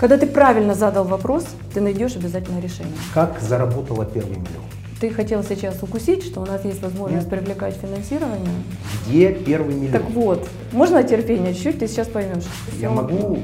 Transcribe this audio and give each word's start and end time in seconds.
Когда 0.00 0.16
ты 0.16 0.26
правильно 0.26 0.74
задал 0.74 1.04
вопрос, 1.04 1.44
ты 1.74 1.82
найдешь 1.82 2.16
обязательно 2.16 2.58
решение. 2.58 2.94
Как 3.12 3.38
заработала 3.38 4.06
первый 4.06 4.30
миллион? 4.30 4.64
Ты 4.98 5.10
хотел 5.10 5.44
сейчас 5.44 5.82
укусить, 5.82 6.24
что 6.24 6.40
у 6.40 6.46
нас 6.46 6.64
есть 6.64 6.80
возможность 6.80 7.30
Нет. 7.30 7.38
привлекать 7.38 7.74
финансирование. 7.74 8.54
Где 9.06 9.30
первый 9.30 9.74
миллион? 9.74 9.92
Так 9.92 10.10
вот, 10.10 10.48
можно 10.72 11.02
терпение 11.02 11.52
чуть-чуть, 11.52 11.80
ты 11.80 11.86
сейчас 11.86 12.08
поймешь. 12.08 12.44
Я 12.78 12.88
могу 12.88 13.40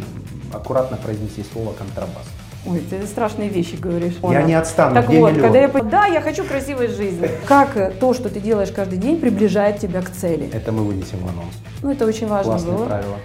аккуратно 0.50 0.96
произнести 0.96 1.45
слово 1.53 1.74
контрабас. 1.74 2.24
Ой, 2.65 2.83
ты 2.88 3.07
страшные 3.07 3.51
вещи 3.51 3.77
говоришь. 3.77 4.15
Я 4.23 4.43
не 4.43 4.54
отстану. 4.54 4.95
Так 4.95 5.09
Где 5.09 5.21
вот, 5.21 5.33
миллион? 5.33 5.53
когда 5.53 5.61
я 5.61 5.69
да, 5.69 6.07
я 6.07 6.21
хочу 6.23 6.43
красивой 6.43 6.88
жизни. 6.88 7.31
Как 7.47 7.77
э, 7.77 7.93
то, 8.01 8.15
что 8.15 8.31
ты 8.31 8.41
делаешь 8.41 8.71
каждый 8.75 8.99
день, 8.99 9.21
приближает 9.21 9.79
тебя 9.79 10.01
к 10.01 10.11
цели? 10.11 10.51
Это 10.53 10.73
мы 10.73 10.85
вынесем 10.85 11.19
в 11.19 11.29
анонс. 11.29 11.54
Ну, 11.83 11.93
это 11.93 12.07
очень 12.07 12.27
важно 12.27 12.53
Классные 12.53 12.77
было. 12.77 12.87
правила. 12.87 13.17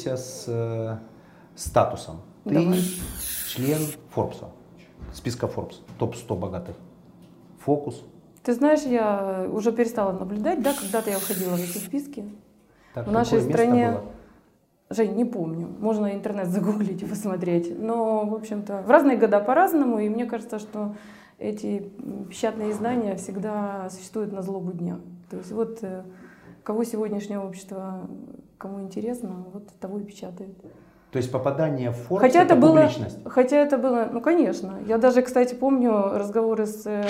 Определимся 0.00 0.16
с 0.16 0.44
э, 0.48 0.96
статусом. 1.54 2.20
Ты 2.44 2.54
Давай. 2.54 2.80
член 3.48 3.80
Форбса, 4.10 4.46
списка 5.12 5.46
Forbes, 5.46 5.76
топ-100 5.98 6.38
богатых. 6.38 6.76
Фокус. 7.60 8.02
Ты 8.42 8.54
знаешь, 8.54 8.82
я 8.82 9.46
уже 9.52 9.72
перестала 9.72 10.12
наблюдать, 10.12 10.62
да, 10.62 10.72
когда-то 10.72 11.10
я 11.10 11.18
входила 11.18 11.56
в 11.56 11.60
эти 11.60 11.78
списки. 11.78 12.24
Так, 12.94 13.06
В 13.06 13.12
нашей 13.12 13.42
стране- 13.42 13.90
было? 13.92 14.04
Жень, 14.92 15.14
не 15.14 15.24
помню. 15.24 15.68
Можно 15.78 16.14
интернет 16.14 16.48
загуглить 16.48 17.02
и 17.02 17.06
посмотреть. 17.06 17.78
Но, 17.78 18.24
в 18.24 18.34
общем-то, 18.34 18.82
в 18.82 18.90
разные 18.90 19.16
года 19.18 19.38
по-разному. 19.40 20.00
И 20.00 20.08
мне 20.08 20.24
кажется, 20.24 20.58
что 20.58 20.96
эти 21.38 21.92
печатные 22.28 22.72
издания 22.72 23.14
всегда 23.16 23.88
существуют 23.90 24.32
на 24.32 24.42
злобу 24.42 24.72
дня. 24.72 24.98
То 25.30 25.36
есть 25.36 25.52
вот 25.52 25.78
э, 25.82 26.02
кого 26.64 26.82
сегодняшнее 26.84 27.38
общество, 27.38 28.08
кому 28.60 28.82
интересно, 28.82 29.46
вот 29.52 29.68
того 29.80 29.98
и 29.98 30.04
печатает. 30.04 30.54
То 31.10 31.16
есть 31.16 31.32
попадание 31.32 31.90
в 31.90 32.08
Forbes 32.08 32.20
Хотя 32.20 32.42
это, 32.42 32.54
было, 32.54 32.76
публичность. 32.76 33.18
хотя 33.24 33.56
это 33.56 33.78
было, 33.78 34.08
ну 34.12 34.20
конечно. 34.20 34.78
Я 34.86 34.98
даже, 34.98 35.22
кстати, 35.22 35.54
помню 35.54 35.92
разговоры 36.12 36.66
с 36.66 36.86
э, 36.86 37.04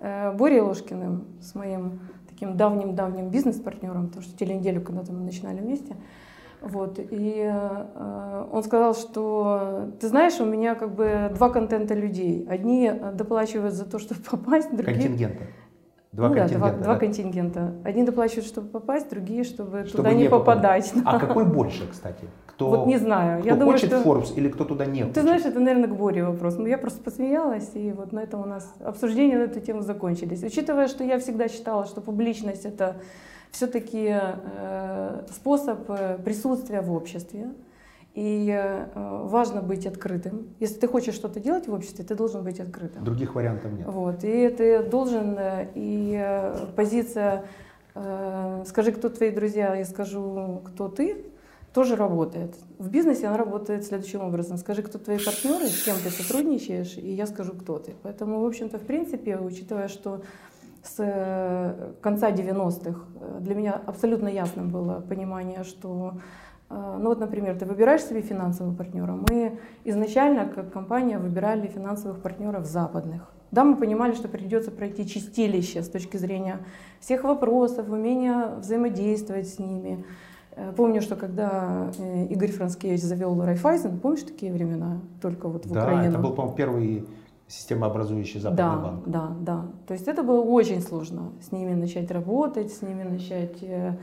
э, 0.00 0.32
Борей 0.32 0.60
Ложкиным, 0.60 1.26
с 1.42 1.54
моим 1.54 2.00
таким 2.28 2.56
давним-давним 2.56 3.28
бизнес-партнером, 3.28 4.06
потому 4.06 4.22
что 4.22 4.38
теленеделю 4.38 4.80
когда-то 4.80 5.12
мы 5.12 5.24
начинали 5.24 5.60
вместе. 5.60 5.96
Вот, 6.62 7.00
и 7.00 7.50
э, 7.52 8.46
он 8.52 8.62
сказал, 8.62 8.94
что 8.94 9.90
ты 10.00 10.06
знаешь, 10.06 10.38
у 10.40 10.44
меня 10.44 10.76
как 10.76 10.94
бы 10.94 11.30
два 11.34 11.50
контента 11.50 11.94
людей. 11.94 12.46
Одни 12.48 12.86
э, 12.86 13.12
доплачивают 13.12 13.74
за 13.74 13.84
то, 13.84 13.98
чтобы 13.98 14.20
попасть, 14.30 14.70
другие... 14.70 14.94
Контингента. 14.94 15.44
Два 16.12 16.28
Ну 16.28 16.34
да, 16.34 16.40
контингента. 16.42 16.72
два, 16.76 16.84
два 16.84 16.92
да? 16.94 17.00
контингента. 17.00 17.72
Одни 17.84 18.04
доплачивают, 18.04 18.46
чтобы 18.46 18.68
попасть, 18.68 19.08
другие, 19.08 19.44
чтобы, 19.44 19.84
Чтобы 19.86 19.96
туда 19.96 20.12
не 20.12 20.28
попадать. 20.28 20.92
А 21.06 21.18
какой 21.18 21.46
больше, 21.46 21.88
кстати? 21.90 22.26
Кто, 22.46 22.68
Вот 22.68 22.86
не 22.86 22.98
знаю. 22.98 23.38
кто 23.40 23.48
Я 23.48 23.54
думаю, 23.56 23.72
хочет 23.72 23.90
что... 23.90 24.02
Forbes 24.02 24.34
или 24.36 24.50
кто 24.50 24.64
туда 24.66 24.84
не 24.84 25.00
Ты 25.00 25.06
хочет? 25.06 25.22
знаешь, 25.22 25.42
это, 25.46 25.58
наверное, 25.58 25.88
к 25.88 25.96
Боре 25.96 26.22
вопрос. 26.22 26.56
Ну, 26.58 26.66
я 26.66 26.76
просто 26.76 27.02
посмеялась, 27.02 27.70
и 27.74 27.92
вот 27.92 28.12
на 28.12 28.20
этом 28.20 28.42
у 28.42 28.44
нас 28.44 28.74
обсуждения 28.84 29.38
на 29.38 29.44
эту 29.44 29.60
тему 29.60 29.80
закончились. 29.80 30.42
Учитывая, 30.42 30.86
что 30.88 31.02
я 31.02 31.18
всегда 31.18 31.48
считала, 31.48 31.86
что 31.86 32.02
публичность— 32.02 32.64
это 32.66 32.96
все-таки 33.50 34.14
способ 35.30 35.78
э, 35.88 36.18
присутствия 36.22 36.82
в 36.82 36.92
обществе, 36.92 37.48
и 38.14 38.50
э, 38.50 38.86
важно 38.94 39.62
быть 39.62 39.86
открытым. 39.86 40.54
Если 40.60 40.78
ты 40.78 40.88
хочешь 40.88 41.14
что-то 41.14 41.40
делать 41.40 41.66
в 41.66 41.72
обществе, 41.72 42.04
ты 42.04 42.14
должен 42.14 42.44
быть 42.44 42.60
открытым. 42.60 43.04
Других 43.04 43.34
вариантов 43.34 43.72
нет. 43.72 43.86
Вот, 43.86 44.22
и 44.24 44.48
ты 44.48 44.82
должен, 44.82 45.36
э, 45.38 45.68
и 45.74 46.18
э, 46.20 46.66
позиция 46.76 47.44
«скажи, 48.64 48.90
кто 48.92 49.10
твои 49.10 49.30
друзья, 49.30 49.74
я 49.74 49.84
скажу, 49.84 50.62
кто 50.64 50.88
ты», 50.88 51.26
тоже 51.74 51.96
работает. 51.96 52.54
В 52.78 52.90
бизнесе 52.90 53.26
она 53.26 53.36
работает 53.36 53.84
следующим 53.84 54.20
образом. 54.20 54.58
Скажи, 54.58 54.82
кто 54.82 54.98
твои 54.98 55.18
партнеры, 55.18 55.66
с 55.66 55.82
кем 55.84 55.96
ты 55.96 56.10
сотрудничаешь, 56.10 56.96
и 56.96 57.12
я 57.12 57.26
скажу, 57.26 57.52
кто 57.52 57.78
ты. 57.78 57.94
Поэтому, 58.02 58.40
в 58.40 58.46
общем-то, 58.46 58.78
в 58.78 58.82
принципе, 58.82 59.38
учитывая, 59.38 59.88
что 59.88 60.22
с 60.82 61.96
конца 62.00 62.30
90-х 62.30 63.00
э, 63.20 63.38
для 63.40 63.54
меня 63.54 63.80
абсолютно 63.86 64.28
ясным 64.28 64.70
было 64.70 65.00
понимание, 65.00 65.64
что, 65.64 66.14
ну 66.72 67.08
вот, 67.08 67.20
например, 67.20 67.58
ты 67.58 67.66
выбираешь 67.66 68.02
себе 68.02 68.22
финансового 68.22 68.74
партнера. 68.74 69.18
Мы 69.30 69.58
изначально, 69.84 70.46
как 70.46 70.72
компания, 70.72 71.18
выбирали 71.18 71.66
финансовых 71.66 72.20
партнеров 72.20 72.66
западных. 72.66 73.30
Да, 73.50 73.64
мы 73.64 73.76
понимали, 73.76 74.14
что 74.14 74.28
придется 74.28 74.70
пройти 74.70 75.06
чистилище 75.06 75.82
с 75.82 75.88
точки 75.88 76.16
зрения 76.16 76.60
всех 77.00 77.24
вопросов, 77.24 77.90
умения 77.90 78.56
взаимодействовать 78.58 79.48
с 79.48 79.58
ними. 79.58 80.04
Э, 80.56 80.72
Помню, 80.74 81.02
что 81.02 81.16
когда 81.16 81.90
э, 81.98 82.26
Игорь 82.30 82.50
Францкевич 82.50 83.02
завел 83.02 83.38
Райфайзен, 83.44 84.00
помнишь 84.00 84.22
такие 84.22 84.52
времена, 84.52 85.00
только 85.20 85.48
вот 85.48 85.66
в 85.66 85.70
Да, 85.72 85.82
Украину? 85.82 86.10
это 86.10 86.18
был, 86.18 86.32
по-моему, 86.32 86.56
первый 86.56 87.06
системообразующий 87.46 88.40
западный 88.40 88.64
Да, 88.64 88.76
банк. 88.76 89.02
да, 89.06 89.30
да. 89.40 89.66
То 89.86 89.92
есть 89.94 90.08
это 90.08 90.22
было 90.22 90.40
очень 90.40 90.80
сложно 90.80 91.32
с 91.42 91.52
ними 91.52 91.74
начать 91.74 92.10
работать, 92.10 92.72
с 92.72 92.80
ними 92.80 93.02
начать 93.02 93.62
э, 93.62 93.66
э, 93.66 93.96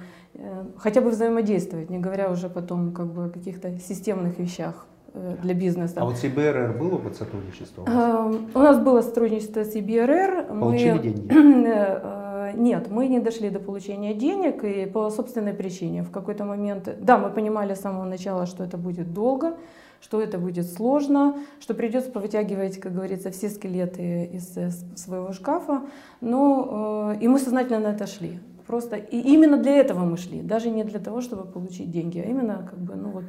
хотя 0.78 1.02
бы 1.02 1.10
взаимодействовать, 1.10 1.90
не 1.90 2.00
говоря 2.00 2.32
уже 2.32 2.50
потом 2.50 2.92
как 2.94 3.08
бы 3.08 3.26
о 3.26 3.30
каких-то 3.30 3.78
системных 3.80 4.40
вещах 4.40 4.86
э, 5.14 5.38
для 5.42 5.54
бизнеса. 5.54 5.96
А 5.98 6.06
вот 6.06 6.18
с 6.18 6.26
ИБРР 6.26 6.78
был 6.80 6.96
опыт 6.96 7.16
сотрудничества? 7.16 7.82
у 7.82 7.86
вас? 7.86 7.96
Э, 7.96 8.40
У 8.56 8.60
нас 8.60 8.80
было 8.80 9.02
сотрудничество 9.02 9.64
с 9.64 9.76
ИБРР. 9.76 10.48
Получили 10.48 10.92
мы, 10.92 11.00
деньги? 11.00 11.68
э, 11.68 12.52
Нет, 12.56 12.90
мы 12.90 13.08
не 13.08 13.20
дошли 13.20 13.50
до 13.50 13.60
получения 13.60 14.14
денег 14.14 14.64
и 14.64 14.86
по 14.86 15.10
собственной 15.10 15.54
причине. 15.54 16.04
В 16.04 16.12
какой-то 16.12 16.46
момент, 16.46 16.90
да, 17.02 17.18
мы 17.18 17.30
понимали 17.30 17.74
с 17.74 17.82
самого 17.82 18.06
начала, 18.06 18.46
что 18.46 18.64
это 18.64 18.78
будет 18.78 19.14
долго, 19.14 19.58
что 20.02 20.22
это 20.22 20.38
будет 20.38 20.72
сложно, 20.72 21.36
что 21.60 21.74
придется 21.74 22.10
повытягивать, 22.12 22.80
как 22.80 22.94
говорится, 22.94 23.32
все 23.32 23.50
скелеты 23.50 24.26
из 24.26 24.58
э, 24.58 24.72
своего 24.96 25.34
шкафа. 25.34 25.82
Но 26.22 27.14
э, 27.16 27.24
и 27.24 27.28
мы 27.28 27.40
сознательно 27.40 27.80
на 27.80 27.94
это 27.94 28.08
шли. 28.08 28.40
Просто 28.70 28.98
и 28.98 29.20
именно 29.20 29.58
для 29.58 29.78
этого 29.78 30.06
мы 30.06 30.16
шли, 30.16 30.44
даже 30.44 30.70
не 30.70 30.84
для 30.84 31.00
того, 31.00 31.22
чтобы 31.22 31.44
получить 31.46 31.90
деньги, 31.90 32.20
а 32.20 32.30
именно 32.30 32.68
как 32.70 32.78
бы, 32.78 32.94
ну 32.94 33.10
вот, 33.10 33.24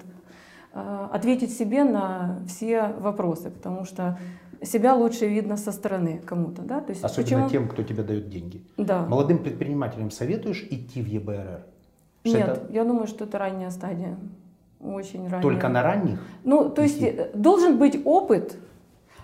э, 0.75 1.07
ответить 1.13 1.57
себе 1.57 1.83
на 1.83 2.41
все 2.47 2.93
вопросы, 2.99 3.51
потому 3.51 3.87
что 3.87 4.19
себя 4.63 4.95
лучше 4.95 5.27
видно 5.27 5.57
со 5.57 5.73
стороны 5.73 6.21
кому-то, 6.27 6.61
да? 6.61 6.83
То 6.83 6.91
есть 6.91 7.03
Особенно 7.03 7.45
почему- 7.45 7.49
тем, 7.49 7.69
кто 7.71 7.83
тебе 7.83 8.03
дает 8.03 8.29
деньги. 8.29 8.63
Да. 8.77 9.07
Молодым 9.07 9.39
предпринимателям 9.39 10.11
советуешь 10.11 10.63
идти 10.71 11.01
в 11.01 11.07
ЕБРР? 11.07 11.65
Что 12.27 12.37
Нет, 12.37 12.49
это 12.49 12.73
я 12.75 12.85
думаю, 12.85 13.07
что 13.07 13.25
это 13.25 13.39
ранняя 13.39 13.71
стадия. 13.71 14.19
Очень 14.79 15.23
ранняя. 15.23 15.41
только 15.41 15.71
на 15.71 15.83
ранних? 15.83 16.21
Ну, 16.45 16.69
то 16.69 16.83
есть 16.83 16.99
идти? 16.99 17.07
э, 17.17 17.31
должен 17.33 17.79
быть 17.79 17.99
опыт, 18.05 18.59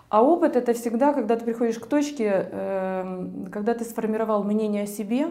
а 0.09 0.23
опыт 0.23 0.57
это 0.57 0.73
всегда, 0.73 1.13
когда 1.13 1.37
ты 1.37 1.45
приходишь 1.45 1.79
к 1.79 1.85
точке, 1.85 2.49
эм, 2.51 3.49
когда 3.53 3.75
ты 3.75 3.85
сформировал 3.85 4.45
мнение 4.45 4.85
о 4.85 4.87
себе, 4.87 5.27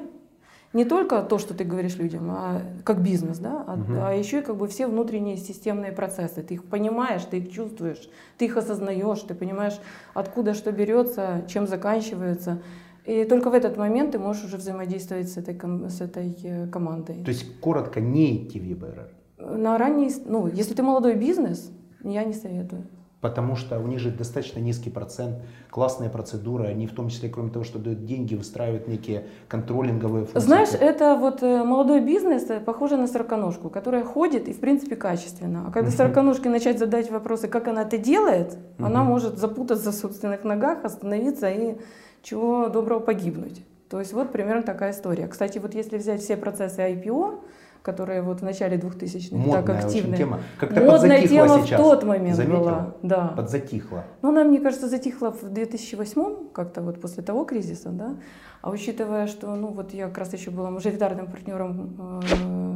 не 0.75 0.83
только 0.83 1.21
то, 1.23 1.37
что 1.37 1.53
ты 1.53 1.63
говоришь 1.63 1.95
людям, 1.95 2.29
а 2.29 2.61
как 2.83 3.01
бизнес, 3.01 3.39
да, 3.39 3.63
а, 3.65 3.75
Мгм. 3.77 3.97
а 4.01 4.13
еще 4.13 4.39
и 4.39 4.41
как 4.41 4.57
бы 4.57 4.67
все 4.67 4.87
внутренние 4.87 5.37
системные 5.37 5.93
процессы. 5.93 6.43
Ты 6.43 6.55
их 6.55 6.65
понимаешь, 6.65 7.23
ты 7.23 7.37
их 7.37 7.49
чувствуешь, 7.49 8.09
ты 8.37 8.45
их 8.45 8.57
осознаешь, 8.57 9.21
ты 9.21 9.33
понимаешь, 9.33 9.79
откуда 10.13 10.53
что 10.53 10.73
берется, 10.73 11.45
чем 11.47 11.65
заканчивается. 11.65 12.61
И 13.05 13.23
только 13.23 13.49
в 13.49 13.53
этот 13.53 13.77
момент 13.77 14.11
ты 14.11 14.19
можешь 14.19 14.43
уже 14.43 14.57
взаимодействовать 14.57 15.29
с 15.29 15.37
этой, 15.37 15.55
с 15.89 16.01
этой 16.01 16.37
э, 16.43 16.67
командой. 16.67 17.23
То 17.23 17.29
есть, 17.31 17.59
коротко, 17.61 18.01
не 18.01 18.43
идти 18.43 18.59
в 18.59 18.63
ЕБРР. 18.65 19.09
На 19.37 19.77
ранней, 19.77 20.11
ну, 20.25 20.47
если 20.47 20.73
ты 20.73 20.83
молодой 20.83 21.15
бизнес, 21.15 21.71
я 22.03 22.25
не 22.25 22.33
советую. 22.33 22.83
Потому 23.25 23.55
что 23.55 23.79
у 23.79 23.87
них 23.87 23.99
же 23.99 24.11
достаточно 24.11 24.59
низкий 24.59 24.91
процент, 24.91 25.37
классные 25.71 26.11
процедуры, 26.11 26.67
они 26.67 26.85
в 26.85 26.93
том 26.93 27.09
числе, 27.09 27.27
кроме 27.27 27.49
того, 27.49 27.65
что 27.65 27.79
дают 27.79 28.05
деньги, 28.05 28.35
выстраивают 28.35 28.87
некие 28.87 29.25
контролинговые 29.47 30.25
функции. 30.25 30.45
Знаешь, 30.45 30.69
это 30.79 31.15
вот 31.15 31.41
э, 31.41 31.63
молодой 31.63 32.01
бизнес 32.01 32.47
э, 32.51 32.59
похоже 32.59 32.97
на 32.97 33.07
сороконожку, 33.07 33.71
которая 33.71 34.03
ходит 34.03 34.47
и 34.47 34.53
в 34.53 34.59
принципе 34.59 34.95
качественно. 34.95 35.65
А 35.67 35.71
когда 35.71 35.89
Мгм. 35.89 35.97
сороконожке 35.97 36.49
начать 36.49 36.77
задать 36.77 37.09
вопросы, 37.09 37.47
как 37.47 37.67
она 37.67 37.81
это 37.81 37.97
делает, 37.97 38.59
она 38.77 38.99
Мгм. 38.99 39.09
может 39.09 39.37
запутаться 39.39 39.89
в 39.89 39.95
собственных 39.95 40.43
ногах, 40.43 40.85
остановиться 40.85 41.49
и 41.49 41.77
чего 42.21 42.69
доброго 42.69 42.99
погибнуть. 42.99 43.65
То 43.89 43.99
есть 43.99 44.13
вот 44.13 44.31
примерно 44.31 44.61
такая 44.61 44.91
история. 44.91 45.27
Кстати, 45.27 45.57
вот 45.57 45.73
если 45.73 45.97
взять 45.97 46.21
все 46.21 46.37
процессы 46.37 46.79
IPO, 46.79 47.39
которая 47.85 48.23
вот 48.23 48.41
в 48.41 48.43
начале 48.43 48.77
2000-х 48.77 49.35
Модная 49.35 49.61
так 49.63 49.85
активная. 49.85 50.17
тема. 50.17 50.39
Как-то 50.59 50.81
Модная 50.81 51.27
тема 51.27 51.61
сейчас. 51.63 51.79
в 51.79 51.83
тот 51.83 52.03
момент 52.03 52.35
Заметила? 52.35 52.59
была. 52.59 52.95
Да. 53.03 53.27
Подзатихла. 53.27 54.03
Ну, 54.23 54.29
она, 54.29 54.43
мне 54.43 54.59
кажется, 54.59 54.89
затихла 54.89 55.31
в 55.31 55.47
2008 55.47 56.49
как-то 56.51 56.81
вот 56.81 56.99
после 56.99 57.21
того 57.21 57.45
кризиса, 57.45 57.89
да. 57.89 58.15
А 58.63 58.71
учитывая, 58.71 59.27
что, 59.27 59.53
ну, 59.55 59.67
вот 59.67 59.93
я 59.93 60.07
как 60.07 60.17
раз 60.17 60.33
еще 60.33 60.49
была 60.49 60.71
мажоритарным 60.71 61.27
партнером 61.27 62.21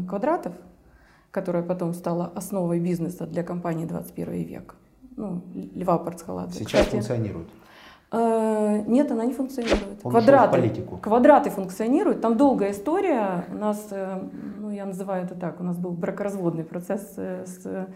э, 0.05 0.07
Квадратов, 0.07 0.53
которая 1.31 1.63
потом 1.63 1.93
стала 1.95 2.31
основой 2.35 2.79
бизнеса 2.79 3.25
для 3.25 3.41
компании 3.41 3.85
21 3.85 4.43
век. 4.43 4.75
Ну, 5.17 5.41
Льва 5.75 5.97
Парцхалата. 5.97 6.53
Сейчас 6.53 6.67
Кстати, 6.67 6.89
функционирует. 6.91 7.47
Э, 8.11 8.83
нет, 8.87 9.11
она 9.11 9.25
не 9.25 9.33
функционирует. 9.33 9.99
Он 10.03 10.11
Квадраты, 10.11 10.51
политику. 10.51 10.97
квадраты 10.97 11.49
функционируют. 11.49 12.21
Там 12.21 12.37
долгая 12.37 12.71
история. 12.71 13.45
У 13.51 13.57
нас, 13.57 13.87
э, 13.91 14.21
ну, 14.59 14.71
я 14.71 14.85
называю 14.85 15.25
это 15.25 15.35
так, 15.35 15.59
у 15.59 15.63
нас 15.63 15.77
был 15.77 15.91
бракоразводный 15.91 16.63
процесс 16.63 17.13
э, 17.17 17.45
с 17.45 17.87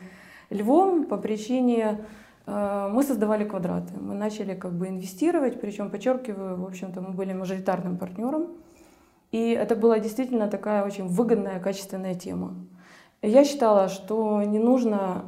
Львом 0.49 1.05
по 1.05 1.17
причине 1.17 1.99
мы 2.45 3.03
создавали 3.03 3.45
квадраты. 3.45 3.93
Мы 3.97 4.15
начали 4.15 4.53
как 4.53 4.73
бы 4.73 4.89
инвестировать, 4.89 5.61
причем, 5.61 5.89
подчеркиваю, 5.89 6.61
в 6.61 6.65
общем-то, 6.65 6.99
мы 6.99 7.11
были 7.11 7.31
мажоритарным 7.31 7.97
партнером. 7.97 8.47
И 9.31 9.51
это 9.51 9.77
была 9.77 9.97
действительно 9.99 10.49
такая 10.49 10.85
очень 10.85 11.07
выгодная, 11.07 11.61
качественная 11.61 12.15
тема. 12.15 12.53
Я 13.21 13.45
считала, 13.45 13.87
что 13.87 14.43
не 14.43 14.59
нужно 14.59 15.23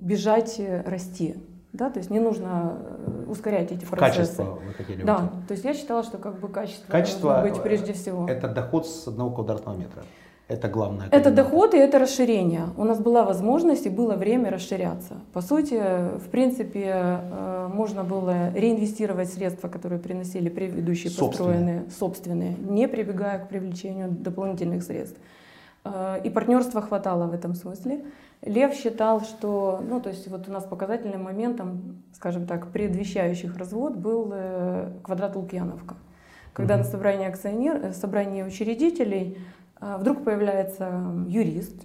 бежать, 0.00 0.60
расти. 0.86 1.36
Да? 1.78 1.90
То 1.90 1.98
есть 2.00 2.10
не 2.10 2.18
нужно 2.18 2.76
э, 3.06 3.24
ускорять 3.30 3.70
эти 3.70 3.84
процессы. 3.84 4.18
Качество 4.18 4.58
вы 4.66 4.72
хотели 4.74 5.02
Да, 5.04 5.16
уйти. 5.18 5.46
то 5.46 5.52
есть 5.52 5.64
я 5.64 5.74
считала, 5.74 6.02
что 6.02 6.18
как 6.18 6.40
бы 6.40 6.48
качество, 6.48 6.90
Качество 6.90 7.30
должно 7.34 7.48
быть 7.50 7.58
э, 7.58 7.62
прежде 7.62 7.92
всего. 7.92 8.28
Это 8.28 8.48
доход 8.48 8.86
с 8.86 9.06
одного 9.06 9.30
квадратного 9.30 9.76
метра. 9.76 10.02
Это 10.48 10.68
главное. 10.68 11.08
Это 11.10 11.30
доход 11.30 11.74
и 11.74 11.76
это 11.78 11.98
расширение. 11.98 12.62
У 12.78 12.84
нас 12.84 12.98
была 12.98 13.22
возможность 13.22 13.84
и 13.86 13.90
было 13.90 14.14
время 14.16 14.50
расширяться. 14.50 15.18
По 15.34 15.40
сути, 15.42 15.74
в 16.18 16.28
принципе, 16.30 16.84
э, 16.90 17.68
можно 17.72 18.02
было 18.02 18.50
реинвестировать 18.54 19.32
средства, 19.32 19.68
которые 19.68 20.00
приносили 20.00 20.48
предыдущие 20.48 21.10
Собственные. 21.10 21.28
построенные, 21.54 21.90
собственные, 21.90 22.56
не 22.58 22.88
прибегая 22.88 23.38
к 23.38 23.48
привлечению 23.48 24.08
дополнительных 24.10 24.82
средств. 24.82 25.18
Э, 25.84 26.18
И 26.24 26.30
партнерства 26.30 26.80
хватало 26.80 27.26
в 27.26 27.34
этом 27.34 27.54
смысле. 27.54 28.00
Лев 28.42 28.74
считал, 28.74 29.20
что, 29.22 29.82
ну, 29.86 30.00
то 30.00 30.10
есть 30.10 30.28
вот 30.28 30.48
у 30.48 30.52
нас 30.52 30.64
показательным 30.64 31.22
моментом, 31.24 32.02
скажем 32.14 32.46
так, 32.46 32.68
предвещающих 32.68 33.56
развод 33.56 33.96
был 33.96 34.30
э, 34.32 34.92
квадрат 35.02 35.34
Лукьяновка. 35.36 35.96
Когда 36.52 36.74
Мгм. 36.74 36.84
на 36.84 36.88
собрании, 36.88 37.26
акционер, 37.26 37.76
э, 37.82 37.92
собрании 37.92 38.42
учредителей 38.42 39.38
а, 39.80 39.96
вдруг 39.98 40.24
появляется 40.24 41.02
юрист, 41.28 41.84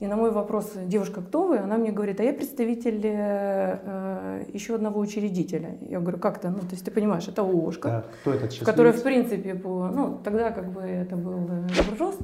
и 0.00 0.06
на 0.06 0.16
мой 0.16 0.32
вопрос, 0.32 0.72
девушка, 0.86 1.22
кто 1.22 1.46
вы? 1.46 1.58
Она 1.58 1.76
мне 1.76 1.92
говорит, 1.92 2.18
а 2.18 2.24
я 2.24 2.32
представитель 2.32 3.00
э, 3.04 3.78
э, 3.84 4.44
еще 4.52 4.74
одного 4.74 4.98
учредителя. 4.98 5.76
Я 5.88 6.00
говорю, 6.00 6.18
как 6.18 6.38
это? 6.38 6.50
Ну, 6.50 6.58
то 6.58 6.72
есть 6.72 6.84
ты 6.84 6.90
понимаешь, 6.90 7.28
это 7.28 7.42
ООшка, 7.42 7.88
Так, 7.88 8.06
кто 8.20 8.32
этот 8.32 8.50
счастливец? 8.50 8.66
которая, 8.66 8.92
в 8.94 9.02
принципе, 9.04 9.54
по, 9.54 9.88
ну, 9.88 10.18
тогда 10.24 10.50
как 10.50 10.72
бы 10.72 10.80
это 10.80 11.14
был 11.14 11.48
э, 11.48 11.68
Гуржос. 11.88 12.18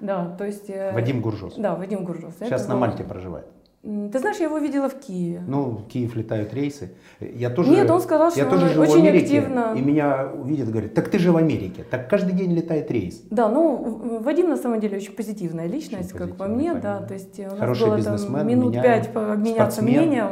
Да, 0.00 0.34
то 0.38 0.44
есть... 0.44 0.68
э, 0.70 0.92
Вадим 0.92 1.20
Гуржос. 1.20 1.54
Да, 1.56 1.74
Вадим 1.74 2.04
Гуржос. 2.04 2.34
Сейчас 2.40 2.62
Это 2.62 2.70
на 2.70 2.74
был- 2.74 2.80
Мальте 2.80 3.04
проживает. 3.04 3.46
Ты 3.82 4.18
знаешь, 4.18 4.38
я 4.38 4.46
его 4.46 4.56
видела 4.56 4.88
в 4.88 4.98
Киеве. 4.98 5.42
Ну, 5.46 5.72
в 5.72 5.86
Киев 5.88 6.16
летают 6.16 6.54
рейсы. 6.54 6.94
Я 7.20 7.50
тоже, 7.50 7.70
Нет, 7.70 7.90
он 7.90 8.00
сказал, 8.00 8.30
что 8.30 8.40
я 8.40 8.46
тоже 8.46 8.68
живу 8.70 8.86
в 8.86 8.88
очень 8.88 9.06
Америке, 9.06 9.40
активно- 9.40 9.74
И 9.76 9.82
меня 9.82 10.26
увидят, 10.32 10.70
говорят, 10.70 10.94
так 10.94 11.10
ты 11.10 11.18
же 11.18 11.32
в 11.32 11.36
Америке. 11.36 11.84
Так 11.90 12.08
каждый 12.08 12.32
день 12.32 12.54
летает 12.54 12.90
рейс. 12.90 13.22
Да, 13.30 13.50
ну 13.50 13.76
в- 13.76 14.22
Вадим 14.22 14.48
на 14.48 14.56
самом 14.56 14.80
деле 14.80 14.96
очень 14.96 15.12
позитивная 15.12 15.66
личность, 15.66 16.14
Очень 16.14 16.18
как 16.28 16.36
по 16.36 16.46
мне, 16.46 16.72
да, 16.72 17.02
то 17.02 17.12
есть 17.12 17.38
э, 17.38 17.46
у 17.46 17.50
нас 17.50 17.58
Хороший 17.58 17.86
было 17.88 18.02
там 18.02 18.46
минут 18.46 18.72
пять 18.72 19.12
пообменяться 19.12 19.82
спортсмен. 19.82 20.00
мнением, 20.00 20.28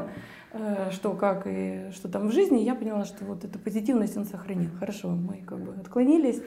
э, 0.54 0.90
что 0.90 1.12
как 1.12 1.42
и 1.46 1.90
что 1.92 2.08
там 2.08 2.28
в 2.28 2.32
жизни, 2.32 2.60
я 2.60 2.74
поняла, 2.74 3.04
что 3.04 3.26
вот 3.26 3.44
эту 3.44 3.58
позитивность 3.58 4.16
он 4.16 4.24
сохранил. 4.24 4.70
Хорошо, 4.80 5.08
мы 5.10 5.42
как 5.46 5.58
бы 5.60 5.74
отклонились. 5.78 6.40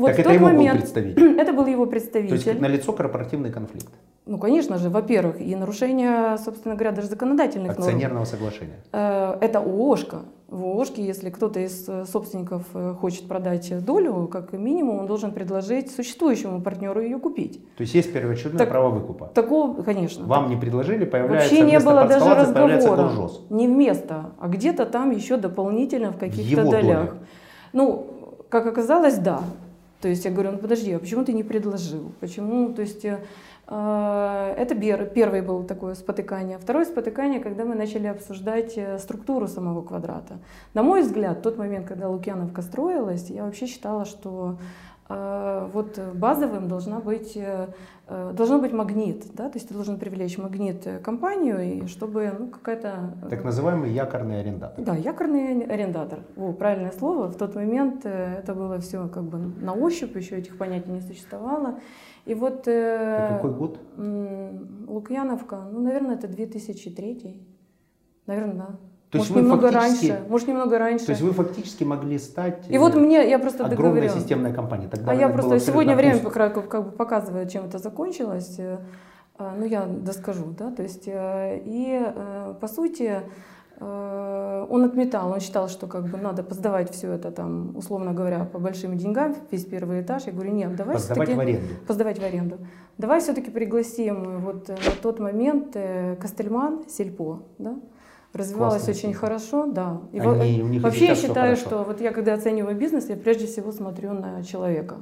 Вот 0.00 0.06
так 0.08 0.16
в 0.16 0.20
это 0.20 0.28
тот 0.28 0.34
его 0.34 0.46
был 0.46 0.54
момент 0.54 0.80
представитель. 0.80 1.36
это 1.40 1.52
был 1.52 1.66
его 1.66 1.86
То 1.86 1.94
есть 1.96 2.12
представитель. 2.12 2.60
налицо 2.60 2.92
корпоративный 2.92 3.50
конфликт 3.50 3.88
Ну, 4.26 4.38
конечно 4.38 4.78
же, 4.78 4.88
во-первых, 4.88 5.40
и 5.40 5.54
нарушение, 5.54 6.38
собственно 6.38 6.74
говоря, 6.74 6.92
даже 6.92 7.08
законодательных 7.08 7.68
норм. 7.68 7.82
акционерного 7.82 8.24
соглашения. 8.24 8.76
Э, 8.92 9.36
Это 9.40 9.58
ООшка. 9.58 10.22
В 10.48 10.64
ООшке, 10.64 11.04
если 11.06 11.30
кто-то 11.30 11.60
из 11.60 11.88
э, 11.88 12.04
собственников 12.06 12.64
э, 12.74 12.94
хочет 13.00 13.28
продать 13.28 13.84
долю, 13.84 14.26
как 14.26 14.52
минимум 14.52 14.98
он 14.98 15.06
должен 15.06 15.30
предложить 15.30 15.92
существующему 15.92 16.60
партнеру 16.60 17.00
ее 17.00 17.18
купить. 17.20 17.60
То 17.76 17.82
есть 17.82 17.94
есть 17.94 18.12
первоочередное 18.12 18.58
Так- 18.58 18.68
право 18.68 18.90
выкупа. 18.90 19.30
Такого, 19.34 19.80
конечно. 19.82 20.26
Вам 20.26 20.50
не 20.50 20.56
предложили, 20.56 21.04
появляется 21.04 21.54
Вообще 21.54 21.70
не 21.70 21.78
было 21.78 22.04
даже 22.06 22.34
разговора. 22.34 23.30
Не 23.50 23.68
вместо, 23.68 24.32
а 24.40 24.48
где-то 24.48 24.86
там 24.86 25.10
еще 25.12 25.36
дополнительно 25.36 26.10
в 26.10 26.18
каких-то 26.18 26.64
долях. 26.64 26.82
доле. 27.10 27.20
Ну, 27.72 28.06
как 28.48 28.66
оказалось, 28.66 29.18
да. 29.18 29.42
То 30.00 30.08
есть 30.08 30.24
я 30.24 30.30
говорю, 30.30 30.52
ну 30.52 30.58
подожди, 30.58 30.92
а 30.92 30.98
почему 30.98 31.24
ты 31.24 31.32
не 31.32 31.42
предложил? 31.42 32.12
Почему? 32.20 32.72
То 32.72 32.80
есть 32.82 33.04
э, 33.04 33.18
э, 33.66 34.54
это 34.56 34.74
бер- 34.74 35.10
первый 35.10 35.42
был 35.42 35.62
такое 35.64 35.94
спотыкание. 35.94 36.58
Второе 36.58 36.86
спотыкание, 36.86 37.40
когда 37.40 37.64
мы 37.64 37.74
начали 37.74 38.06
обсуждать 38.06 38.78
э, 38.78 38.98
структуру 38.98 39.46
самого 39.46 39.82
квадрата. 39.82 40.38
На 40.72 40.82
мой 40.82 41.02
взгляд, 41.02 41.42
тот 41.42 41.58
момент, 41.58 41.86
когда 41.86 42.08
Лукьяновка 42.08 42.62
строилась, 42.62 43.28
я 43.28 43.44
вообще 43.44 43.66
считала, 43.66 44.06
что 44.06 44.58
вот 45.10 45.98
базовым 46.14 46.68
должна 46.68 47.00
быть, 47.00 47.36
э, 47.36 47.68
э, 48.06 48.32
должно 48.32 48.60
быть 48.60 48.72
магнит, 48.72 49.24
да, 49.34 49.48
то 49.48 49.56
есть 49.56 49.68
ты 49.68 49.74
должен 49.74 49.98
привлечь 49.98 50.38
магнит 50.38 50.86
э, 50.86 50.98
компанию, 50.98 51.60
и 51.60 51.86
чтобы 51.86 52.32
ну, 52.38 52.46
какая-то... 52.48 53.14
Так 53.28 53.44
называемый 53.44 53.90
якорный 53.90 54.40
арендатор. 54.40 54.84
да, 54.84 54.94
якорный 54.94 55.64
арендатор. 55.64 56.20
О, 56.36 56.52
правильное 56.52 56.92
слово. 56.92 57.26
В 57.26 57.36
тот 57.36 57.56
момент 57.56 58.06
это 58.06 58.54
было 58.54 58.78
все 58.78 59.08
как 59.08 59.24
бы 59.24 59.38
на 59.38 59.74
ощупь, 59.74 60.16
еще 60.16 60.36
этих 60.36 60.56
понятий 60.56 60.90
не 60.90 61.00
существовало. 61.00 61.80
И 62.26 62.34
вот 62.34 62.68
Это 62.68 63.34
какой 63.36 63.52
год? 63.52 63.80
Лукьяновка, 64.86 65.62
ну, 65.72 65.80
наверное, 65.80 66.14
это 66.14 66.28
2003. 66.28 67.46
Наверное, 68.26 68.54
да. 68.54 68.89
То 69.10 69.18
есть 69.18 69.30
может, 69.30 69.34
вы 69.34 69.40
немного 69.42 69.70
раньше. 69.72 70.24
Может, 70.28 70.48
немного 70.48 70.78
раньше. 70.78 71.06
То 71.06 71.12
есть 71.12 71.22
вы 71.22 71.32
фактически 71.32 71.82
могли 71.82 72.16
стать 72.18 72.64
И 72.68 72.78
вот 72.78 72.94
э, 72.94 72.98
мне, 72.98 73.28
я 73.28 73.40
просто 73.40 73.64
огромной 73.64 74.00
договорила. 74.00 74.20
системной 74.20 74.52
компанией. 74.52 74.88
Тогда 74.88 75.10
А 75.10 75.14
я 75.14 75.28
просто 75.28 75.58
сегодня 75.58 75.96
время 75.96 76.14
абсолютно 76.24 76.62
как, 76.62 76.84
бы 76.84 76.90
показывает, 76.92 77.50
чем 77.50 77.64
это 77.64 77.78
закончилось. 77.78 78.54
Э, 78.58 78.78
а, 79.36 79.56
Ну, 79.58 79.64
я 79.66 79.84
доскажу, 79.86 80.54
да, 80.56 80.70
то 80.70 80.84
есть, 80.84 81.08
э, 81.08 81.60
и 81.64 82.00
по 82.60 82.68
сути, 82.68 83.22
он 83.80 84.84
отметал, 84.84 85.32
он 85.32 85.40
считал, 85.40 85.70
что 85.70 85.86
как 85.86 86.04
бы 86.04 86.18
надо 86.18 86.42
поздавать 86.42 86.92
все 86.92 87.12
это 87.12 87.30
там, 87.30 87.74
условно 87.74 88.12
говоря, 88.12 88.44
по 88.44 88.58
большим 88.58 88.98
деньгам, 88.98 89.34
весь 89.50 89.64
первый 89.64 90.02
этаж. 90.02 90.24
Я 90.26 90.32
говорю, 90.32 90.52
нет, 90.52 90.76
давай 90.76 90.96
Поздавать 90.96 91.34
в 91.34 91.40
аренду. 91.40 91.66
Поздавать 91.86 92.18
в 92.18 92.22
аренду. 92.22 92.58
Давай 92.98 93.20
все-таки 93.20 93.50
пригласим 93.50 94.40
вот 94.40 94.68
на 94.68 94.92
тот 95.02 95.18
момент 95.18 95.74
Костельман, 96.20 96.84
Сельпо, 96.90 97.42
да, 97.56 97.76
развивалась 98.32 98.82
Классная 98.84 98.94
очень 98.94 99.14
хорошо, 99.14 99.66
да. 99.66 100.00
И 100.12 100.20
во- 100.20 100.32
Они- 100.40 100.62
у 100.62 100.68
них 100.68 100.80
и 100.80 100.84
вообще 100.84 101.06
я 101.06 101.14
считаю, 101.14 101.56
хорошо. 101.56 101.62
что 101.66 101.82
вот 101.84 102.00
я 102.00 102.12
когда 102.12 102.34
оцениваю 102.34 102.76
бизнес, 102.76 103.08
я 103.08 103.16
прежде 103.16 103.46
всего 103.46 103.72
смотрю 103.72 104.12
на 104.12 104.42
человека. 104.44 104.96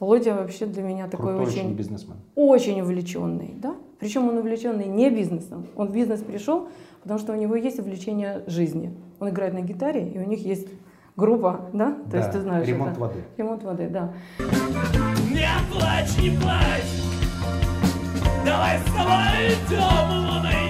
Володя 0.00 0.34
вообще 0.34 0.66
для 0.66 0.82
меня 0.82 1.06
такой 1.06 1.34
Крутой 1.34 1.46
очень, 1.46 1.66
очень 1.66 1.74
бизнесмен. 1.76 2.16
очень 2.34 2.80
увлеченный, 2.80 3.54
да. 3.56 3.76
Причем 4.00 4.28
он 4.28 4.38
увлеченный 4.38 4.86
не 4.86 5.10
бизнесом. 5.10 5.66
Он 5.76 5.88
в 5.88 5.92
бизнес 5.92 6.20
пришел, 6.20 6.66
потому 7.02 7.20
что 7.20 7.32
у 7.32 7.36
него 7.36 7.54
есть 7.54 7.78
увлечение 7.78 8.42
жизни. 8.48 8.92
Он 9.20 9.28
играет 9.28 9.54
на 9.54 9.60
гитаре, 9.60 10.08
и 10.08 10.18
у 10.18 10.24
них 10.26 10.44
есть 10.44 10.66
группа, 11.16 11.68
да. 11.72 11.92
То 12.06 12.10
Да, 12.12 12.18
есть 12.18 12.32
ты 12.32 12.40
знаешь 12.40 12.66
ремонт 12.66 12.92
это. 12.92 13.00
воды. 13.00 13.20
Ремонт 13.36 13.62
воды, 13.62 13.88
да. 13.88 14.12
Не 15.30 15.46
плачь, 15.70 16.18
не 16.20 16.30
плачь 16.36 17.02
Давай 18.44 18.78
с 18.80 18.84
тобой 18.86 20.61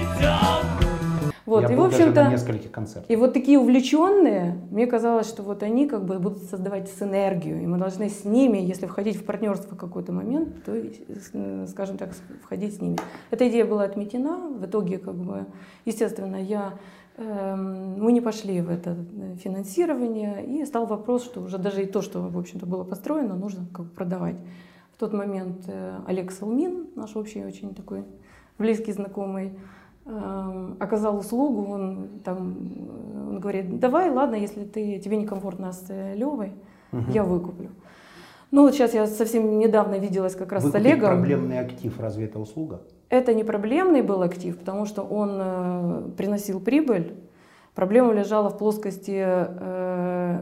Вот, 1.45 1.63
Я 1.63 1.71
и 1.71 1.73
в 1.73 1.77
был 1.77 1.89
даже 1.89 2.05
на 2.05 2.09
общем-то, 2.11 2.31
нескольких 2.31 2.71
концертах. 2.71 3.09
И 3.09 3.15
вот 3.17 3.33
такие 3.33 3.59
увлеченные, 3.59 4.61
мне 4.71 4.87
казалось, 4.87 5.27
что 5.27 5.43
вот 5.43 5.61
они 5.61 5.87
как 5.87 6.05
бы 6.05 6.17
будут 6.17 6.43
создавать 6.43 6.89
синергию, 6.89 7.61
и 7.61 7.65
мы 7.65 7.77
должны 7.77 8.09
с 8.09 8.23
ними, 8.23 8.59
если 8.59 8.85
входить 8.85 9.17
в 9.17 9.25
партнерство 9.25 9.75
в 9.75 9.77
какой-то 9.77 10.13
момент, 10.13 10.63
то, 10.63 10.71
э, 10.73 11.67
скажем 11.67 11.97
так, 11.97 12.11
входить 12.43 12.77
с 12.77 12.81
ними. 12.81 12.97
Эта 13.29 13.49
идея 13.49 13.65
была 13.65 13.83
отметена, 13.83 14.37
в 14.37 14.65
итоге 14.65 14.97
как 14.99 15.15
бы, 15.15 15.45
естественно, 15.83 16.41
я 16.41 16.75
эм, 17.17 18.01
мы 18.01 18.13
не 18.13 18.21
пошли 18.21 18.61
в 18.61 18.69
это 18.69 18.95
э, 18.95 19.35
финансирование, 19.35 20.45
и 20.45 20.65
стал 20.65 20.85
вопрос, 20.85 21.25
что 21.25 21.41
уже 21.41 21.57
даже 21.57 21.83
и 21.83 21.85
то, 21.85 22.01
что, 22.01 22.21
в 22.21 22.37
общем-то, 22.37 22.65
было 22.65 22.85
построено, 22.85 23.35
нужно 23.35 23.65
как 23.73 23.85
бы 23.87 23.91
продавать. 23.91 24.37
В 24.93 24.97
тот 24.97 25.11
момент 25.11 25.65
э, 25.67 25.97
Олег 26.07 26.31
Салмин, 26.31 26.87
наш 26.95 27.17
общий 27.17 27.43
очень 27.43 27.75
такой 27.75 28.05
близкий 28.57 28.93
знакомый, 28.93 29.51
оказал 30.05 31.17
услугу, 31.17 31.71
он 31.71 32.07
там, 32.23 32.57
э, 32.75 33.29
он 33.29 33.39
говорит, 33.39 33.79
давай, 33.79 34.09
ладно, 34.09 34.35
если 34.35 34.63
ты, 34.65 34.99
тебе 34.99 35.17
некомфортно 35.17 35.71
с 35.71 35.85
э, 35.89 36.15
Левой, 36.15 36.51
Мгм. 36.91 37.11
я 37.11 37.23
выкуплю. 37.23 37.69
Ну 38.51 38.63
вот 38.63 38.73
сейчас 38.73 38.93
я 38.93 39.07
совсем 39.07 39.57
недавно 39.57 39.97
виделась 39.97 40.35
как 40.35 40.51
раз 40.51 40.63
с 40.63 40.65
Выкупить 40.65 40.85
Олегом. 40.85 41.09
проблемный 41.17 41.59
актив, 41.59 41.97
разве 41.99 42.25
это 42.25 42.39
услуга? 42.39 42.81
Это 43.09 43.33
не 43.33 43.43
проблемный 43.43 44.01
был 44.01 44.21
актив, 44.21 44.57
потому 44.57 44.85
что 44.85 45.01
он 45.03 45.29
э, 45.33 46.09
приносил 46.17 46.59
прибыль. 46.59 47.13
Проблема 47.73 48.13
лежала 48.13 48.49
в 48.49 48.57
плоскости 48.57 49.23
э, 49.25 50.39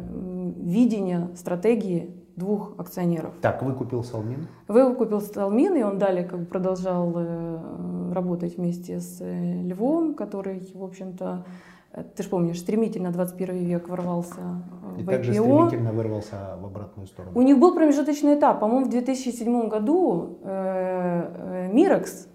видения, 0.57 1.29
стратегии 1.35 2.11
двух 2.41 2.73
акционеров. 2.77 3.33
Так, 3.41 3.61
выкупил 3.61 4.03
Салмин. 4.03 4.47
Вэйл 4.67 4.95
купил 4.95 5.21
Сталмин, 5.21 5.75
и 5.75 5.83
он 5.83 5.99
далее 5.99 6.23
как 6.25 6.39
бы 6.39 6.45
продолжал 6.45 7.13
э, 7.15 8.11
работать 8.13 8.57
вместе 8.57 8.99
с 8.99 9.21
э, 9.21 9.61
Львом, 9.63 10.15
который, 10.15 10.67
в 10.73 10.83
общем-то, 10.83 11.45
э, 11.93 12.03
ты 12.15 12.23
же 12.23 12.29
помнишь, 12.29 12.59
стремительно 12.59 13.11
21 13.11 13.57
век 13.65 13.89
ворвался 13.89 14.63
И 14.97 15.03
в 15.03 15.05
также 15.05 15.33
IPO. 15.33 15.43
стремительно 15.43 15.91
вырвался 15.93 16.57
в 16.59 16.65
обратную 16.65 17.07
сторону. 17.07 17.31
У 17.35 17.41
них 17.43 17.59
был 17.59 17.75
промежуточный 17.75 18.35
этап. 18.39 18.59
По-моему, 18.59 18.85
в 18.85 18.89
2007 18.89 19.69
году 19.69 20.39
Мирекс, 21.71 22.27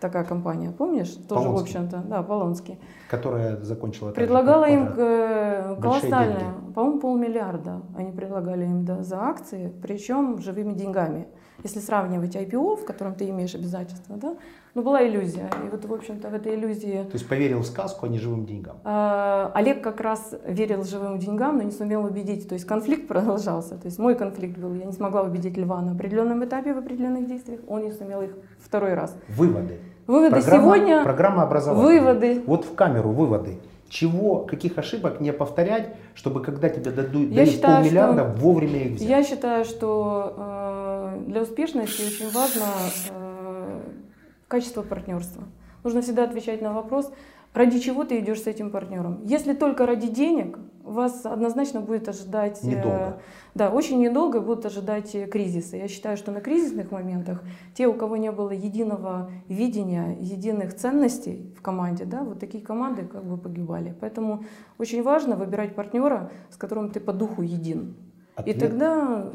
такая 0.00 0.24
компания, 0.24 0.70
помнишь? 0.70 1.10
Тоже, 1.28 1.42
в 1.42 1.44
Полонский. 1.44 1.78
общем-то, 1.78 2.02
да, 2.08 2.22
Полонский. 2.22 2.78
Которая 3.08 3.56
закончила... 3.62 4.08
же, 4.10 4.14
Предлагала 4.14 4.64
им 4.68 4.86
Квадрат. 4.86 4.98
э, 4.98 5.76
колоссальное, 5.80 6.54
по-моему, 6.74 7.00
полмиллиарда 7.00 7.82
они 7.96 8.12
предлагали 8.12 8.64
им 8.64 8.84
да, 8.84 9.02
за 9.02 9.20
акции, 9.22 9.72
причем 9.82 10.40
живыми 10.40 10.72
деньгами. 10.72 11.26
Если 11.62 11.78
сравнивать 11.80 12.34
IPO, 12.36 12.76
в 12.76 12.86
котором 12.86 13.14
ты 13.14 13.28
имеешь 13.28 13.54
обязательства, 13.54 14.16
да, 14.16 14.34
ну 14.74 14.82
была 14.82 15.06
иллюзия. 15.06 15.50
И 15.66 15.68
вот, 15.68 15.84
в 15.84 15.92
общем-то, 15.92 16.30
в 16.30 16.34
этой 16.34 16.54
иллюзии 16.54 17.02
То 17.02 17.12
есть 17.12 17.28
поверил 17.28 17.60
в 17.60 17.66
сказку, 17.66 18.06
а 18.06 18.08
не 18.08 18.18
живым 18.18 18.46
деньгам. 18.46 18.78
а, 18.82 19.52
Олег 19.54 19.82
как 19.82 20.00
раз 20.00 20.34
верил 20.46 20.84
живым 20.84 21.18
деньгам, 21.18 21.58
но 21.58 21.62
не 21.62 21.70
сумел 21.70 22.04
убедить. 22.06 22.48
То 22.48 22.54
есть 22.54 22.64
конфликт 22.64 23.06
продолжался. 23.08 23.76
То 23.76 23.86
есть 23.88 23.98
мой 23.98 24.14
конфликт 24.14 24.56
был, 24.56 24.72
я 24.72 24.86
не 24.86 24.92
смогла 24.92 25.20
убедить 25.20 25.58
Льва 25.58 25.82
на 25.82 25.92
определенном 25.92 26.42
этапе 26.42 26.72
в 26.72 26.78
определенных 26.78 27.26
действиях, 27.26 27.60
он 27.68 27.82
не 27.82 27.92
сумел 27.92 28.22
их 28.22 28.30
второй 28.58 28.94
раз. 28.94 29.14
Выводы. 29.28 29.80
Выводы 30.06 30.30
Программа, 30.40 30.62
сегодня, 30.76 31.02
программа 31.04 31.42
образования. 31.44 32.00
выводы. 32.00 32.42
Вот 32.46 32.64
в 32.64 32.74
камеру 32.74 33.10
выводы. 33.10 33.58
Чего, 33.88 34.38
каких 34.40 34.78
ошибок 34.78 35.20
не 35.20 35.32
повторять, 35.32 35.94
чтобы 36.14 36.42
когда 36.42 36.68
тебе 36.68 36.90
дадут, 36.92 37.28
Я 37.30 37.36
дают 37.36 37.50
считаю, 37.50 37.76
полмиллиарда, 37.82 38.22
что- 38.32 38.40
вовремя 38.40 38.78
их 38.84 38.92
взять. 38.96 39.08
Я 39.08 39.24
считаю, 39.24 39.64
что 39.64 40.34
э, 40.36 41.22
для 41.26 41.42
успешности 41.42 42.02
очень 42.02 42.30
важно 42.32 42.66
э, 43.10 43.80
качество 44.48 44.82
партнерства. 44.82 45.42
Нужно 45.82 46.02
всегда 46.02 46.24
отвечать 46.24 46.62
на 46.62 46.72
вопрос, 46.72 47.12
ради 47.52 47.80
чего 47.80 48.04
ты 48.04 48.18
идешь 48.20 48.42
с 48.42 48.46
этим 48.46 48.70
партнером. 48.70 49.20
Если 49.24 49.54
только 49.54 49.86
ради 49.86 50.06
денег, 50.08 50.58
вас 50.82 51.24
однозначно 51.26 51.80
будет 51.80 52.08
ожидать... 52.08 52.60
э, 52.62 52.66
Недолго. 52.66 53.20
да, 53.54 53.70
очень 53.70 54.00
недолго 54.00 54.40
будут 54.40 54.66
ожидать 54.66 55.14
э, 55.14 55.26
кризиса. 55.26 55.76
Я 55.76 55.88
считаю, 55.88 56.16
что 56.16 56.32
на 56.32 56.40
кризисных 56.40 56.90
моментах 56.90 57.42
те, 57.74 57.86
у 57.86 57.94
кого 57.94 58.16
не 58.16 58.32
было 58.32 58.50
единого 58.50 59.30
видения, 59.48 60.16
единых 60.20 60.74
ценностей 60.74 61.54
в 61.56 61.62
команде, 61.62 62.04
да, 62.04 62.22
вот 62.22 62.38
такие 62.38 62.64
команды 62.64 63.04
как 63.04 63.24
бы 63.24 63.36
погибали. 63.36 63.94
Поэтому 64.00 64.44
очень 64.78 65.02
важно 65.02 65.36
выбирать 65.36 65.74
партнера, 65.74 66.30
с 66.50 66.56
которым 66.56 66.90
ты 66.90 67.00
по 67.00 67.12
духу 67.12 67.42
един. 67.42 67.94
И 68.38 68.40
Ответ, 68.40 68.58
тогда... 68.58 69.30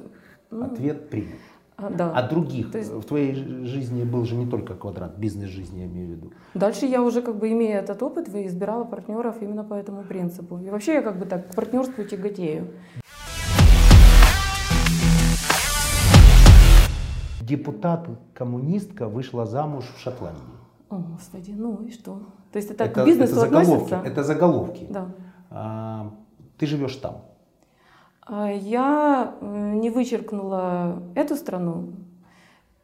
ну, 0.49 0.65
ответ 0.65 1.09
принят. 1.09 1.39
А, 1.77 1.89
да. 1.89 2.11
А 2.13 2.27
других 2.27 2.71
То 2.71 2.77
есть- 2.77 2.91
в 2.91 3.03
твоей 3.03 3.33
жизни 3.65 4.03
был 4.03 4.23
же 4.25 4.35
не 4.35 4.45
только 4.49 4.75
квадрат, 4.75 5.17
бизнес 5.17 5.49
жизни 5.49 5.79
я 5.79 5.85
имею 5.85 6.07
в 6.07 6.11
виду. 6.11 6.31
Дальше 6.53 6.85
я 6.85 7.01
уже 7.01 7.21
как 7.21 7.37
бы 7.37 7.51
имея 7.51 7.79
этот 7.79 8.01
опыт, 8.01 8.29
избирала 8.29 8.85
партнеров 8.85 9.35
именно 9.41 9.63
по 9.63 9.73
этому 9.73 10.03
принципу. 10.03 10.57
И 10.59 10.69
вообще 10.69 10.93
я 10.93 11.01
как 11.01 11.19
бы 11.19 11.25
так 11.25 11.51
к 11.51 11.55
партнерству 11.55 12.03
тяготею. 12.03 12.67
Депутат-коммунистка 17.41 19.07
вышла 19.07 19.45
замуж 19.45 19.85
в 19.95 19.99
Шотландии. 19.99 20.41
О, 20.89 20.97
господи, 20.97 21.51
ну 21.51 21.83
и 21.83 21.91
что? 21.91 22.21
То 22.51 22.57
есть 22.57 22.71
это, 22.71 22.85
это, 22.85 23.03
к 23.03 23.05
бизнесу 23.05 23.33
это 23.33 23.41
заголовки. 23.41 23.73
относится? 23.93 24.01
Это 24.05 24.23
заголовки. 24.23 24.87
Да. 24.89 25.07
А, 25.49 26.11
ты 26.57 26.65
живешь 26.67 26.95
там. 26.95 27.17
А 28.25 28.49
Я 28.49 29.35
не 29.41 29.89
вычеркнула 29.89 31.03
эту 31.15 31.35
страну 31.35 31.93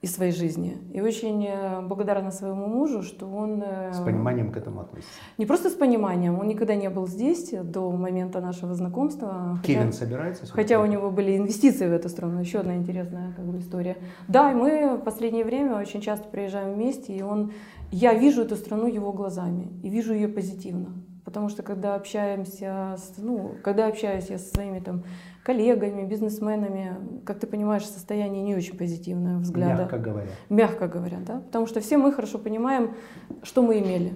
из 0.01 0.15
своей 0.15 0.31
жизни. 0.31 0.77
И 0.93 1.01
очень 1.01 1.45
э, 1.47 1.81
благодарна 1.81 2.31
своему 2.31 2.65
мужу, 2.65 3.03
что 3.03 3.27
он... 3.27 3.61
э, 3.63 3.93
С 3.93 3.99
пониманием 3.99 4.51
к 4.51 4.57
этому 4.57 4.81
относишься. 4.81 5.11
Не 5.37 5.45
просто 5.45 5.69
с 5.69 5.73
пониманием, 5.73 6.39
он 6.39 6.47
никогда 6.47 6.73
не 6.75 6.89
был 6.89 7.07
здесь 7.07 7.51
до 7.63 7.91
момента 7.91 8.41
нашего 8.41 8.73
знакомства. 8.73 9.59
хотя- 9.61 9.73
Кевин 9.73 9.93
собирается 9.93 10.45
сюда 10.47 10.55
Хотя 10.55 10.81
у 10.81 10.87
него 10.87 11.11
были 11.11 11.37
инвестиции 11.37 11.87
в 11.87 11.91
эту 11.93 12.09
страну, 12.09 12.39
еще 12.39 12.59
одна 12.59 12.75
интересная 12.77 13.33
как 13.35 13.45
бы, 13.45 13.59
история. 13.59 13.97
Да, 14.27 14.51
и 14.51 14.55
мы 14.55 14.95
в 14.97 15.01
последнее 15.01 15.45
время 15.45 15.75
очень 15.77 16.01
часто 16.01 16.27
приезжаем 16.29 16.73
вместе, 16.73 17.13
и 17.15 17.21
он, 17.21 17.51
я 17.91 18.15
вижу 18.15 18.41
эту 18.41 18.55
страну 18.55 18.87
его 18.87 19.11
глазами 19.13 19.67
и 19.83 19.89
вижу 19.89 20.15
ее 20.15 20.27
позитивно. 20.29 20.87
Потому 21.31 21.47
что 21.47 21.63
когда 21.63 21.95
общаемся, 21.95 22.97
с, 22.97 23.13
ну, 23.17 23.55
когда 23.63 23.87
общаюсь 23.87 24.25
я 24.29 24.37
со 24.37 24.53
своими 24.53 24.79
там 24.79 25.03
коллегами, 25.45 26.03
бизнесменами, 26.05 26.97
как 27.25 27.39
ты 27.39 27.47
понимаешь, 27.47 27.85
состояние 27.85 28.43
не 28.43 28.53
очень 28.53 28.77
позитивное 28.77 29.37
взгляда. 29.37 29.83
Мягко 29.83 29.97
говоря. 29.97 30.27
Мягко 30.49 30.87
говоря, 30.89 31.17
да. 31.25 31.39
Потому 31.39 31.67
что 31.67 31.79
все 31.79 31.97
мы 31.97 32.11
хорошо 32.11 32.37
понимаем, 32.37 32.95
что 33.43 33.61
мы 33.61 33.79
имели 33.79 34.13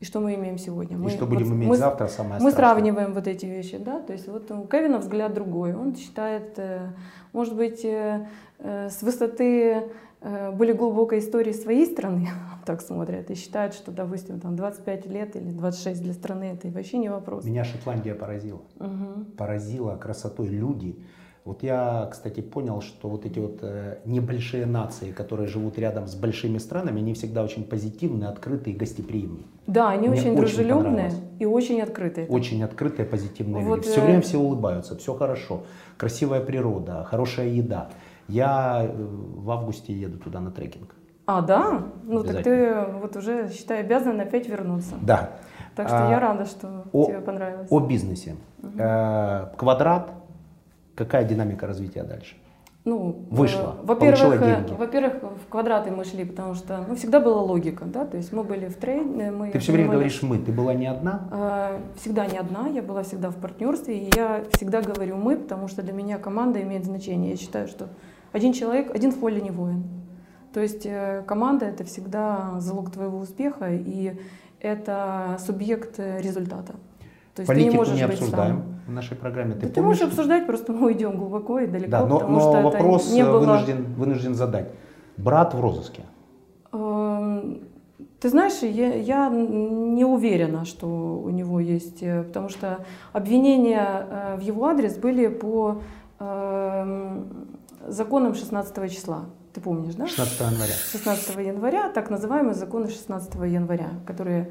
и 0.00 0.04
что 0.04 0.20
мы 0.20 0.34
имеем 0.34 0.58
сегодня. 0.58 0.96
И 0.96 1.00
Мы, 1.00 1.08
что 1.10 1.24
будем 1.26 1.46
вот 1.46 1.54
иметь 1.54 1.68
мы- 1.68 1.76
завтра, 1.76 2.08
самое 2.08 2.40
мы 2.42 2.50
страшное. 2.50 2.52
сравниваем 2.74 3.14
вот 3.14 3.26
эти 3.26 3.46
вещи, 3.46 3.78
да, 3.78 4.00
то 4.00 4.12
есть 4.12 4.28
вот 4.28 4.50
у 4.50 4.66
Кевина 4.66 4.98
взгляд 4.98 5.32
другой. 5.32 5.74
Он 5.74 5.96
считает, 5.96 6.58
э, 6.58 6.88
может 7.32 7.56
быть, 7.56 7.82
э, 7.84 8.26
э, 8.58 8.90
с 8.90 9.00
высоты 9.02 9.84
более 10.52 10.74
глубокой 10.74 11.20
истории 11.20 11.52
своей 11.52 11.86
страны, 11.86 12.28
так 12.64 12.80
смотрят, 12.80 13.30
и 13.30 13.34
считает, 13.34 13.74
что, 13.74 13.92
допустим, 13.92 14.40
там 14.40 14.56
25 14.56 15.06
лет 15.06 15.36
или 15.36 15.50
26 15.50 16.02
для 16.02 16.12
страны 16.12 16.44
это 16.44 16.68
вообще 16.68 16.98
не 16.98 17.08
вопрос. 17.08 17.44
Меня 17.44 17.64
Шотландия 17.64 18.14
поразила. 18.14 18.60
Мгм. 18.78 19.26
Поразила 19.36 19.96
красотой 19.96 20.48
люди. 20.48 20.96
Вот 21.44 21.62
я, 21.62 22.06
кстати, 22.12 22.40
понял, 22.40 22.82
что 22.82 23.08
вот 23.08 23.24
эти 23.24 23.38
вот 23.38 23.60
э, 23.62 23.98
небольшие 24.04 24.66
нации, 24.66 25.10
которые 25.10 25.48
живут 25.48 25.78
рядом 25.78 26.06
с 26.06 26.14
большими 26.14 26.58
странами, 26.58 27.00
они 27.00 27.14
всегда 27.14 27.42
очень 27.42 27.64
позитивные, 27.64 28.28
открытые, 28.28 28.76
гостеприимные. 28.76 29.44
Да, 29.66 29.90
они 29.90 30.08
Мне 30.08 30.20
очень 30.20 30.36
дружелюбные 30.36 31.12
и 31.38 31.46
очень 31.46 31.80
открытые. 31.80 32.26
Очень 32.26 32.62
открытые, 32.62 33.06
позитивные 33.06 33.64
Вот, 33.64 33.76
люди. 33.76 33.88
Все 33.88 34.00
э, 34.00 34.04
время 34.04 34.20
все 34.20 34.38
улыбаются, 34.38 34.96
все 34.96 35.14
хорошо. 35.14 35.62
Красивая 35.96 36.40
природа, 36.40 37.04
хорошая 37.04 37.48
еда. 37.48 37.88
Я 38.28 38.84
э, 38.84 38.92
в 38.92 39.50
августе 39.50 39.94
еду 39.94 40.18
туда 40.18 40.40
на 40.40 40.50
трекинг. 40.50 40.94
А, 41.30 41.42
да? 41.42 41.82
Ну 42.04 42.24
так 42.24 42.42
ты 42.42 42.74
вот 43.00 43.16
уже, 43.16 43.48
считай, 43.50 43.80
обязан 43.80 44.18
опять 44.20 44.48
вернуться. 44.48 44.94
Да. 45.00 45.30
Так 45.76 45.86
что 45.88 46.08
А, 46.08 46.10
я 46.10 46.18
рада, 46.18 46.44
что 46.44 46.84
о- 46.92 47.06
тебе 47.06 47.20
понравилось. 47.20 47.68
О 47.70 47.78
бизнесе. 47.80 48.34
Э, 48.78 49.46
Квадрат. 49.56 50.10
Какая 50.96 51.24
динамика 51.24 51.66
развития 51.68 52.02
дальше? 52.02 52.36
Ну, 52.84 53.26
Вышла, 53.30 53.76
э, 53.80 53.86
во-первых, 53.86 54.42
э, 54.42 54.74
во-первых, 54.76 55.14
в 55.22 55.48
квадраты 55.48 55.90
мы 55.92 56.04
шли, 56.04 56.24
потому 56.24 56.54
что 56.54 56.84
ну, 56.88 56.94
всегда 56.96 57.20
была 57.20 57.42
логика, 57.42 57.84
да, 57.84 58.04
то 58.06 58.16
есть 58.16 58.32
мы 58.32 58.42
были 58.42 58.66
в 58.68 58.76
трейде, 58.76 59.30
мы 59.30 59.50
Ты 59.50 59.58
все 59.58 59.72
время 59.72 59.90
занимались- 59.90 60.20
говоришь 60.20 60.22
мы. 60.22 60.38
Ты 60.38 60.50
была 60.50 60.74
не 60.74 60.86
одна? 60.86 61.28
Э, 61.30 61.78
Всегда 61.96 62.26
не 62.26 62.38
одна, 62.38 62.66
я 62.68 62.82
была 62.82 63.02
всегда 63.02 63.28
в 63.30 63.36
партнерстве, 63.36 63.98
и 63.98 64.10
я 64.16 64.42
всегда 64.54 64.80
говорю 64.80 65.16
мы, 65.16 65.36
потому 65.36 65.68
что 65.68 65.82
для 65.82 65.92
меня 65.92 66.18
команда 66.18 66.60
имеет 66.62 66.84
значение. 66.84 67.30
Я 67.30 67.36
считаю, 67.36 67.68
что 67.68 67.86
один 68.32 68.52
человек, 68.52 68.92
один 68.94 69.12
в 69.12 69.20
поле 69.20 69.40
не 69.40 69.50
воин. 69.50 69.84
То 70.52 70.60
есть 70.60 70.84
э, 70.84 71.22
команда 71.26 71.66
это 71.66 71.84
всегда 71.84 72.54
залог 72.58 72.90
твоего 72.90 73.18
успеха, 73.18 73.68
и 73.70 74.16
это 74.58 75.36
субъект 75.38 75.98
э, 75.98 76.20
результата. 76.20 76.74
То 77.34 77.42
есть 77.42 77.46
ты 77.46 77.46
Политику 77.46 77.72
не 77.72 77.76
можешь 77.76 77.94
не 77.94 78.06
быть 78.06 78.18
обсуждаем 78.18 78.56
сам. 78.56 78.64
в 78.88 78.90
нашей 78.92 79.16
программе. 79.16 79.54
Ты 79.54 79.66
Да 79.66 79.72
ты 79.74 79.82
можешь 79.82 80.02
обсуждать, 80.02 80.46
просто 80.46 80.72
мы 80.72 80.86
уйдем 80.86 81.16
глубоко 81.16 81.60
и 81.60 81.66
далеко, 81.68 81.90
Да, 81.90 82.06
но, 82.06 82.18
потому 82.18 82.34
но 82.34 82.40
что 82.40 82.58
это 82.58 82.62
вопрос 82.62 83.12
не 83.12 83.20
э, 83.20 83.24
было... 83.24 83.38
вынужден, 83.38 83.84
вынужден 83.94 84.34
задать. 84.34 84.72
Брат 85.16 85.54
в 85.54 85.60
розыске. 85.60 86.02
Эм, 86.72 87.60
Ты 88.18 88.28
знаешь, 88.28 88.62
я, 88.62 88.94
я 88.94 89.28
не 89.28 90.04
уверена, 90.04 90.64
что 90.64 90.86
у 91.24 91.30
него 91.30 91.60
есть, 91.60 92.00
потому 92.00 92.48
что 92.48 92.84
обвинения 93.12 94.36
в 94.36 94.40
его 94.40 94.66
адрес 94.66 94.96
были 94.96 95.28
по 95.28 95.80
эм, 96.18 97.48
законам 97.86 98.34
16 98.34 98.90
числа. 98.90 99.26
Ты 99.52 99.60
помнишь, 99.60 99.94
да? 99.94 100.06
16 100.06 100.40
января. 100.40 100.72
16 100.92 101.36
января, 101.46 101.88
так 101.90 102.08
называемые 102.10 102.54
законы 102.54 102.88
16 102.88 103.34
января, 103.46 103.88
которые 104.06 104.50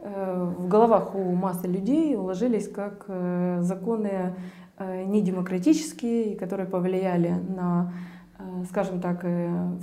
э, 0.00 0.52
в 0.58 0.66
головах 0.68 1.14
у 1.14 1.32
массы 1.32 1.68
людей 1.68 2.16
уложились 2.16 2.68
как 2.68 3.04
э, 3.06 3.58
законы 3.60 4.34
э, 4.78 5.04
недемократические, 5.04 6.34
которые 6.36 6.66
повлияли 6.66 7.28
на, 7.28 7.92
скажем 8.70 9.00
так, 9.00 9.24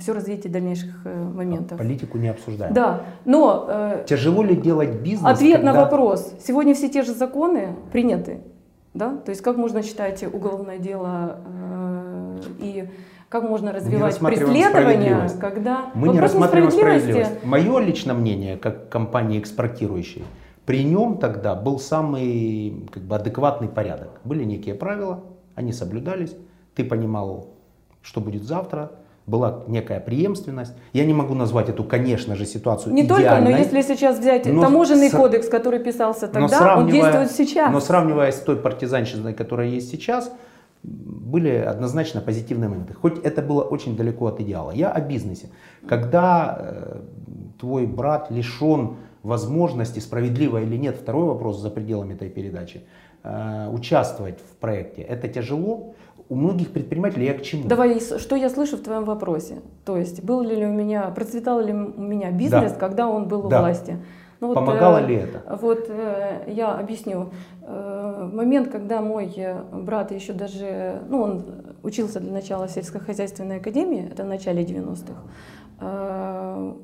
все 0.00 0.12
развитие 0.12 0.52
дальнейших 0.52 1.02
моментов. 1.04 1.78
Политику 1.78 2.18
не 2.18 2.28
обсуждаем. 2.28 2.74
Да, 2.74 3.04
но 3.24 4.02
Тяжело 4.06 4.42
ли 4.42 4.54
делать 4.54 5.00
бизнес? 5.00 5.32
ответ 5.32 5.62
на 5.62 5.72
когда- 5.72 5.84
вопрос. 5.84 6.34
Сегодня 6.46 6.74
все 6.74 6.90
те 6.90 7.02
же 7.02 7.14
законы 7.14 7.74
приняты. 7.90 8.40
Да? 8.92 9.16
То 9.16 9.30
есть 9.30 9.40
как 9.42 9.56
можно 9.56 9.82
считать 9.82 10.22
уголовное 10.24 10.78
дело 10.78 11.38
и 12.58 12.88
как 13.28 13.42
можно 13.42 13.72
развивать 13.72 14.12
рассматриваем 14.14 14.52
преследование, 14.54 15.28
когда 15.40 15.90
Мы 15.94 16.08
не 16.08 16.14
вопрос 16.14 16.32
рассматриваем 16.32 16.66
несправедливости. 16.68 17.10
справедливость. 17.10 17.44
Мое 17.44 17.78
личное 17.80 18.14
мнение, 18.14 18.56
как 18.56 18.88
компании 18.88 19.38
экспортирующей, 19.38 20.24
при 20.64 20.82
нем 20.84 21.18
тогда 21.18 21.54
был 21.54 21.78
самый 21.78 22.88
как 22.90 23.02
бы, 23.02 23.16
адекватный 23.16 23.68
порядок. 23.68 24.20
Были 24.24 24.44
некие 24.44 24.74
правила, 24.74 25.24
они 25.54 25.72
соблюдались, 25.72 26.34
ты 26.74 26.84
понимал, 26.84 27.48
что 28.02 28.20
будет 28.20 28.44
завтра, 28.44 28.92
была 29.26 29.62
некая 29.66 30.00
преемственность. 30.00 30.72
Я 30.94 31.04
не 31.04 31.12
могу 31.12 31.34
назвать 31.34 31.68
эту, 31.68 31.84
конечно 31.84 32.34
же, 32.34 32.46
ситуацию 32.46 32.94
Не 32.94 33.06
только, 33.06 33.24
идеальной. 33.24 33.50
но 33.52 33.58
если 33.58 33.82
сейчас 33.82 34.18
взять 34.18 34.46
Но 34.46 34.62
таможенный 34.62 35.10
с- 35.10 35.12
кодекс, 35.14 35.48
который 35.50 35.80
писался 35.80 36.28
тогда, 36.28 36.78
он 36.78 36.88
действует 36.88 37.30
сейчас. 37.30 37.70
Но 37.70 37.80
сравнивая 37.80 38.32
с 38.32 38.40
той 38.40 38.56
партизанщиной, 38.56 39.34
которая 39.34 39.68
есть 39.68 39.90
сейчас, 39.90 40.32
были 41.28 41.50
однозначно 41.50 42.20
позитивные 42.20 42.68
моменты. 42.68 42.94
Хоть 42.94 43.18
это 43.24 43.42
было 43.42 43.62
очень 43.62 43.96
далеко 43.96 44.26
от 44.26 44.40
идеала. 44.40 44.70
Я 44.70 44.90
о 44.90 45.00
бизнесе. 45.00 45.50
Когда 45.88 46.56
э, 46.58 47.00
твой 47.60 47.86
брат 47.86 48.30
лишен 48.30 48.96
возможности, 49.22 50.00
справедливо 50.00 50.62
или 50.62 50.76
нет, 50.76 50.96
второй 50.96 51.24
вопрос 51.26 51.58
за 51.60 51.70
пределами 51.70 52.14
этой 52.14 52.30
передачи, 52.30 52.80
э, 53.24 53.68
участвовать 53.70 54.38
в 54.40 54.56
проекте, 54.56 55.02
это 55.02 55.28
тяжело. 55.28 55.94
У 56.30 56.34
многих 56.34 56.72
предпринимателей 56.72 57.26
я 57.26 57.34
к 57.34 57.42
чему? 57.42 57.68
Давай, 57.68 58.00
что 58.00 58.36
я 58.36 58.50
слышу 58.50 58.76
в 58.76 58.80
твоем 58.80 59.04
вопросе? 59.04 59.56
То 59.84 59.96
есть, 59.96 60.22
был 60.22 60.42
ли 60.42 60.64
у 60.66 60.72
меня, 60.72 61.10
процветал 61.10 61.60
ли 61.60 61.72
у 61.72 62.00
меня 62.00 62.30
бизнес, 62.30 62.72
Да. 62.72 62.78
когда 62.78 63.06
он 63.08 63.28
был 63.28 63.46
у 63.46 63.48
Да. 63.48 63.60
власти? 63.60 63.96
Ну 64.40 64.48
вот, 64.48 64.54
Помогало 64.54 64.98
э, 64.98 65.06
ли 65.06 65.14
это? 65.16 65.58
Вот 65.60 65.86
э, 65.88 66.44
я 66.46 66.74
объясню. 66.74 67.30
Э, 67.62 67.97
момент, 68.26 68.68
когда 68.68 69.00
мой 69.00 69.32
э, 69.36 69.62
брат 69.72 70.12
еще 70.12 70.32
даже, 70.32 71.02
ну 71.08 71.22
он 71.22 71.44
учился 71.82 72.20
для 72.20 72.32
начала 72.32 72.66
в 72.66 72.70
сельскохозяйственной 72.70 73.58
академии, 73.58 74.08
это 74.10 74.24
в 74.24 74.26
начале 74.26 74.64
90-х, 74.64 75.22
э, 75.80 76.74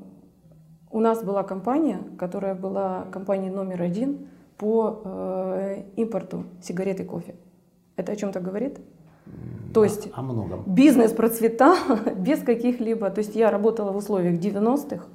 у 0.91 0.99
нас 0.99 1.23
была 1.23 1.43
компания, 1.43 1.99
которая 2.17 2.55
была 2.55 3.05
компанией 3.11 3.51
номер 3.51 3.81
один 3.81 4.27
по 4.57 5.01
э, 5.03 5.83
импорту 5.97 6.45
сигарет 6.61 6.99
и 6.99 7.03
кофе. 7.03 7.35
Это 7.97 8.13
о 8.13 8.15
чем-то 8.15 8.39
говорит? 8.39 8.79
То 9.73 9.83
есть 9.83 10.09
О 10.13 10.21
многом. 10.21 10.63
бизнес 10.65 11.11
процветал 11.11 11.75
без 12.15 12.39
каких-либо... 12.39 13.09
То 13.09 13.19
есть 13.19 13.35
я 13.35 13.51
работала 13.51 13.91
в 13.91 13.97
условиях 13.97 14.39
90-х, 14.39 15.05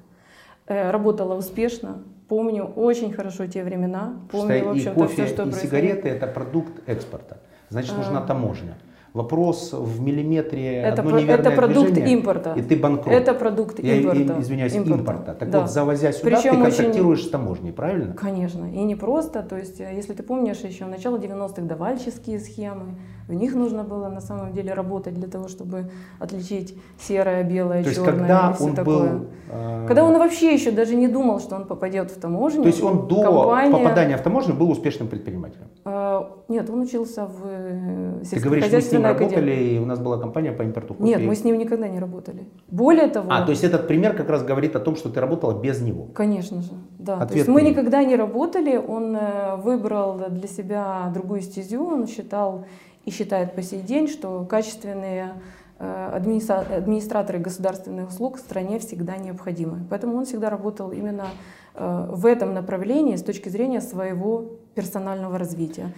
э, 0.67 0.91
работала 0.91 1.35
успешно, 1.35 2.03
помню 2.31 2.65
очень 2.77 3.13
хорошо 3.13 3.47
те 3.47 3.65
времена, 3.65 4.15
помню, 4.31 4.55
Что 4.61 4.65
в 4.65 4.69
и 4.69 4.79
общем-то, 4.79 5.01
кофе, 5.01 5.13
все, 5.15 5.27
что 5.27 5.43
и 5.43 5.47
происходило. 5.51 5.61
сигареты 5.83 6.09
это 6.09 6.27
продукт 6.29 6.89
экспорта. 6.89 7.37
Значит, 7.71 7.97
нужна 7.97 8.21
А. 8.21 8.27
таможня. 8.27 8.75
Вопрос 9.13 9.73
в 9.73 10.01
миллиметре 10.01 10.77
Это, 10.77 11.03
одно 11.03 11.19
неверное 11.19 11.47
это 11.51 11.51
продукт 11.51 11.91
движение, 11.91 12.15
импорта. 12.17 12.53
И 12.57 12.63
ты 12.63 12.77
банкрот. 12.77 13.13
Это 13.13 13.35
продукт 13.35 13.81
Я 13.81 13.97
и- 13.97 14.03
импорта. 14.03 14.41
извиняюсь, 14.41 14.75
импорта. 14.77 15.35
Так 15.35 15.51
Да. 15.51 15.61
вот, 15.63 15.71
завозя 15.71 16.13
сюда, 16.13 16.37
Причем 16.37 16.55
ты 16.55 16.63
очень- 16.63 16.77
контактируешь 16.77 17.25
с 17.25 17.31
таможней, 17.31 17.73
правильно? 17.73 18.15
Конечно, 18.15 18.67
и 18.73 18.85
не 18.85 18.95
просто, 18.95 19.43
то 19.43 19.57
есть, 19.57 19.81
э, 19.81 19.93
если 19.97 20.13
ты 20.13 20.23
помнишь, 20.23 20.59
еще 20.59 20.85
начало 20.87 21.19
90-х 21.19 21.67
давальческие 21.67 22.39
схемы, 22.39 22.95
в 23.31 23.35
них 23.35 23.55
нужно 23.55 23.85
было 23.85 24.09
на 24.09 24.21
самом 24.21 24.53
деле 24.53 24.75
работать 24.75 25.15
для 25.15 25.29
того, 25.29 25.49
чтобы 25.49 25.91
отличить 26.19 26.75
серое, 26.99 27.45
белое, 27.45 27.85
То 27.85 27.95
черное 27.95 28.13
когда 28.13 28.51
и 28.51 28.55
все 28.55 28.65
он 28.65 28.75
такое. 28.75 29.11
был... 29.13 29.27
э, 29.53 29.85
Когда 29.87 30.05
он 30.05 30.19
вообще 30.19 30.53
еще 30.53 30.71
даже 30.73 30.97
не 30.97 31.09
думал, 31.09 31.39
что 31.41 31.57
он 31.57 31.65
попадет 31.65 32.11
в 32.11 32.21
таможню. 32.21 32.63
То 32.63 32.69
есть 32.69 32.83
он 32.83 33.07
до 33.09 33.23
компания- 33.23 33.73
попадания 33.73 34.17
в 34.17 34.23
таможню 34.23 34.55
был 34.55 34.71
успешным 34.71 35.09
предпринимателем. 35.09 35.67
Э, 35.85 36.23
Нет, 36.49 36.69
он 36.71 36.81
учился 36.81 37.27
в 37.27 37.43
э, 37.47 38.23
Ты 38.31 38.41
говоришь, 38.41 38.73
мы 38.73 38.81
с 38.81 38.93
ним 38.93 39.05
работали, 39.05 39.53
и 39.53 39.79
у 39.79 39.87
нас 39.87 39.99
была 40.01 40.19
компания 40.19 40.53
по 40.53 40.63
импорту 40.63 40.95
кофе. 40.95 41.05
Нет, 41.09 41.21
мы 41.21 41.35
с 41.35 41.45
ним 41.45 41.59
никогда 41.59 41.89
не 41.89 42.01
работали. 42.01 42.41
Более 42.69 43.07
того, 43.07 43.27
А, 43.31 43.43
то 43.43 43.51
есть 43.53 43.65
этот 43.65 43.87
пример 43.87 44.17
как 44.17 44.29
раз 44.29 44.43
говорит 44.43 44.75
о 44.77 44.81
том, 44.81 44.97
что 44.97 45.09
ты 45.09 45.21
работала 45.21 45.61
без 45.63 45.81
него. 45.81 46.09
Конечно 46.15 46.63
же, 46.63 46.73
да. 46.99 47.17
То 47.17 47.23
Ответ 47.23 47.37
есть 47.37 47.49
мы 47.49 47.63
никогда 47.63 48.03
не 48.05 48.17
работали, 48.17 48.77
он 48.77 49.17
выбрал 49.63 50.19
для 50.31 50.49
себя 50.49 51.11
другую 51.15 51.41
стезю, 51.43 51.85
он 51.87 52.07
считал 52.07 52.65
и 53.05 53.11
считает 53.11 53.55
по 53.55 53.63
сей 53.63 53.83
день, 53.83 54.09
что 54.09 54.45
качественные 54.45 55.35
э, 55.79 56.11
администра- 56.15 56.77
администраторы 56.77 57.39
государственных 57.39 58.11
услуг 58.11 58.37
в 58.37 58.41
стране 58.41 58.79
всегда 58.79 59.17
необходимы. 59.17 59.87
Поэтому 59.89 60.17
он 60.17 60.25
всегда 60.25 60.51
работал 60.51 60.93
именно 60.93 61.27
э, 61.75 62.09
в 62.11 62.27
этом 62.27 62.55
направлении 62.55 63.17
с 63.17 63.23
точки 63.23 63.49
зрения 63.49 63.81
своего 63.81 64.45
персонального 64.75 65.39
развития. 65.39 65.93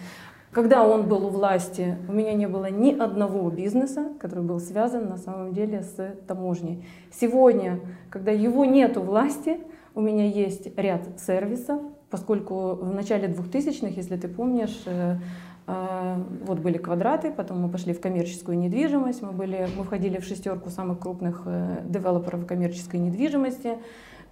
Когда 0.53 0.87
он 0.87 1.07
был 1.07 1.25
у 1.25 1.29
власти, 1.29 1.97
у 2.07 2.13
меня 2.13 2.33
не 2.33 2.47
было 2.47 2.69
ни 2.69 2.95
одного 2.95 3.49
бизнеса, 3.49 4.09
который 4.19 4.43
был 4.43 4.59
связан 4.59 5.09
на 5.09 5.17
самом 5.17 5.51
деле 5.51 5.81
с 5.81 6.15
таможней. 6.27 6.85
Сегодня, 7.11 7.79
когда 8.11 8.31
его 8.31 8.63
нет 8.63 8.95
у 8.97 9.01
власти, 9.01 9.57
у 9.95 10.01
меня 10.01 10.25
есть 10.25 10.77
ряд 10.77 11.01
сервисов, 11.19 11.81
поскольку 12.11 12.75
в 12.75 12.93
начале 12.93 13.27
2000-х, 13.29 13.87
если 13.95 14.15
ты 14.15 14.27
помнишь, 14.27 14.83
э, 14.85 15.15
вот 15.65 16.59
были 16.59 16.77
квадраты, 16.77 17.31
потом 17.31 17.61
мы 17.61 17.69
пошли 17.69 17.93
в 17.93 18.01
коммерческую 18.01 18.57
недвижимость, 18.57 19.21
мы, 19.21 19.31
были, 19.31 19.67
мы 19.77 19.83
входили 19.83 20.17
в 20.19 20.23
шестерку 20.25 20.69
самых 20.69 20.99
крупных 20.99 21.43
э, 21.45 21.81
девелоперов 21.85 22.45
коммерческой 22.45 22.99
недвижимости, 22.99 23.77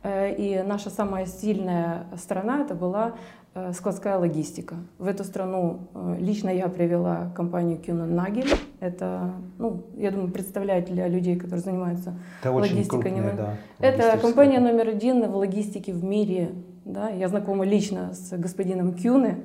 Э, 0.03 0.33
И 0.35 0.63
наша 0.65 0.89
самая 0.89 1.25
сильная 1.25 2.05
страна 2.17 2.61
это 2.61 2.73
была 2.73 3.13
э, 3.53 3.71
складская 3.73 4.17
логистика. 4.17 4.75
В 4.97 5.05
эту 5.07 5.23
страну 5.23 5.81
лично 6.19 6.49
я 6.49 6.67
привела 6.69 7.31
компанию 7.35 7.77
Кюнен 7.77 8.15
Нагель. 8.15 8.49
Это, 8.79 9.31
ну, 9.59 9.83
я 9.97 10.09
думаю, 10.11 10.31
представляет 10.31 10.85
для 10.85 11.07
людей, 11.07 11.35
которые 11.35 11.61
занимаются 11.61 12.15
Это 12.41 12.51
очень 12.51 12.73
логистикой. 12.73 13.01
крупная, 13.01 13.31
не- 13.31 13.37
да. 13.37 13.53
Это 13.79 14.17
компания 14.17 14.59
номер 14.59 14.87
один 14.89 15.29
в 15.31 15.35
логистике 15.35 15.93
в 15.93 16.03
мире. 16.03 16.49
Да? 16.85 17.09
Я 17.09 17.27
знакома 17.27 17.63
лично 17.63 18.13
с 18.13 18.35
господином 18.35 18.95
Кюне 18.95 19.37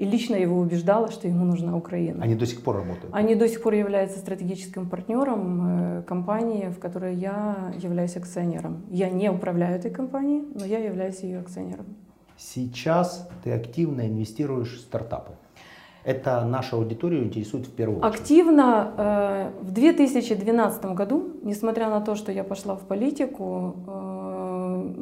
и 0.00 0.06
лично 0.06 0.34
его 0.34 0.58
убеждала, 0.58 1.10
что 1.10 1.28
ему 1.28 1.44
нужна 1.44 1.76
Украина. 1.76 2.24
Они 2.24 2.34
до 2.34 2.46
сих 2.46 2.62
пор 2.62 2.76
работают. 2.76 3.12
Они 3.12 3.34
до 3.34 3.46
сих 3.46 3.62
пор 3.62 3.74
являются 3.74 4.18
стратегическим 4.18 4.88
партнером 4.88 5.98
э, 5.98 6.02
компании, 6.04 6.70
в 6.70 6.78
которой 6.78 7.14
я 7.14 7.74
являюсь 7.82 8.16
акционером. 8.16 8.82
Я 8.88 9.10
не 9.10 9.30
управляю 9.30 9.76
этой 9.76 9.90
компанией, 9.90 10.42
но 10.54 10.64
я 10.64 10.78
являюсь 10.78 11.20
ее 11.20 11.40
акционером. 11.40 11.84
Сейчас 12.38 13.28
ты 13.44 13.52
активно 13.52 14.08
инвестируешь 14.08 14.78
в 14.78 14.80
стартапы. 14.80 15.32
Это 16.02 16.46
нашу 16.46 16.76
аудиторию 16.76 17.24
интересует 17.24 17.66
в 17.66 17.72
первую 17.72 17.98
очередь. 17.98 18.20
Активно 18.20 18.94
э, 18.96 19.50
в 19.60 19.70
2012 19.70 20.84
году, 20.94 21.30
несмотря 21.42 21.90
на 21.90 22.00
то, 22.00 22.14
что 22.14 22.32
я 22.32 22.42
пошла 22.42 22.74
в 22.74 22.86
политику, 22.86 23.76
э, 23.86 24.09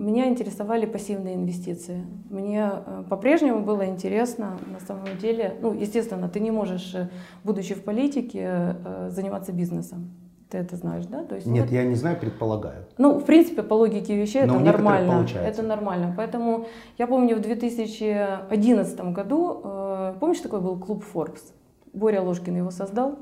меня 0.08 0.28
интересовали 0.28 0.86
пассивные 0.86 1.34
инвестиции. 1.34 2.04
Мне 2.30 2.70
э, 2.86 3.04
по-прежнему 3.08 3.60
было 3.60 3.86
интересно, 3.86 4.58
на 4.66 4.80
самом 4.80 5.18
деле, 5.20 5.54
ну, 5.60 5.74
естественно, 5.74 6.28
ты 6.28 6.40
не 6.40 6.50
можешь, 6.50 6.94
э, 6.94 7.08
будучи 7.44 7.74
в 7.74 7.84
политике, 7.84 8.40
э, 8.84 9.08
заниматься 9.10 9.52
бизнесом. 9.52 10.10
Ты 10.48 10.58
это 10.58 10.76
знаешь, 10.76 11.04
да? 11.04 11.24
То 11.24 11.34
есть, 11.34 11.46
Нет, 11.46 11.64
вот- 11.64 11.72
я 11.72 11.84
не 11.84 11.94
знаю, 11.94 12.18
предполагаю. 12.18 12.86
Ну, 12.96 13.18
в 13.18 13.24
принципе, 13.26 13.62
по 13.62 13.74
логике 13.74 14.16
вещей 14.16 14.44
Но 14.46 14.54
это 14.56 14.64
нормально. 14.64 15.12
получается. 15.12 15.50
Это 15.50 15.62
нормально. 15.62 16.14
Поэтому 16.16 16.66
я 16.96 17.06
помню 17.06 17.36
в 17.36 17.40
2011 17.40 19.12
году, 19.12 19.60
э, 19.62 20.14
помнишь, 20.18 20.40
такой 20.40 20.60
был 20.62 20.78
клуб 20.78 21.04
Forbes? 21.14 21.52
Боря 21.92 22.22
Ложкин 22.22 22.56
его 22.56 22.70
создал. 22.70 23.18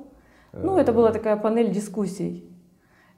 Ну, 0.53 0.79
это 0.79 0.93
была 0.93 1.11
такая 1.13 1.37
панель 1.37 1.71
дискуссий, 1.71 2.49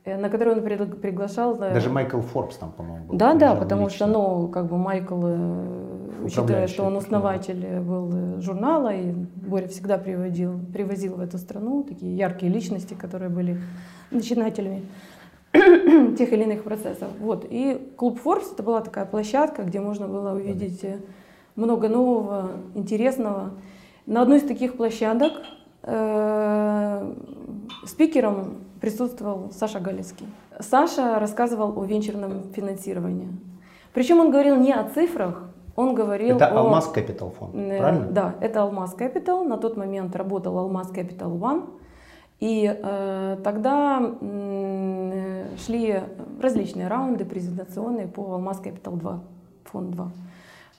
на 0.04 0.28
которой 0.30 0.54
он 0.54 0.60
пригла- 0.60 0.94
приглашал... 0.94 1.54
э, 1.62 1.74
Даже 1.74 1.90
Майкл 1.90 2.20
Форбс 2.20 2.56
там, 2.56 2.72
по-моему, 2.72 3.06
был. 3.06 3.16
Да, 3.18 3.34
да, 3.34 3.54
потому 3.54 3.86
лично. 3.86 4.06
что, 4.06 4.06
ну, 4.06 4.48
как 4.48 4.66
бы 4.66 4.78
Майкл, 4.78 5.20
э, 5.22 6.24
учитывая, 6.24 6.66
что 6.66 6.84
он 6.84 6.96
основатель 6.96 7.64
э, 7.64 7.80
был 7.80 8.10
э, 8.14 8.40
журнала, 8.40 8.94
и 8.94 9.12
Боря 9.12 9.68
всегда 9.68 9.98
приводил, 9.98 10.58
привозил 10.72 11.16
в 11.16 11.20
эту 11.20 11.38
страну 11.38 11.82
такие 11.82 12.16
яркие 12.16 12.50
личности, 12.52 12.94
которые 12.94 13.28
были 13.28 13.60
начинателями 14.10 14.82
тех 15.52 16.32
или 16.32 16.42
иных 16.44 16.62
процессов. 16.64 17.08
Вот. 17.20 17.46
И 17.50 17.92
клуб 17.96 18.18
Forbes 18.24 18.52
это 18.52 18.62
была 18.62 18.80
такая 18.80 19.04
площадка, 19.04 19.62
где 19.62 19.80
можно 19.80 20.06
было 20.08 20.32
увидеть 20.32 20.84
э, 20.84 20.98
много 21.56 21.88
нового, 21.88 22.52
интересного. 22.74 23.50
На 24.06 24.22
одной 24.22 24.38
из 24.38 24.44
таких 24.44 24.76
площадок 24.76 25.32
э, 25.82 27.14
спикером 27.84 28.58
присутствовал 28.80 29.50
Саша 29.52 29.80
Галицкий. 29.80 30.26
Саша 30.60 31.18
рассказывал 31.18 31.78
о 31.78 31.84
венчурном 31.84 32.52
финансировании. 32.52 33.28
Причем 33.94 34.20
он 34.20 34.30
говорил 34.30 34.56
не 34.56 34.72
о 34.72 34.84
цифрах, 34.88 35.48
он 35.76 35.94
говорил 35.94 36.36
Это 36.36 36.48
о... 36.48 36.58
Алмаз 36.58 36.90
Capital 36.92 37.32
фонд, 37.38 37.54
Э, 37.54 37.78
правильно? 37.78 38.06
Да, 38.10 38.34
это 38.40 38.62
Алмаз 38.62 38.96
Capital. 38.96 39.44
На 39.44 39.56
тот 39.58 39.76
момент 39.76 40.16
работал 40.16 40.58
Алмаз 40.58 40.90
Capital 40.90 41.38
One. 41.38 41.70
И 42.40 42.68
э, 42.68 43.36
тогда 43.44 44.14
э, 44.20 45.46
шли 45.64 46.02
различные 46.42 46.88
раунды 46.88 47.24
презентационные 47.24 48.06
по 48.08 48.22
Алмаз 48.34 48.60
Capital 48.60 48.96
2, 48.96 49.20
фонд 49.64 49.90
2. 49.90 50.10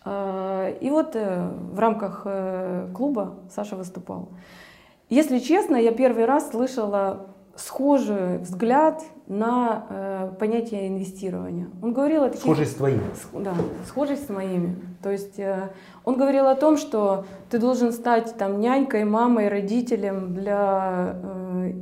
Э, 0.06 0.78
и 0.82 0.90
вот 0.90 1.16
э, 1.16 1.50
в 1.72 1.80
рамках 1.80 2.24
э, 2.26 2.90
клуба 2.94 3.36
Саша 3.50 3.76
выступал. 3.76 4.30
Если 5.10 5.40
честно, 5.40 5.76
я 5.76 5.92
первый 5.92 6.26
раз 6.26 6.52
слышала 6.52 7.28
схожий 7.60 8.38
взгляд 8.40 9.04
на 9.28 9.86
э, 9.90 10.32
понятие 10.40 10.88
инвестирования. 10.88 11.68
Он 11.84 11.94
говорил 11.94 12.24
о 12.24 12.30
таких... 12.30 12.42
Схожий 12.42 12.66
с 12.66 12.74
твоим. 12.74 13.02
С- 13.14 13.38
Да, 13.38 13.54
схожий 13.86 14.18
с 14.18 14.30
моими. 14.30 14.76
То 15.04 15.12
есть 15.12 15.38
э, 15.40 15.70
он 16.06 16.18
говорил 16.18 16.48
о 16.48 16.56
том, 16.56 16.78
что 16.78 17.26
ты 17.50 17.60
должен 17.60 17.92
стать 17.92 18.36
там 18.38 18.60
нянькой, 18.60 19.04
мамой, 19.04 19.50
родителем 19.50 20.34
для 20.34 21.16
э, 21.22 21.74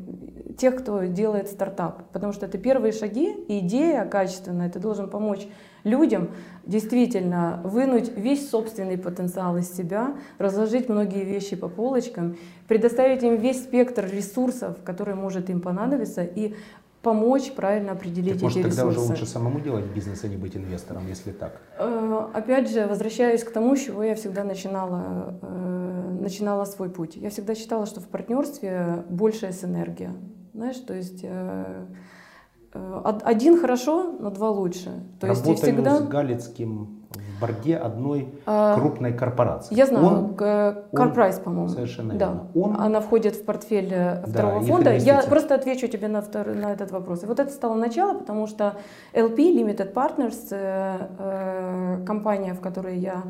тех, 0.58 0.76
кто 0.76 1.04
делает 1.04 1.48
стартап. 1.50 2.04
Потому 2.12 2.34
что 2.34 2.48
это 2.48 2.58
первые 2.58 2.92
шаги, 2.92 3.32
и 3.48 3.60
идея 3.60 4.06
качественная, 4.06 4.70
ты 4.70 4.80
должен 4.80 5.10
помочь 5.10 5.48
людям 5.88 6.30
действительно 6.66 7.62
вынуть 7.64 8.12
весь 8.16 8.50
собственный 8.50 8.98
потенциал 8.98 9.58
из 9.58 9.72
себя, 9.76 10.16
разложить 10.38 10.90
многие 10.90 11.24
вещи 11.24 11.56
по 11.56 11.68
полочкам, 11.70 12.36
предоставить 12.68 13.24
им 13.24 13.38
весь 13.38 13.64
спектр 13.64 14.06
ресурсов, 14.06 14.78
который 14.84 15.16
может 15.16 15.50
им 15.50 15.62
понадобиться, 15.62 16.24
и 16.24 16.54
помочь 17.02 17.52
правильно 17.54 17.94
определить 17.94 18.34
Так, 18.34 18.42
может, 18.42 18.58
эти 18.58 18.68
тогда 18.68 18.82
ресурсы. 18.84 19.00
уже 19.00 19.10
лучше 19.12 19.26
самому 19.26 19.60
делать 19.62 19.86
бизнес, 19.86 20.24
а 20.24 20.28
не 20.28 20.36
быть 20.36 20.58
инвестором, 20.58 21.08
если 21.08 21.32
так. 21.32 21.62
Э, 21.80 22.28
Опять 22.34 22.70
же, 22.70 22.86
возвращаюсь 22.86 23.44
к 23.44 23.52
тому, 23.52 23.76
с 23.76 23.80
чего 23.86 24.04
я 24.04 24.16
всегда 24.16 24.44
начинала, 24.44 25.40
э, 25.42 26.18
начинала 26.20 26.66
свой 26.66 26.90
путь. 26.90 27.16
Я 27.16 27.30
всегда 27.30 27.56
считала, 27.56 27.86
что 27.86 28.02
в 28.02 28.08
партнерстве 28.08 29.06
большая 29.10 29.54
синергия. 29.54 30.14
Знаешь, 30.54 30.78
то 30.78 30.94
есть 30.94 31.22
э, 31.24 31.86
один 33.04 33.60
хорошо, 33.60 34.12
но 34.20 34.30
два 34.30 34.50
лучше. 34.50 34.92
То 35.20 35.28
есть 35.28 35.46
и 35.46 35.50
Работаю 35.50 35.74
всегда... 35.74 35.98
с 35.98 36.02
Галицким 36.08 36.98
в 37.38 37.42
борде 37.42 37.78
одной 37.78 38.34
А, 38.46 38.76
крупной 38.76 39.14
корпорации. 39.14 39.76
Я 39.76 39.86
знаю, 39.86 40.06
Он- 40.06 40.16
он- 40.16 41.12
Price, 41.14 41.42
по-моему. 41.42 41.70
Совершенно 41.70 42.14
да. 42.16 42.26
верно. 42.28 42.48
Он 42.56 42.82
Она 42.82 43.00
входит 43.00 43.36
в 43.36 43.46
портфель 43.46 43.92
э, 43.94 44.22
Да, 44.26 44.28
второго 44.28 44.62
их 44.62 44.68
фонда. 44.68 44.96
Я 44.96 45.22
просто 45.22 45.56
отвечу 45.56 45.88
тебе 45.88 46.08
на, 46.08 46.20
втор- 46.20 46.54
на 46.56 46.72
этот 46.74 46.92
вопрос. 46.92 47.24
И 47.24 47.26
вот 47.28 47.40
это 47.40 47.52
стало 47.52 47.76
начало, 47.76 48.18
потому 48.18 48.48
что 48.48 48.74
LP, 49.14 49.36
Limited 49.38 49.94
Partners, 49.94 50.48
э, 50.52 51.08
э, 51.20 52.06
компания, 52.06 52.54
в 52.54 52.60
которой 52.60 52.98
я 52.98 53.24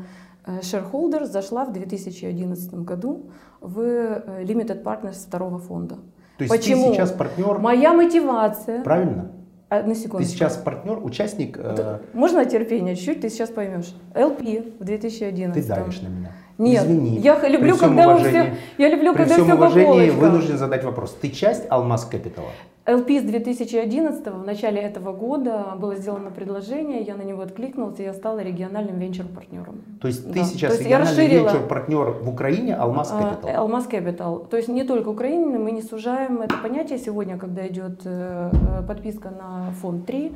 э, 0.46 0.60
shareholder, 0.60 1.24
зашла 1.26 1.64
в 1.64 1.72
2011 1.72 2.74
году 2.74 3.26
в 3.60 3.80
э, 3.80 4.42
Limited 4.44 4.82
Partners 4.82 5.26
второго 5.26 5.58
фонда. 5.58 5.96
То 6.38 6.44
есть 6.44 6.56
Почему? 6.56 6.88
ты 6.88 6.94
сейчас 6.94 7.10
партнер, 7.10 7.58
Моя 7.58 7.92
мотивация... 7.92 8.82
правильно? 8.82 9.32
Одну 9.68 9.92
Ты 9.94 10.00
секунду. 10.00 10.26
сейчас 10.26 10.56
партнер, 10.56 10.98
участник, 11.04 11.58
э, 11.60 11.98
Можно 12.14 12.46
терпение 12.46 12.96
чуть-чуть, 12.96 13.20
ты 13.20 13.28
сейчас 13.28 13.50
поймешь. 13.50 13.94
LP 14.14 14.72
в 14.80 14.84
2011. 14.84 15.62
ты 15.62 15.68
давишь 15.74 16.00
на 16.00 16.08
меня. 16.08 16.32
Нет, 16.56 16.84
Извини. 16.84 17.18
я 17.18 17.34
люблю, 17.48 17.58
При 17.60 17.72
всем 17.72 17.88
когда 17.90 18.08
у 18.08 18.10
уважении- 18.14 18.30
всех, 18.50 18.54
я 18.78 18.88
люблю, 18.88 19.12
При 19.12 19.18
когда 19.18 19.34
всем 19.34 19.44
все 19.44 19.54
уважении 19.54 19.86
полочкам. 19.86 20.18
вынужден 20.20 20.58
задать 20.58 20.84
вопрос. 20.84 21.16
Ты 21.20 21.28
часть 21.30 21.66
Алмаз 21.68 22.06
Капитала? 22.06 22.48
LP 22.88 23.20
с 23.20 23.22
2011 23.22 24.26
в 24.26 24.44
начале 24.46 24.80
этого 24.80 25.12
года 25.12 25.76
было 25.78 25.94
сделано 25.96 26.30
предложение, 26.30 27.02
я 27.02 27.16
на 27.16 27.22
него 27.22 27.42
откликнулся, 27.42 28.02
и 28.02 28.06
я 28.06 28.14
стала 28.14 28.38
региональным 28.40 28.98
венчур-партнером. 28.98 29.82
То 30.00 30.08
есть 30.08 30.24
ты 30.32 30.38
Да. 30.38 30.44
сейчас 30.44 30.72
То 30.72 30.78
есть 30.78 30.84
региональный 30.86 31.26
венчур-партнер 31.28 32.10
в 32.22 32.28
Украине 32.30 32.74
Алмаз 32.74 33.12
А, 33.12 33.34
Капитал. 33.34 33.60
Алмаз 33.60 33.86
Capital. 33.88 34.48
То 34.48 34.56
есть 34.56 34.68
не 34.70 34.84
только 34.84 35.08
Украины, 35.08 35.58
мы 35.58 35.70
не 35.72 35.82
сужаем 35.82 36.40
это 36.40 36.56
понятие 36.62 36.98
сегодня, 36.98 37.36
когда 37.36 37.66
идет 37.68 38.00
э, 38.06 38.50
э, 38.52 38.82
подписка 38.86 39.28
на 39.30 39.70
фонд 39.82 40.06
3. 40.06 40.32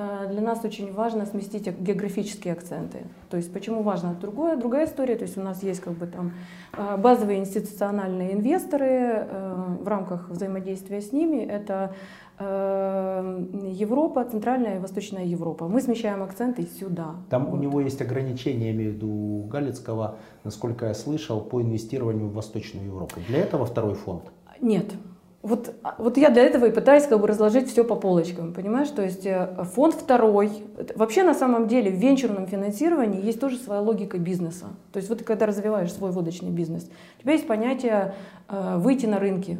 Э, 0.00 0.28
Для 0.32 0.40
нас 0.40 0.64
очень 0.64 0.92
важно 0.92 1.26
сместить 1.26 1.68
географические 1.80 2.52
акценты. 2.54 2.98
То 3.28 3.36
есть 3.36 3.52
почему 3.52 3.82
важно? 3.82 4.14
Другое, 4.20 4.56
другая 4.56 4.86
история. 4.86 5.16
То 5.16 5.24
есть 5.24 5.38
у 5.38 5.42
нас 5.42 5.62
есть 5.62 5.80
как 5.80 5.92
бы 5.92 6.06
там 6.06 6.32
э, 6.72 6.96
базовые 6.96 7.38
институциональные 7.38 8.34
инвесторы 8.34 8.86
э, 8.88 9.76
в 9.84 9.88
рамках 9.88 10.30
взаимодействия 10.30 11.00
с 11.00 11.12
ними. 11.12 11.36
Это 11.44 11.94
Европа, 12.40 14.24
Центральная 14.24 14.76
и 14.76 14.78
Восточная 14.78 15.26
Европа. 15.26 15.68
Мы 15.68 15.82
смещаем 15.82 16.22
акценты 16.22 16.62
сюда. 16.80 17.16
Там 17.28 17.46
у 17.48 17.50
Вот. 17.50 17.60
него 17.60 17.80
есть 17.82 18.00
ограничения, 18.00 18.68
я 18.68 18.72
имею 18.72 18.92
в 18.92 18.94
виду 18.94 19.08
у 19.08 19.42
Галицкого, 19.44 20.16
насколько 20.44 20.86
я 20.86 20.94
слышал, 20.94 21.42
по 21.42 21.60
инвестированию 21.60 22.28
в 22.28 22.32
Восточную 22.32 22.86
Европу. 22.86 23.16
Для 23.28 23.40
этого 23.40 23.66
второй 23.66 23.94
фонд. 23.94 24.22
Нет. 24.62 24.86
Вот, 25.42 25.74
вот 25.96 26.18
я 26.18 26.28
для 26.28 26.42
этого 26.42 26.66
и 26.66 26.70
пытаюсь 26.70 27.06
как 27.06 27.18
бы 27.18 27.26
разложить 27.26 27.70
все 27.70 27.82
по 27.82 27.94
полочкам, 27.94 28.52
понимаешь? 28.52 28.88
То 28.90 29.02
есть 29.02 29.24
э, 29.24 29.64
фонд 29.74 29.94
второй. 29.94 30.50
Вообще 30.94 31.22
на 31.22 31.32
самом 31.32 31.66
деле 31.66 31.90
в 31.90 31.94
венчурном 31.94 32.46
финансировании 32.46 33.24
есть 33.24 33.40
тоже 33.40 33.56
своя 33.56 33.80
логика 33.80 34.18
бизнеса. 34.18 34.66
То 34.92 34.98
есть 34.98 35.08
вот 35.08 35.18
ты 35.18 35.24
когда 35.24 35.46
развиваешь 35.46 35.92
свой 35.94 36.10
водочный 36.10 36.50
бизнес, 36.50 36.90
у 37.18 37.22
тебя 37.22 37.32
есть 37.32 37.46
понятие 37.46 38.14
э, 38.48 38.76
выйти 38.76 39.06
на 39.06 39.18
рынки, 39.18 39.58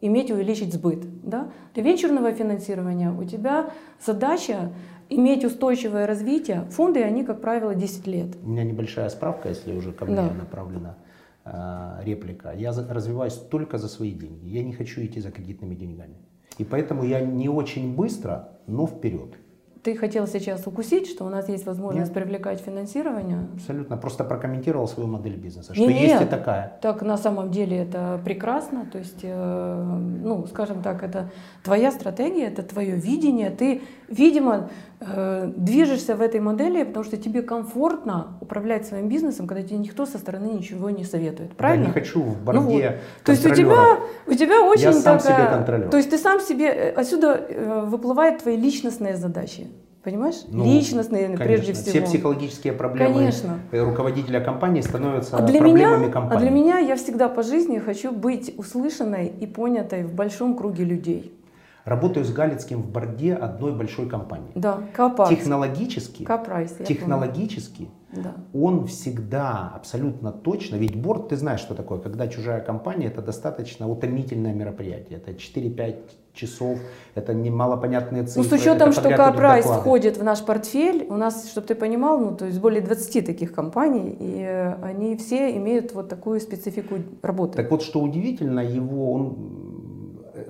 иметь 0.00 0.30
и 0.30 0.32
увеличить 0.32 0.74
сбыт. 0.74 1.04
Да? 1.22 1.50
Для 1.74 1.84
венчурного 1.84 2.32
финансирования 2.32 3.12
у 3.12 3.22
тебя 3.22 3.70
задача 4.04 4.72
иметь 5.08 5.44
устойчивое 5.44 6.08
развитие. 6.08 6.64
Фонды, 6.72 7.00
они, 7.04 7.22
как 7.22 7.40
правило, 7.40 7.76
10 7.76 8.08
лет. 8.08 8.28
У 8.42 8.48
меня 8.48 8.64
небольшая 8.64 9.08
справка, 9.08 9.50
если 9.50 9.72
уже 9.72 9.92
ко 9.92 10.04
мне 10.04 10.16
Да. 10.16 10.30
направлена 10.34 10.96
реплика. 11.44 12.52
Я 12.52 12.72
развиваюсь 12.72 13.34
только 13.34 13.78
за 13.78 13.88
свои 13.88 14.12
деньги. 14.12 14.48
Я 14.48 14.62
не 14.62 14.72
хочу 14.72 15.00
идти 15.04 15.20
за 15.20 15.30
кредитными 15.30 15.74
деньгами. 15.74 16.16
И 16.58 16.64
поэтому 16.64 17.04
я 17.04 17.20
не 17.20 17.48
очень 17.48 17.94
быстро, 17.96 18.50
но 18.66 18.86
вперед. 18.86 19.36
Ты 19.82 19.96
хотел 19.96 20.28
сейчас 20.28 20.64
укусить, 20.68 21.08
что 21.08 21.24
у 21.24 21.28
нас 21.28 21.48
есть 21.48 21.66
возможность 21.66 22.14
Нет. 22.14 22.22
привлекать 22.22 22.60
финансирование. 22.60 23.48
Абсолютно. 23.54 23.96
Просто 23.96 24.22
прокомментировал 24.22 24.86
свою 24.86 25.08
модель 25.08 25.34
бизнеса. 25.34 25.74
Что 25.74 25.82
Не, 25.82 25.92
есть 25.92 26.14
нет. 26.14 26.22
и 26.22 26.26
такая. 26.26 26.78
Так 26.80 27.02
на 27.02 27.16
самом 27.16 27.50
деле 27.50 27.78
это 27.78 28.20
прекрасно, 28.24 28.86
то 28.86 28.98
есть, 28.98 29.20
э, 29.24 29.84
ну, 30.22 30.46
скажем 30.46 30.82
так, 30.82 31.02
это 31.02 31.30
твоя 31.64 31.90
стратегия, 31.90 32.46
это 32.46 32.62
твое 32.62 32.94
видение, 32.94 33.50
ты, 33.50 33.82
видимо, 34.12 34.68
э, 35.00 35.52
движешься 35.56 36.14
в 36.14 36.20
этой 36.20 36.40
модели, 36.40 36.84
потому 36.84 37.04
что 37.04 37.16
тебе 37.16 37.42
комфортно 37.42 38.36
управлять 38.40 38.86
своим 38.86 39.08
бизнесом, 39.08 39.46
когда 39.46 39.62
тебе 39.62 39.78
никто 39.78 40.06
со 40.06 40.18
стороны 40.18 40.46
ничего 40.52 40.90
не 40.90 41.04
советует, 41.04 41.56
правильно? 41.56 41.82
Я 41.84 41.88
не 41.88 41.92
хочу 41.94 42.22
в 42.22 42.38
Ну 42.38 42.44
борде 42.44 42.60
вот. 42.88 43.24
То 43.24 43.32
есть 43.32 43.46
у 43.46 43.54
тебя, 43.54 43.98
у 44.26 44.34
тебя 44.34 44.62
очень 44.62 44.82
Я 44.84 44.92
сам 44.92 45.18
такая- 45.18 45.36
себе 45.38 45.46
контролер. 45.56 45.88
То 45.88 45.96
есть 45.96 46.10
ты 46.10 46.18
сам 46.18 46.40
себе, 46.40 46.66
э, 46.66 46.90
отсюда 46.92 47.34
э, 47.48 47.84
выплывают 47.86 48.42
твои 48.42 48.56
личностные 48.56 49.16
задачи, 49.16 49.66
понимаешь? 50.04 50.36
Ну, 50.48 50.64
Личностные 50.64 51.22
Конечно. 51.24 51.44
прежде 51.44 51.72
Все 51.72 51.90
всего. 51.90 52.06
психологические 52.06 52.72
проблемы 52.74 53.14
Конечно. 53.14 53.58
руководителя 53.72 54.40
компании 54.40 54.82
становятся 54.82 55.36
А 55.36 55.42
для, 55.42 55.60
проблемами 55.60 56.02
меня, 56.04 56.12
компании. 56.12 56.36
а 56.36 56.40
для 56.40 56.50
меня 56.50 56.78
я 56.78 56.96
всегда 56.96 57.28
по 57.28 57.42
жизни 57.42 57.78
хочу 57.78 58.12
быть 58.12 58.54
услышанной 58.56 59.26
и 59.28 59.46
понятой 59.46 60.04
в 60.04 60.12
большом 60.14 60.56
круге 60.56 60.84
людей. 60.84 61.32
Работаю 61.84 62.24
с 62.24 62.32
Галицким 62.32 62.80
в 62.80 62.90
board 62.90 63.27
е 63.27 63.34
одной 63.34 63.72
большой 63.72 64.08
компании. 64.08 64.52
Да, 64.54 64.80
Капарс. 64.94 65.30
Технологически, 65.30 66.22
Капрайс, 66.24 66.76
технологически. 66.86 67.88
Да. 68.12 68.34
он 68.52 68.86
всегда 68.86 69.72
абсолютно 69.74 70.32
точно, 70.32 70.76
ведь 70.76 70.94
board, 70.94 71.30
ты 71.30 71.36
знаешь, 71.36 71.60
что 71.60 71.74
такое, 71.74 71.98
когда 71.98 72.28
чужая 72.28 72.60
компания, 72.60 73.06
это 73.06 73.22
достаточно 73.22 73.88
утомительное 73.88 74.52
мероприятие. 74.52 75.18
Это 75.18 75.30
4-5 75.30 75.96
часов, 76.34 76.78
это 77.14 77.32
немалопонятные 77.32 78.24
цифры. 78.24 78.42
Ну, 78.42 78.48
с 78.48 78.52
учетом, 78.60 78.92
что 78.92 79.08
Капрайс 79.10 79.64
входит 79.64 80.18
в 80.18 80.24
наш 80.24 80.44
портфель, 80.44 81.06
у 81.08 81.16
нас, 81.16 81.50
чтобы 81.50 81.66
ты 81.66 81.74
понимал, 81.74 82.18
ну, 82.18 82.36
то 82.36 82.46
есть 82.46 82.60
более 82.60 82.82
20 82.82 83.24
таких 83.24 83.52
компаний, 83.52 84.16
и 84.18 84.42
э, 84.42 84.74
они 84.82 85.16
все 85.16 85.56
имеют 85.56 85.94
вот 85.94 86.08
такую 86.08 86.40
специфику 86.40 86.96
работы. 87.22 87.56
Так 87.56 87.70
вот, 87.70 87.82
что 87.82 88.00
удивительно, 88.00 88.60
его 88.60 89.12
он, 89.12 89.61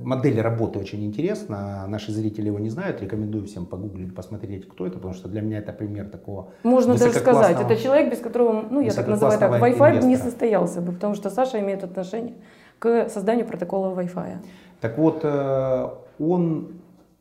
модель 0.05 0.41
работы 0.41 0.79
очень 0.79 1.05
интересна. 1.05 1.87
Наши 1.89 2.13
зрители 2.13 2.47
его 2.47 2.59
не 2.59 2.71
знают. 2.71 3.01
Рекомендую 3.01 3.47
всем 3.47 3.67
погуглить, 3.67 4.15
посмотреть, 4.15 4.69
кто 4.69 4.87
это, 4.87 4.97
потому 4.97 5.15
что 5.15 5.29
для 5.29 5.41
меня 5.41 5.59
это 5.59 5.73
пример 5.73 6.09
такого 6.09 6.51
Можно 6.63 6.97
даже 6.97 7.13
сказать, 7.15 7.61
это 7.61 7.77
человек, 7.77 8.11
без 8.11 8.19
которого, 8.19 8.65
ну, 8.71 8.81
я 8.81 8.93
так 8.93 9.09
называю 9.09 9.39
так, 9.39 9.53
Wi-Fi 9.53 9.79
бы 9.79 9.91
не 9.91 9.97
инвестора. 9.99 10.31
состоялся 10.31 10.81
бы, 10.81 10.93
потому 10.93 11.15
что 11.15 11.31
Саша 11.31 11.61
имеет 11.61 11.85
отношение 11.85 12.35
к 12.79 13.09
созданию 13.09 13.47
протокола 13.47 13.95
Wi-Fi. 13.95 14.39
Так 14.81 14.99
вот, 14.99 15.21
э, 15.23 15.89
он 16.19 16.73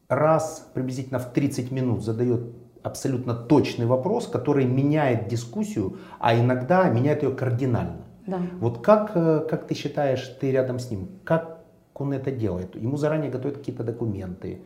раз 0.09 0.67
приблизительно 0.73 1.19
в 1.19 1.31
30 1.31 1.71
минут 1.71 2.03
задает 2.03 2.41
абсолютно 2.83 3.33
точный 3.33 3.85
вопрос, 3.85 4.27
который 4.27 4.65
меняет 4.65 5.27
дискуссию, 5.27 5.97
а 6.19 6.35
иногда 6.35 6.89
меняет 6.89 7.23
ее 7.23 7.31
кардинально. 7.31 8.01
Да. 8.27 8.39
Вот 8.59 8.83
как, 8.83 9.11
э, 9.15 9.45
как 9.49 9.67
ты 9.67 9.75
считаешь, 9.75 10.27
ты 10.39 10.51
рядом 10.51 10.79
с 10.79 10.89
ним, 10.89 11.09
как 11.23 11.60
он 12.01 12.13
это 12.13 12.31
делает? 12.31 12.75
Ему 12.75 12.97
заранее 12.97 13.31
готовят 13.31 13.57
какие-то 13.57 13.83
документы, 13.83 14.61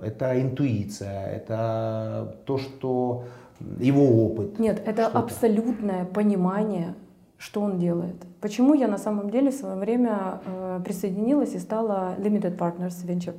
это 0.00 0.40
интуиция, 0.40 1.26
это 1.26 2.36
то, 2.44 2.58
что 2.58 3.24
его 3.80 4.26
опыт. 4.26 4.58
Нет, 4.58 4.82
это 4.84 5.06
абсолютное 5.06 6.04
понимание, 6.04 6.94
что 7.38 7.62
он 7.62 7.78
делает. 7.78 8.16
Почему 8.40 8.74
я 8.74 8.88
на 8.88 8.98
самом 8.98 9.30
деле 9.30 9.50
в 9.50 9.54
свое 9.54 9.76
время 9.76 10.40
э, 10.44 10.80
присоединилась 10.84 11.54
и 11.54 11.58
стала 11.58 12.14
Limited 12.18 12.56
Partners 12.56 13.04
Venture. 13.06 13.34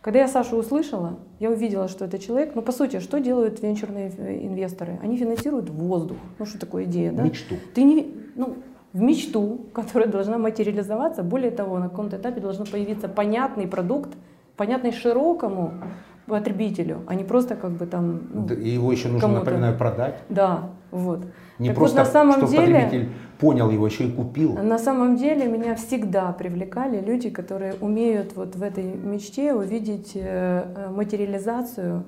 Когда 0.00 0.20
я 0.20 0.28
Сашу 0.28 0.56
услышала, 0.56 1.18
я 1.40 1.50
увидела, 1.50 1.88
что 1.88 2.04
это 2.04 2.18
человек, 2.18 2.54
ну 2.54 2.62
по 2.62 2.72
сути, 2.72 3.00
что 3.00 3.18
делают 3.18 3.62
венчурные 3.62 4.10
инвесторы? 4.46 4.98
Они 5.02 5.16
финансируют 5.16 5.70
воздух. 5.70 6.18
Ну 6.38 6.44
что 6.44 6.58
такое 6.58 6.84
идея, 6.84 7.10
да? 7.10 7.22
Мечту. 7.22 7.54
Ты 7.74 7.84
не, 7.84 8.14
ну, 8.34 8.56
в 8.94 9.02
мечту, 9.02 9.66
которая 9.74 10.08
должна 10.08 10.38
материализоваться. 10.38 11.22
Более 11.22 11.50
того, 11.50 11.78
на 11.78 11.88
каком-то 11.88 12.16
этапе 12.16 12.40
должен 12.40 12.64
появиться 12.64 13.08
понятный 13.08 13.66
продукт, 13.66 14.10
понятный 14.56 14.92
широкому 14.92 15.72
потребителю, 16.26 17.02
а 17.06 17.14
не 17.16 17.24
просто 17.24 17.56
как 17.56 17.72
бы 17.72 17.86
там... 17.86 18.20
ну, 18.32 18.46
Да, 18.46 18.54
и 18.54 18.68
его 18.68 18.92
еще 18.92 19.08
нужно, 19.08 19.28
напоминаю, 19.28 19.76
продать. 19.76 20.14
Да, 20.28 20.70
вот. 20.90 21.26
Не 21.58 21.68
Так 21.68 21.76
вот, 21.76 21.82
просто, 21.82 21.98
на 21.98 22.04
самом 22.06 22.36
что 22.38 22.46
деле- 22.46 22.74
потребитель 22.80 23.08
понял 23.38 23.68
его, 23.70 23.84
еще 23.86 24.04
и 24.04 24.12
купил. 24.12 24.54
На 24.54 24.78
самом 24.78 25.16
деле 25.16 25.46
меня 25.46 25.74
всегда 25.74 26.32
привлекали 26.32 27.00
люди, 27.00 27.30
которые 27.30 27.74
умеют 27.80 28.36
вот 28.36 28.54
в 28.54 28.62
этой 28.62 28.84
мечте 28.84 29.52
увидеть 29.54 30.12
э, 30.14 30.20
э, 30.76 30.90
материализацию 30.90 32.04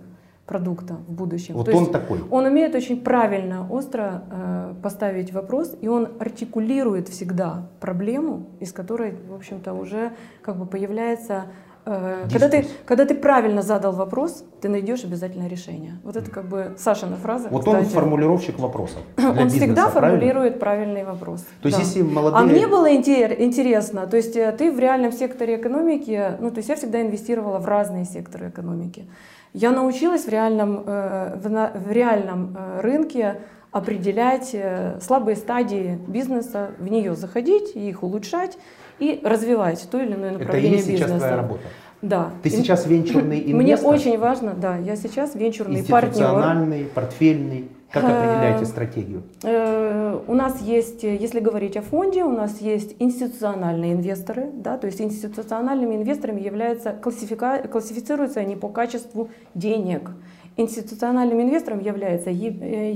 продукта 0.46 0.94
в 1.08 1.12
будущем. 1.12 1.54
Вот 1.54 1.66
То 1.66 1.76
он 1.76 1.90
такой. 1.90 2.20
он 2.30 2.44
умеет 2.44 2.74
очень 2.74 3.00
правильно, 3.00 3.66
остро 3.70 4.22
э, 4.30 4.74
поставить 4.82 5.32
вопрос, 5.32 5.74
и 5.80 5.88
он 5.88 6.08
артикулирует 6.20 7.08
всегда 7.08 7.68
проблему, 7.80 8.46
из 8.60 8.72
которой, 8.72 9.16
в 9.28 9.34
общем-то, 9.34 9.72
уже 9.74 10.12
как 10.42 10.56
бы 10.56 10.64
появляется... 10.66 11.46
э, 11.84 12.26
когда, 12.32 12.48
ты, 12.48 12.58
Дискурс. 12.58 12.78
когда 12.86 13.04
ты 13.06 13.14
правильно 13.16 13.62
задал 13.62 13.92
вопрос, 13.92 14.44
ты 14.60 14.68
найдешь 14.68 15.02
обязательно 15.04 15.48
решение. 15.48 15.98
Вот 16.04 16.16
это 16.16 16.30
как 16.30 16.44
бы 16.48 16.74
Сашина 16.78 17.16
фраза. 17.16 17.48
Вот 17.50 17.66
он 17.66 17.76
кстати. 17.78 17.92
формулировщик 17.94 18.58
вопросов. 18.60 18.98
для 19.16 19.28
Он 19.30 19.34
бизнеса, 19.36 19.56
всегда 19.58 19.88
правильно? 19.90 20.18
формулирует 20.18 20.60
правильный 20.60 21.04
вопрос. 21.04 21.44
То 21.62 21.68
есть 21.68 21.78
Да. 21.78 21.84
если 21.84 22.02
молодые... 22.02 22.40
А 22.40 22.44
мне 22.46 22.66
было 22.68 22.88
интер- 22.92 23.34
интересно, 23.42 24.06
то 24.06 24.16
есть 24.16 24.36
э, 24.36 24.52
ты 24.56 24.70
в 24.70 24.78
реальном 24.78 25.10
секторе 25.12 25.56
экономики, 25.56 26.32
ну 26.40 26.50
то 26.50 26.58
есть 26.58 26.68
я 26.68 26.76
всегда 26.76 27.02
инвестировала 27.02 27.58
в 27.58 27.66
разные 27.66 28.04
секторы 28.04 28.48
экономики. 28.48 29.06
Я 29.52 29.70
научилась 29.70 30.24
в 30.24 30.28
реальном, 30.28 30.82
э, 30.86 31.36
в 31.38 31.90
реальном 31.90 32.56
э, 32.56 32.80
рынке 32.80 33.40
определять 33.70 34.50
э, 34.52 34.98
слабые 35.00 35.36
стадии 35.36 35.98
бизнеса, 36.06 36.70
в 36.78 36.88
нее 36.88 37.14
заходить, 37.14 37.74
их 37.74 38.02
улучшать 38.02 38.58
и 38.98 39.20
развивать 39.22 39.86
то 39.90 40.00
или 40.00 40.14
иное 40.14 40.30
Это 40.30 40.38
и 40.38 40.40
направление 40.40 40.76
есть 40.78 40.86
сейчас 40.86 41.00
бизнеса. 41.00 41.18
твоя 41.18 41.36
работа. 41.36 41.62
Да. 42.02 42.30
Ты 42.42 42.50
сейчас 42.50 42.86
венчурный 42.86 43.40
Мне 43.46 43.72
инвестор, 43.72 43.94
очень 43.94 44.18
важно, 44.18 44.54
да, 44.54 44.76
я 44.76 44.96
сейчас 44.96 45.34
венчурный 45.34 45.82
партнер. 45.82 46.10
институциональный, 46.10 46.84
портфельный. 46.84 47.68
Как 47.92 48.04
Э, 48.04 48.06
определяете 48.08 48.66
стратегию? 48.66 49.22
Э, 49.44 50.18
У 50.26 50.34
нас 50.34 50.60
есть, 50.60 51.02
если 51.02 51.40
говорить 51.40 51.76
о 51.76 51.82
фонде, 51.82 52.24
у 52.24 52.32
нас 52.32 52.60
есть 52.60 52.96
институциональные 52.98 53.92
инвесторы, 53.92 54.50
да, 54.52 54.76
то 54.76 54.86
есть 54.86 55.00
институциональными 55.00 55.94
инвесторами 55.94 56.40
являются, 56.40 56.92
классифика, 56.92 57.58
классифицируются 57.70 58.40
они 58.40 58.56
по 58.56 58.68
качеству 58.68 59.28
денег. 59.54 60.10
Институциональным 60.56 61.40
инвестором 61.40 61.80
является 61.80 62.30
Е- 62.30 62.58
э, 62.60 62.92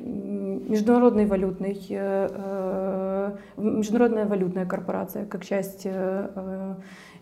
м, 0.00 0.70
Международный 0.70 1.26
валютный, 1.26 1.74
Международная 3.56 4.26
валютная 4.26 4.66
корпорация, 4.66 5.26
как 5.26 5.44
часть 5.44 5.86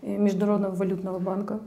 Международного 0.02 0.74
валютного 0.74 1.18
банка. 1.18 1.60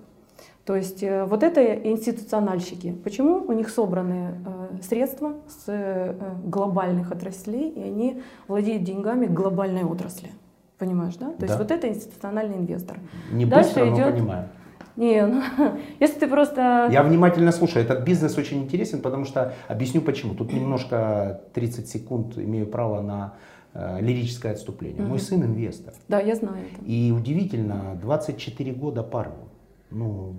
То 0.66 0.76
есть 0.78 1.04
э, 1.04 1.26
вот 1.26 1.44
это 1.44 1.62
институциональщики. 1.76 2.94
Почему? 3.04 3.44
У 3.48 3.52
них 3.52 3.70
собраны 3.70 4.36
э, 4.46 4.82
средства 4.82 5.34
с 5.48 5.64
э, 5.68 6.14
глобальных 6.46 7.12
отраслей, 7.12 7.70
и 7.70 7.82
они 7.82 8.22
владеют 8.48 8.84
деньгами 8.84 9.26
глобальной 9.26 9.84
отрасли. 9.84 10.30
Понимаешь, 10.78 11.16
да? 11.16 11.32
То 11.32 11.40
Да. 11.40 11.46
есть 11.48 11.58
вот 11.60 11.72
это 11.72 11.88
институциональный 11.90 12.58
инвестор. 12.58 12.98
Не 13.32 13.46
дальше 13.46 13.70
быстро, 13.70 13.86
но 13.86 13.96
идет- 13.96 14.14
понимаю. 14.16 14.48
Не, 14.96 15.26
ну, 15.26 15.42
если 16.00 16.20
ты 16.20 16.28
просто... 16.28 16.88
Я 16.92 17.04
внимательно 17.04 17.52
слушаю. 17.52 17.84
Этот 17.84 18.06
бизнес 18.06 18.38
очень 18.38 18.60
интересен, 18.64 19.02
потому 19.02 19.26
что 19.26 19.54
объясню 19.68 20.02
почему. 20.02 20.34
Тут 20.36 20.54
немножко 20.54 21.42
30 21.54 21.90
секунд 21.90 22.38
имею 22.38 22.68
право 22.68 23.02
на 23.02 23.34
э, 23.74 24.00
лирическое 24.02 24.54
отступление. 24.54 25.02
Мой 25.02 25.18
Мгм. 25.18 25.20
сын 25.20 25.44
инвестор. 25.44 25.94
Да, 26.08 26.20
я 26.22 26.36
знаю 26.36 26.58
это. 26.72 26.86
И 26.86 27.12
удивительно, 27.12 27.98
24 28.02 28.72
года 28.72 29.02
парню. 29.04 29.50
Ну, 29.94 30.36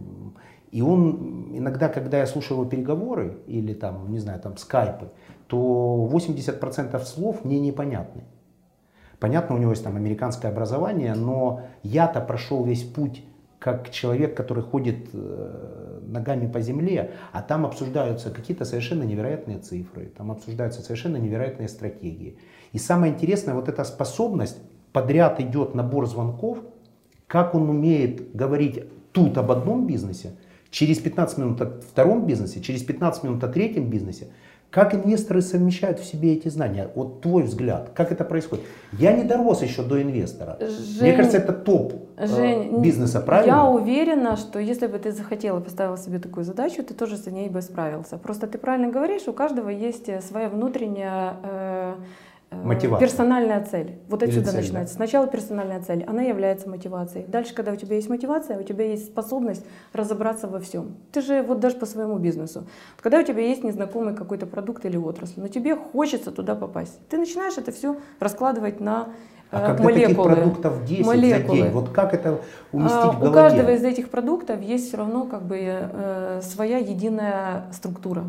и 0.71 0.83
он 0.83 1.57
иногда, 1.57 1.89
когда 1.89 2.19
я 2.19 2.27
слушаю 2.27 2.59
его 2.59 2.69
переговоры 2.69 3.39
или 3.47 3.75
там, 3.75 4.11
не 4.11 4.19
знаю, 4.19 4.41
там 4.41 4.57
скайпы, 4.57 5.11
то 5.47 6.09
80% 6.13 7.01
слов 7.05 7.45
мне 7.45 7.61
непонятны. 7.61 8.25
Понятно, 9.21 9.55
у 9.55 9.59
него 9.59 9.71
есть 9.71 9.85
там 9.85 9.97
американское 9.97 10.51
образование, 10.51 11.15
но 11.15 11.63
я-то 11.83 12.21
прошел 12.21 12.65
весь 12.65 12.83
путь 12.83 13.25
как 13.59 13.91
человек, 13.91 14.37
который 14.37 14.63
ходит 14.63 15.09
э, 15.15 16.01
ногами 16.03 16.51
по 16.51 16.61
земле, 16.61 17.13
а 17.33 17.41
там 17.41 17.65
обсуждаются 17.65 18.31
какие-то 18.31 18.67
совершенно 18.67 19.05
невероятные 19.05 19.59
цифры, 19.59 20.13
там 20.15 20.31
обсуждаются 20.31 20.83
совершенно 20.83 21.17
невероятные 21.17 21.69
стратегии. 21.69 22.37
И 22.73 22.79
самое 22.79 23.15
интересное, 23.15 23.55
вот 23.55 23.69
эта 23.69 23.85
способность, 23.85 24.59
подряд 24.93 25.41
идет 25.41 25.75
набор 25.75 26.07
звонков, 26.07 26.59
как 27.27 27.55
он 27.55 27.71
умеет 27.71 28.37
говорить 28.37 28.85
тут 29.15 29.39
об 29.39 29.51
одном 29.51 29.87
бизнесе, 29.87 30.33
через 30.71 30.99
15 30.99 31.39
минут 31.39 31.63
о 31.63 31.81
втором 31.81 32.27
бизнесе, 32.27 32.61
через 32.61 32.83
15 32.83 33.23
минут 33.25 33.45
о 33.45 33.49
третьем 33.49 33.89
бизнесе. 33.89 34.27
Как 34.71 34.93
инвесторы 34.93 35.41
совмещают 35.41 36.01
в 36.01 36.05
себе 36.05 36.33
эти 36.33 36.49
знания? 36.49 36.91
Вот 36.97 37.21
твой 37.21 37.45
взгляд, 37.45 37.93
как 37.95 38.11
это 38.11 38.25
происходит? 38.25 38.65
Я 38.91 39.13
не 39.13 39.23
дорос 39.23 39.63
еще 39.63 39.85
до 39.85 40.03
инвестора. 40.03 40.57
Мне 40.61 40.69
Жень, 40.69 41.17
кажется, 41.17 41.39
это 41.39 41.53
топ 41.53 41.93
э, 42.17 42.27
Жень, 42.27 42.83
бизнеса, 42.83 43.19
Я 43.19 43.25
правильно? 43.25 43.71
уверена, 43.71 44.37
что 44.37 44.59
если 44.59 44.89
бы 44.89 44.99
ты 44.99 45.13
захотела, 45.13 45.61
поставила 45.61 45.97
себе 45.97 46.19
такую 46.19 46.43
задачу, 46.43 46.83
ты 46.83 46.93
тоже 46.93 47.17
с 47.17 47.27
ней 47.27 47.49
бы 47.49 47.63
справился. 47.63 48.19
Просто 48.19 48.49
ты 48.49 48.59
правильно 48.59 48.91
говоришь, 48.91 49.29
у 49.29 49.33
каждого 49.33 49.69
есть 49.69 50.09
э, 50.09 50.21
своя 50.21 50.49
внутренняя 50.49 51.37
э, 51.45 51.95
э, 51.95 51.95
Мотивация. 52.51 53.07
персональная 53.07 53.65
цель. 53.65 53.99
Вот 54.09 54.23
Или 54.23 54.31
отсюда 54.31 54.47
цель, 54.53 54.61
начинается. 54.61 54.95
Сначала 54.95 55.27
персональная 55.27 55.83
цель, 55.83 56.05
она 56.07 56.23
является 56.23 56.69
мотивацией. 56.69 57.27
Дальше, 57.27 57.55
когда 57.55 57.73
у 57.73 57.77
тебя 57.77 57.97
есть 57.97 58.09
мотивация, 58.09 58.59
у 58.59 58.63
тебя 58.63 58.85
есть 58.87 59.07
способность 59.07 59.65
разобраться 59.93 60.47
во 60.49 60.61
всем. 60.61 60.97
Ты 61.13 61.21
же 61.21 61.43
вот 61.43 61.61
даже 61.61 61.77
по 61.77 61.87
своему 61.87 62.19
бизнесу. 62.19 62.67
Когда 63.01 63.19
у 63.19 63.23
тебя 63.23 63.43
есть 63.43 63.65
незнакомый 63.65 64.15
какой-то 64.15 64.47
продукт 64.47 64.85
или 64.87 64.97
отрасль, 64.97 65.41
но 65.41 65.49
тебе 65.49 65.75
хочется 65.77 66.31
туда 66.31 66.55
попасть, 66.55 66.99
ты 67.09 67.19
начинаешь 67.19 67.59
это 67.59 67.73
все 67.73 67.97
раскладывать 68.21 68.81
на 68.81 69.09
А 69.51 69.61
э, 69.61 69.67
таких 69.77 69.85
молекулы. 69.85 70.31
продуктов 70.35 70.85
10 70.85 71.07
молекулы. 71.07 71.59
за 71.59 71.63
день, 71.65 71.71
вот 71.73 71.89
как 71.91 72.15
это 72.15 72.41
уместить 72.73 72.97
А, 72.99 73.13
в 73.13 73.17
У 73.17 73.21
голове? 73.21 73.35
каждого 73.35 73.71
из 73.71 73.83
этих 73.85 74.11
продуктов 74.11 74.61
есть 74.63 74.89
все 74.89 74.97
равно 74.97 75.27
как 75.27 75.43
бы 75.43 75.59
э, 75.61 76.41
своя 76.43 76.79
единая 76.79 77.65
структура. 77.73 78.25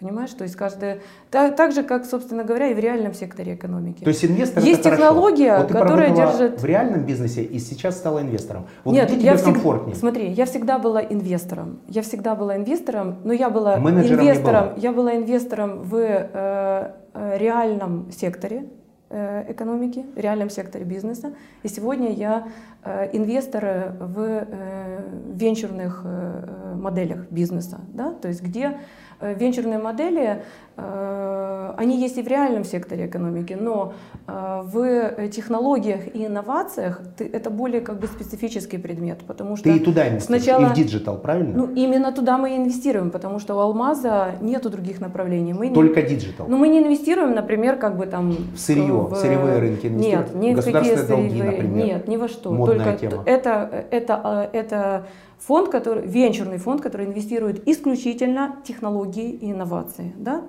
Понимаешь? 0.00 0.30
То 0.30 0.44
есть 0.44 0.54
каждый... 0.54 1.00
Так, 1.30 1.56
так 1.56 1.72
же, 1.72 1.82
как, 1.82 2.04
собственно 2.04 2.44
говоря, 2.44 2.68
и 2.68 2.74
в 2.74 2.78
реальном 2.78 3.14
секторе 3.14 3.54
экономики. 3.54 4.04
То 4.04 4.10
есть 4.10 4.24
инвестор 4.24 4.62
Есть 4.62 4.80
это 4.80 4.90
хорошо. 4.90 5.02
технология, 5.08 5.58
вот 5.58 5.68
ты 5.68 5.74
которая 5.74 6.14
держит- 6.14 6.60
в 6.60 6.64
реальном 6.64 7.04
бизнесе 7.04 7.42
и 7.42 7.58
сейчас 7.58 7.96
стала 7.96 8.20
инвестором. 8.22 8.66
Вот 8.84 8.92
Нет, 8.92 9.08
где 9.08 9.16
я 9.16 9.20
тебе 9.32 9.36
всегда, 9.36 9.52
комфортнее? 9.52 9.96
смотри, 9.96 10.30
я 10.30 10.44
всегда 10.46 10.78
была 10.78 11.02
инвестором. 11.02 11.80
Я 11.88 12.02
всегда 12.02 12.34
была 12.36 12.56
инвестором, 12.56 13.16
но 13.24 13.32
я 13.32 13.50
была 13.50 13.76
Менеджером 13.78 14.22
не 14.24 14.30
инвестором. 14.30 14.64
была? 14.66 14.74
Я 14.76 14.92
была 14.92 15.16
инвестором 15.16 15.82
в 15.82 15.94
э, 15.96 16.92
э, 17.14 17.38
реальном 17.38 18.12
секторе 18.12 18.66
э, 19.10 19.50
экономики, 19.52 20.06
реальном 20.16 20.48
секторе 20.50 20.84
бизнеса. 20.84 21.32
И 21.64 21.68
сегодня 21.68 22.12
я 22.12 22.46
э, 22.84 23.08
инвестор 23.14 23.64
э, 23.64 23.90
в 23.98 24.18
э, 24.20 25.00
венчурных 25.34 26.02
э, 26.04 26.74
моделях 26.76 27.26
бизнеса, 27.30 27.80
да, 27.92 28.12
то 28.12 28.28
есть 28.28 28.42
где 28.42 28.64
э, 28.64 28.74
венчурные 29.20 29.78
модели, 29.78 30.42
э, 30.76 31.74
они 31.76 32.00
есть 32.00 32.18
и 32.18 32.22
в 32.22 32.28
реальном 32.28 32.64
секторе 32.64 33.06
экономики, 33.06 33.56
но 33.60 33.92
э, 34.26 34.60
в 34.64 35.28
технологиях 35.30 36.14
и 36.14 36.26
инновациях 36.26 37.00
ты- 37.16 37.28
это 37.32 37.50
более 37.50 37.80
как 37.80 37.98
бы 37.98 38.06
специфический 38.06 38.78
предмет, 38.78 39.18
потому 39.26 39.56
что 39.56 39.64
Ты 39.64 39.76
и 39.76 39.80
туда 39.80 40.08
инвестируешь, 40.08 40.42
сначала- 40.44 40.62
и 40.62 40.66
в 40.66 40.72
digital, 40.74 41.18
правильно? 41.18 41.52
ну, 41.56 41.74
именно 41.74 42.12
туда 42.12 42.38
мы 42.38 42.54
и 42.54 42.56
инвестируем, 42.56 43.10
потому 43.10 43.38
что 43.40 43.56
у 43.56 43.58
Алмаза 43.58 44.36
нету 44.40 44.70
других 44.70 45.00
направлений. 45.00 45.52
Мы 45.52 45.70
Только 45.70 46.02
digital. 46.02 46.46
ну, 46.48 46.56
мы 46.56 46.68
не 46.68 46.78
инвестируем, 46.78 47.34
например, 47.34 47.76
как 47.76 47.96
бы 47.96 48.06
там... 48.06 48.30
В 48.54 48.58
сырье, 48.58 48.92
в 49.10 49.14
сырьевые 49.16 49.58
рынки 49.58 49.86
инвестируют? 49.86 50.34
Нет, 50.34 50.42
ни 50.42 50.54
в 50.54 50.56
какие 50.56 50.72
Государственные 50.72 51.08
долги, 51.08 51.28
сырьевые, 51.30 51.52
например? 51.52 51.86
Нет, 51.86 52.08
ни 52.08 52.16
во 52.16 52.28
что. 52.28 52.52
Модная 52.52 52.84
Только 52.84 52.98
тема. 52.98 53.22
Это, 53.26 53.84
это, 53.90 54.20
а, 54.22 54.50
это 54.52 55.06
фонд, 55.38 55.70
который, 55.70 56.06
венчурный 56.06 56.58
фонд, 56.58 56.80
который 56.80 57.06
инвестирует 57.06 57.66
исключительно 57.68 58.56
в 58.62 58.66
технологии 58.66 59.30
и 59.30 59.50
инновации. 59.52 60.14
Да? 60.16 60.42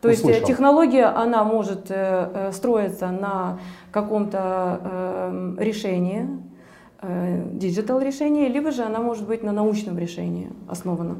То 0.00 0.08
есть 0.08 0.22
э, 0.24 0.28
Услышал. 0.28 0.46
технология, 0.46 1.04
она 1.04 1.44
может 1.44 1.90
э, 1.90 1.94
э, 1.94 2.52
строиться 2.52 3.10
на 3.10 3.58
каком-то 3.90 4.80
э, 4.82 5.54
решении, 5.58 6.28
digital 7.52 8.00
решении, 8.00 8.48
либо 8.48 8.72
же 8.72 8.82
она 8.82 9.00
может 9.00 9.26
быть 9.28 9.42
на 9.42 9.52
научном 9.52 9.98
решении 9.98 10.48
основана. 10.66 11.18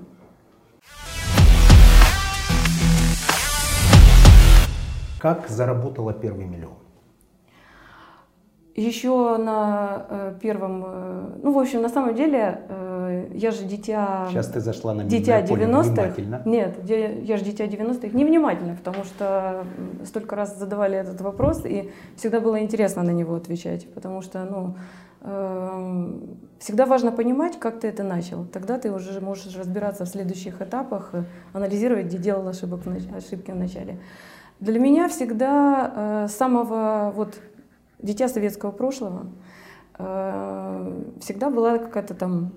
Как 5.21 5.49
заработала 5.49 6.13
первый 6.13 6.47
миллион? 6.47 6.75
Еще 8.77 9.39
на 9.39 10.07
э, 10.09 10.35
первом, 10.41 10.85
э, 10.87 11.31
ну, 11.43 11.53
в 11.53 11.59
общем, 11.59 11.81
на 11.81 11.89
самом 11.89 12.15
деле, 12.15 12.61
э, 12.69 12.69
э, 12.69 12.96
я 13.09 13.51
же 13.51 13.65
дитя... 13.65 14.29
Сейчас 14.31 14.49
ты 14.49 14.61
зашла 14.61 14.95
на 14.95 15.05
Дитя 15.05 15.41
минное 15.41 15.49
поле 15.49 15.65
90-х. 15.67 16.03
внимательно. 16.03 16.43
Нет, 16.45 16.79
я, 16.85 17.09
я 17.13 17.37
же 17.37 17.45
дитя 17.45 17.67
90-х. 17.67 18.17
Невнимательно, 18.17 18.77
потому 18.77 19.05
что 19.05 19.65
столько 20.05 20.37
раз 20.37 20.59
задавали 20.59 20.97
этот 20.99 21.21
вопрос, 21.21 21.65
и 21.65 21.91
всегда 22.17 22.41
было 22.41 22.61
интересно 22.61 23.03
на 23.03 23.11
него 23.11 23.35
отвечать. 23.35 23.87
Потому 23.95 24.23
что, 24.23 24.45
ну, 24.45 24.77
эм, 25.23 26.39
всегда 26.59 26.87
важно 26.87 27.13
понимать, 27.13 27.59
как 27.59 27.81
ты 27.81 27.89
это 27.89 28.03
начал. 28.03 28.45
Тогда 28.47 28.79
ты 28.79 28.93
уже 28.93 29.21
можешь 29.21 29.57
разбираться 29.57 30.05
в 30.05 30.09
следующих 30.09 30.63
этапах, 30.63 31.11
э, 31.13 31.25
анализировать, 31.53 32.07
где 32.07 32.19
делал 32.19 32.47
ошибок, 32.49 32.81
ошибки 33.17 33.51
в 33.51 33.57
начале. 33.57 33.99
Для 34.61 34.79
меня 34.79 35.09
всегда 35.09 36.25
э, 36.25 36.29
самого 36.29 37.13
вот 37.15 37.39
дитя 37.99 38.29
советского 38.29 38.71
прошлого 38.71 39.27
э, 39.99 41.03
всегда 41.21 41.51
была 41.51 41.79
какая-то 41.79 42.15
там 42.15 42.53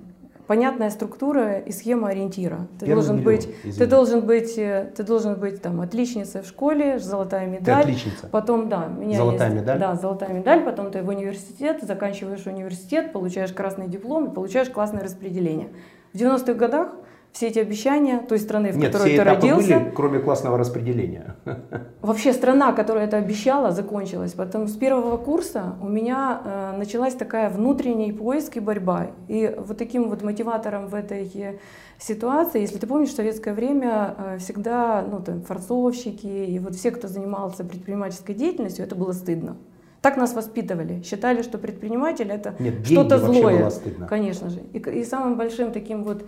понятная 0.49 0.89
структура 0.89 1.59
и 1.59 1.71
схема 1.71 2.07
ориентира. 2.09 2.67
Ты 2.79 2.87
Первый 2.87 2.93
должен 2.95 3.17
миллион, 3.17 3.33
быть, 3.35 3.61
ты 3.61 3.69
извини. 3.69 3.89
должен 3.91 4.21
быть, 4.21 4.57
э, 4.57 4.91
ты 4.97 5.03
должен 5.03 5.35
быть 5.39 5.61
там 5.61 5.79
отличницей 5.79 6.41
в 6.41 6.47
школе, 6.47 6.97
золотая 6.97 7.45
Ты 7.45 7.51
медаль. 7.51 7.81
отличница. 7.83 8.27
Потом, 8.31 8.67
да, 8.67 8.87
у 8.87 8.99
меня 8.99 9.17
Золотая 9.17 9.49
есть, 9.51 9.61
медаль? 9.61 9.79
Да, 9.79 9.95
золотая 9.95 10.33
медаль. 10.33 10.63
Потом 10.65 10.89
ты 10.89 11.03
в 11.03 11.07
университет, 11.07 11.83
заканчиваешь 11.83 12.47
университет, 12.47 13.13
получаешь 13.13 13.53
красный 13.53 13.87
диплом 13.87 14.31
и 14.31 14.33
получаешь 14.33 14.69
классное 14.69 15.03
распределение. 15.03 15.69
В 16.13 16.17
90-х 16.17 16.53
годах 16.55 16.95
все 17.39 17.47
эти 17.47 17.59
обещания 17.59 18.19
той 18.27 18.37
страны, 18.37 18.73
в 18.73 18.77
Нет, 18.77 18.87
которой 18.87 19.13
все 19.13 19.17
ты 19.17 19.23
родился, 19.23 19.79
были, 19.79 19.91
кроме 19.95 20.19
классного 20.19 20.57
распределения. 20.57 21.37
Вообще 22.01 22.33
страна, 22.33 22.73
которая 22.73 23.05
это 23.05 23.15
обещала, 23.15 23.71
закончилась. 23.71 24.33
Потом 24.33 24.67
с 24.67 24.75
первого 24.75 25.15
курса 25.15 25.77
у 25.81 25.87
меня 25.87 26.41
э, 26.43 26.77
началась 26.77 27.13
такая 27.13 27.49
внутренний 27.49 28.11
поиск 28.11 28.57
и 28.57 28.59
борьба. 28.59 29.11
И 29.29 29.55
вот 29.57 29.77
таким 29.77 30.09
вот 30.09 30.21
мотиватором 30.21 30.87
в 30.87 30.95
этой 30.95 31.61
ситуации, 31.97 32.59
если 32.59 32.77
ты 32.77 32.87
помнишь, 32.87 33.11
в 33.11 33.15
советское 33.15 33.53
время 33.53 34.15
э, 34.17 34.37
всегда 34.39 35.05
ну, 35.09 35.21
там, 35.21 35.41
форцовщики 35.43 36.27
и 36.27 36.59
вот 36.59 36.75
все, 36.75 36.91
кто 36.91 37.07
занимался 37.07 37.63
предпринимательской 37.63 38.35
деятельностью, 38.35 38.83
это 38.83 38.95
было 38.95 39.13
стыдно. 39.13 39.55
Так 40.01 40.15
нас 40.15 40.33
воспитывали. 40.33 41.01
Считали, 41.03 41.41
что 41.41 41.57
предприниматель 41.57 42.29
это 42.31 42.55
что-то 42.83 43.17
злое. 43.17 43.59
было 43.59 43.69
стыдно. 43.69 44.07
Конечно 44.07 44.49
же. 44.49 44.61
И, 44.73 44.77
и 44.77 45.03
самым 45.03 45.37
большим 45.37 45.71
таким 45.73 46.03
вот 46.03 46.25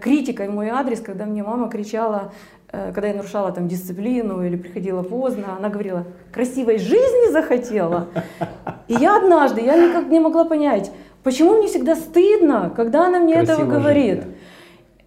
критикой 0.00 0.48
в 0.48 0.52
мой 0.52 0.68
адрес, 0.68 1.00
когда 1.00 1.24
мне 1.24 1.42
мама 1.42 1.68
кричала, 1.68 2.32
э, 2.72 2.92
когда 2.92 3.08
я 3.08 3.14
нарушала 3.14 3.52
там 3.52 3.68
дисциплину 3.68 4.44
или 4.44 4.56
приходила 4.56 5.02
поздно, 5.02 5.56
она 5.58 5.68
говорила, 5.68 6.04
красивой 6.32 6.78
жизни 6.78 7.32
захотела. 7.32 8.08
И 8.88 8.94
я 8.94 9.18
однажды, 9.18 9.60
я 9.60 9.76
никак 9.76 10.08
не 10.08 10.20
могла 10.20 10.44
понять, 10.44 10.90
почему 11.22 11.58
мне 11.58 11.68
всегда 11.68 11.94
стыдно, 11.94 12.72
когда 12.74 13.06
она 13.06 13.18
мне 13.20 13.34
этого 13.34 13.64
говорит. 13.64 14.22
жить, 14.22 14.24
да. 14.24 14.28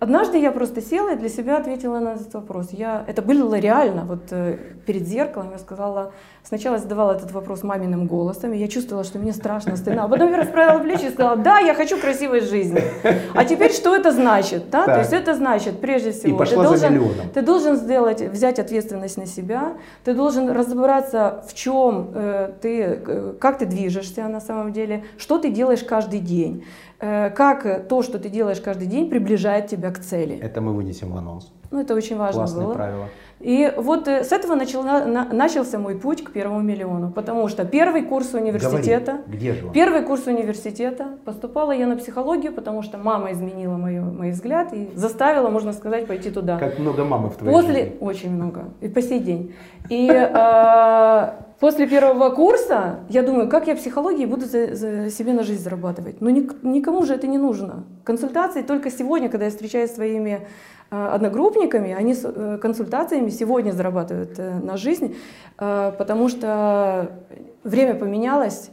Однажды 0.02 0.40
я 0.40 0.52
просто 0.52 0.82
села 0.82 1.14
и 1.14 1.16
для 1.16 1.30
себя 1.30 1.58
ответила 1.58 2.00
на 2.00 2.14
этот 2.14 2.34
вопрос. 2.34 2.70
Я, 2.72 3.06
это 3.08 3.22
было 3.22 3.60
реально, 3.60 4.04
вот 4.06 4.32
э, 4.32 4.58
перед 4.88 5.08
зеркалом 5.08 5.52
я 5.52 5.60
сказала, 5.60 6.12
сначала 6.42 6.80
задавала 6.80 7.12
этот 7.12 7.32
вопрос 7.32 7.62
маминым 7.62 8.08
голосом, 8.08 8.52
и 8.52 8.58
я 8.58 8.68
чувствовала, 8.68 9.04
что 9.04 9.20
мне 9.20 9.32
страшно, 9.32 9.76
стыдно, 9.76 10.06
а 10.06 10.08
потом 10.08 10.32
я 10.32 10.38
расправила 10.38 10.80
плечи 10.80 11.06
и 11.06 11.12
сказала, 11.12 11.36
да, 11.36 11.60
я 11.60 11.76
хочу 11.76 12.00
красивой 12.00 12.42
жизни. 12.42 12.82
А 13.36 13.46
теперь 13.46 13.72
что 13.72 13.96
это 13.96 14.12
значит? 14.12 14.72
Да? 14.72 14.86
То 14.86 14.98
есть 14.98 15.14
это 15.14 15.36
значит, 15.36 15.80
прежде 15.80 16.14
всего, 16.14 16.36
пошла 16.36 16.64
ты, 16.64 16.64
за 16.64 16.70
должен, 16.70 16.94
миллионом. 16.94 17.30
ты 17.32 17.42
должен 17.44 17.76
сделать, 17.76 18.22
взять 18.22 18.58
ответственность 18.58 19.18
на 19.18 19.28
себя, 19.28 19.74
ты 20.04 20.16
должен 20.16 20.50
разобраться, 20.50 21.44
в 21.48 21.54
чем 21.54 22.10
э, 22.16 22.54
ты, 22.60 22.82
э, 22.82 23.34
как 23.40 23.60
ты 23.60 23.68
движешься 23.68 24.28
на 24.28 24.42
самом 24.42 24.74
деле, 24.74 25.04
что 25.20 25.38
ты 25.38 25.52
делаешь 25.52 25.84
каждый 25.84 26.22
день, 26.22 26.66
э, 27.00 27.30
как 27.30 27.88
то, 27.88 28.02
что 28.02 28.18
ты 28.18 28.30
делаешь 28.30 28.62
каждый 28.62 28.88
день, 28.88 29.12
приближает 29.12 29.68
тебя 29.68 29.91
к 29.92 30.00
цели. 30.00 30.38
Это 30.38 30.62
мы 30.62 30.74
вынесем 30.74 31.12
в 31.12 31.18
анонс. 31.18 31.52
Ну, 31.72 31.80
это 31.80 31.96
очень 31.96 32.18
важно 32.18 32.42
Классное 32.42 32.66
было. 32.66 32.74
правило. 32.74 33.06
И 33.40 33.74
вот 33.78 34.08
э, 34.08 34.24
с 34.24 34.32
этого 34.32 34.56
начала- 34.56 35.06
на- 35.06 35.26
начался 35.34 35.80
мой 35.80 35.96
путь 35.98 36.24
к 36.24 36.32
первому 36.32 36.62
миллиону, 36.62 37.12
потому 37.12 37.48
что 37.48 37.66
первый 37.66 38.04
курс 38.04 38.34
университета, 38.34 39.14
Говори, 39.26 39.38
где 39.38 39.54
же 39.54 39.66
он? 39.68 39.72
Первый 39.74 40.02
курс 40.04 40.28
университета. 40.28 41.08
Поступала 41.26 41.72
я 41.72 41.88
на 41.88 41.96
психологию, 41.96 42.52
потому 42.54 42.84
что 42.84 42.98
мама 42.98 43.32
изменила 43.32 43.78
мою, 43.78 44.04
мой 44.04 44.32
взгляд 44.32 44.74
и 44.74 44.90
заставила, 44.96 45.50
можно 45.50 45.74
сказать, 45.74 46.06
пойти 46.08 46.30
туда. 46.30 46.60
Как 46.60 46.78
много 46.78 47.04
мамы 47.06 47.30
в 47.30 47.38
твоей 47.38 47.54
После 47.56 47.74
жизни. 47.86 47.98
очень 48.02 48.32
много 48.36 48.66
и 48.82 48.88
по 48.90 49.02
сей 49.02 49.20
день. 49.20 49.56
И 49.90 50.08
э, 50.12 51.32
после 51.60 51.88
первого 51.88 52.30
курса 52.30 53.00
я 53.10 53.24
думаю, 53.24 53.50
как 53.50 53.68
я 53.68 53.76
психологией 53.76 54.26
буду 54.28 54.46
за, 54.46 54.76
за 54.76 55.10
себе 55.10 55.34
на 55.34 55.44
жизнь 55.44 55.64
зарабатывать. 55.64 56.22
Но 56.22 56.30
ник- 56.30 56.62
никому 56.64 57.04
же 57.06 57.16
это 57.16 57.28
не 57.28 57.38
нужно. 57.40 57.86
Консультации 58.04 58.62
только 58.62 58.92
сегодня, 58.92 59.30
когда 59.30 59.46
я 59.46 59.52
встречаюсь 59.52 59.90
с 59.92 59.96
своими 59.96 60.42
одногруппниками, 60.92 61.94
они 61.94 62.14
с 62.14 62.26
э, 62.26 62.58
консультациями 62.62 63.30
сегодня 63.30 63.72
зарабатывают 63.72 64.38
э, 64.38 64.60
на 64.60 64.76
жизнь, 64.76 65.16
э, 65.58 65.94
потому 65.98 66.28
что 66.28 67.12
время 67.64 67.96
поменялось. 67.96 68.72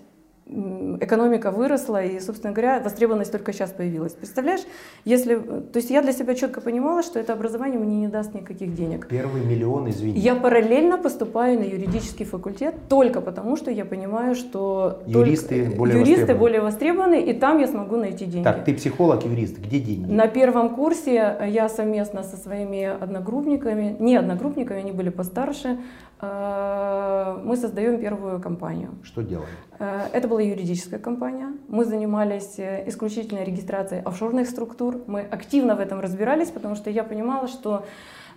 Экономика 1.00 1.50
выросла, 1.50 2.02
и, 2.02 2.18
собственно 2.20 2.54
говоря, 2.54 2.80
востребованность 2.80 3.30
только 3.30 3.52
сейчас 3.52 3.70
появилась. 3.70 4.12
Представляешь, 4.12 4.62
если, 5.04 5.36
то 5.36 5.76
есть 5.76 5.90
я 5.90 6.00
для 6.00 6.12
себя 6.12 6.34
четко 6.34 6.62
понимала, 6.62 7.02
что 7.02 7.18
это 7.20 7.34
образование 7.34 7.78
мне 7.78 7.96
не 8.00 8.08
даст 8.08 8.32
никаких 8.34 8.74
денег. 8.74 9.06
Первый 9.08 9.44
миллион, 9.44 9.90
извини. 9.90 10.18
Я 10.18 10.34
параллельно 10.34 10.96
поступаю 10.96 11.58
на 11.58 11.64
юридический 11.64 12.24
факультет 12.24 12.74
только 12.88 13.20
потому, 13.20 13.56
что 13.56 13.70
я 13.70 13.84
понимаю, 13.84 14.34
что 14.34 15.02
Юристы 15.06 15.64
только- 15.64 15.76
более 15.76 15.94
юристы 15.98 16.12
востребованы. 16.20 16.38
более 16.40 16.60
востребованы, 16.62 17.20
и 17.20 17.32
там 17.34 17.58
я 17.58 17.66
смогу 17.66 17.96
найти 17.96 18.24
деньги. 18.24 18.44
Так, 18.44 18.64
ты 18.64 18.74
психолог, 18.74 19.24
юрист, 19.26 19.58
где 19.58 19.78
деньги? 19.78 20.10
На 20.10 20.28
первом 20.28 20.74
курсе 20.74 21.36
я 21.46 21.68
совместно 21.68 22.22
со 22.22 22.36
своими 22.38 22.84
одногруппниками, 22.84 23.96
не 24.00 24.16
одногруппниками, 24.16 24.80
они 24.80 24.92
были 24.92 25.10
постарше, 25.10 25.76
э, 26.20 27.36
мы 27.44 27.56
создаем 27.56 27.98
первую 28.00 28.40
компанию. 28.40 28.90
Что 29.02 29.22
делали? 29.22 29.46
Э, 29.78 30.06
Это 30.12 30.26
была 30.38 30.46
юридическая 30.46 31.00
компания. 31.00 31.52
Мы 31.68 31.84
занимались 31.84 32.58
э, 32.58 32.88
исключительно 32.88 33.42
регистрацией 33.42 34.02
офшорных 34.02 34.48
структур. 34.48 35.02
Мы 35.08 35.22
активно 35.22 35.74
в 35.74 35.80
этом 35.80 36.00
разбирались, 36.00 36.50
потому 36.50 36.76
что 36.76 36.90
я 36.90 37.02
понимала, 37.02 37.48
что 37.48 37.84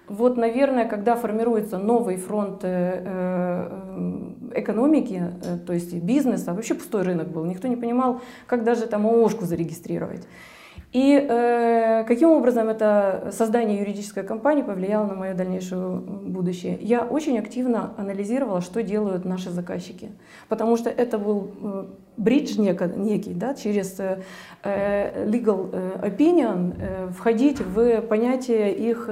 вот, 0.08 0.36
наверное, 0.36 0.88
когда 0.88 1.16
формируется 1.16 1.78
новый 1.78 2.18
фронт 2.18 2.64
э, 2.64 3.04
э, 3.06 4.60
экономики, 4.62 5.24
то 5.68 5.74
есть 5.74 5.94
бизнеса, 5.94 6.54
вообще 6.54 6.74
пустой 6.74 7.04
рынок 7.04 7.28
был, 7.28 7.46
никто 7.46 7.68
не 7.68 7.76
понимал, 7.76 8.22
как 8.48 8.64
даже 8.64 8.88
там 8.88 9.06
ООшку 9.06 9.46
зарегистрировать. 9.46 10.28
И 10.92 11.16
э, 11.16 12.04
каким 12.06 12.32
образом 12.32 12.68
это 12.68 13.30
создание 13.32 13.80
юридической 13.80 14.24
компании 14.24 14.62
повлияло 14.62 15.06
на 15.06 15.16
мое 15.16 15.34
дальнейшее 15.34 15.96
будущее? 15.96 16.78
Я 16.82 17.04
очень 17.04 17.40
активно 17.40 17.94
анализировала, 17.98 18.60
что 18.60 18.84
делают 18.84 19.24
наши 19.24 19.52
заказчики, 19.52 20.12
потому 20.50 20.76
что 20.76 20.90
это 20.90 21.18
был 21.18 21.52
э, 21.62 21.86
бридж 22.18 22.58
некий, 22.60 23.34
да, 23.34 23.54
через 23.54 24.00
э, 24.00 24.22
э, 24.64 25.26
legal 25.28 25.70
э, 25.72 26.10
opinion 26.10 26.76
э, 26.78 27.10
входить 27.12 27.62
в 27.62 28.02
понятие 28.02 28.74
их 28.74 29.10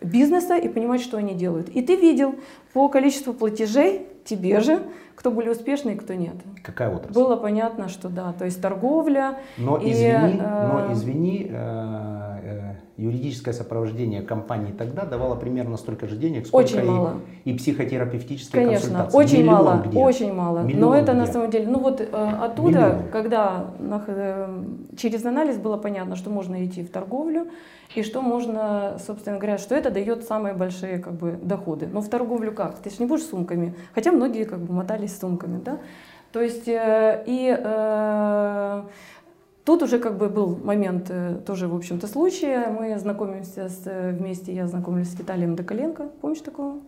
бизнеса 0.00 0.56
и 0.56 0.68
понимать, 0.68 1.02
что 1.02 1.18
они 1.18 1.34
делают. 1.34 1.68
И 1.68 1.82
ты 1.82 1.94
видел 1.94 2.34
по 2.72 2.88
количеству 2.88 3.32
платежей 3.34 4.06
тебе 4.24 4.60
же, 4.60 4.82
кто 5.14 5.30
были 5.30 5.50
успешны 5.50 5.90
и 5.90 5.94
кто 5.96 6.14
нет. 6.14 6.34
Какая 6.62 6.94
отрасль? 6.94 7.12
Было 7.14 7.36
понятно, 7.36 7.88
что 7.88 8.08
да, 8.08 8.32
то 8.32 8.44
есть 8.44 8.60
торговля, 8.62 9.38
Но 9.58 9.76
И, 9.76 9.92
извини, 9.92 10.40
э, 10.40 10.68
но 10.86 10.92
извини, 10.92 11.46
э, 11.50 12.38
э, 12.42 12.74
юридическое 12.96 13.52
сопровождение 13.54 14.22
компании 14.22 14.72
тогда 14.72 15.04
давало 15.04 15.34
примерно 15.36 15.76
столько 15.76 16.06
же 16.06 16.16
денег, 16.16 16.46
сколько 16.46 16.64
Очень 16.66 16.80
и, 16.80 16.88
мало. 16.88 17.14
и 17.44 17.52
психотерапевтические 17.54 18.64
Конечно, 18.64 18.88
консультации. 18.88 19.16
очень 19.18 19.38
Миллион 19.42 19.64
мало, 19.64 19.82
где? 19.86 19.98
очень 19.98 20.32
мало. 20.32 20.58
Но 20.60 20.66
Миллион 20.66 20.94
это 20.94 21.12
на 21.14 21.24
где? 21.24 21.32
самом 21.32 21.50
деле, 21.50 21.66
ну 21.68 21.78
вот 21.80 22.00
э, 22.00 22.04
оттуда, 22.40 22.78
Миллион. 22.78 23.08
когда 23.12 23.66
э, 23.78 24.62
через 24.96 25.24
анализ 25.24 25.56
было 25.56 25.76
понятно, 25.76 26.16
что 26.16 26.30
можно 26.30 26.64
идти 26.64 26.82
в 26.82 26.90
торговлю 26.90 27.48
и 27.94 28.02
что 28.02 28.22
можно, 28.22 28.98
собственно 29.04 29.38
говоря, 29.38 29.58
что 29.58 29.74
это 29.74 29.90
дает 29.90 30.24
самые 30.24 30.54
большие 30.54 30.98
как 30.98 31.14
бы 31.14 31.38
доходы. 31.42 31.86
Но 31.86 32.00
в 32.00 32.08
торговлю 32.08 32.52
как? 32.52 32.78
Ты 32.78 32.90
же 32.90 32.96
не 33.00 33.06
будешь 33.06 33.24
сумками, 33.24 33.74
хотя 33.94 34.12
многие 34.12 34.44
как 34.44 34.60
бы 34.60 34.72
мотались 34.72 35.18
сумками, 35.18 35.60
да? 35.62 35.78
То 36.32 36.40
есть 36.40 36.66
э, 36.66 37.24
и 37.26 37.54
э, 37.58 38.82
Тут 39.64 39.82
уже 39.82 40.00
как 40.00 40.18
бы 40.18 40.28
был 40.28 40.56
момент 40.56 41.06
э, 41.08 41.38
тоже, 41.46 41.68
в 41.68 41.76
общем-то, 41.76 42.08
случая. 42.08 42.66
Мы 42.66 42.98
знакомимся 42.98 43.68
с, 43.68 43.82
э, 43.86 44.10
вместе, 44.10 44.52
я 44.52 44.66
знакомлюсь 44.66 45.08
с 45.08 45.18
Виталием 45.18 45.54
Доколенко. 45.54 46.08
Помнишь 46.20 46.40
такого? 46.40 46.80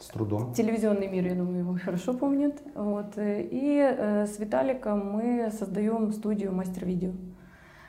С 0.00 0.06
трудом. 0.06 0.54
Телевизионный 0.54 1.08
мир, 1.08 1.26
я 1.26 1.34
думаю, 1.34 1.58
его 1.58 1.76
хорошо 1.82 2.14
помнит. 2.14 2.60
Вот. 2.74 3.16
э, 3.16 3.42
И 3.42 3.78
э, 3.78 4.26
с 4.26 4.38
Виталиком 4.38 5.12
мы 5.12 5.50
создаем 5.50 6.10
студию 6.12 6.52
мастер-видео. 6.52 7.12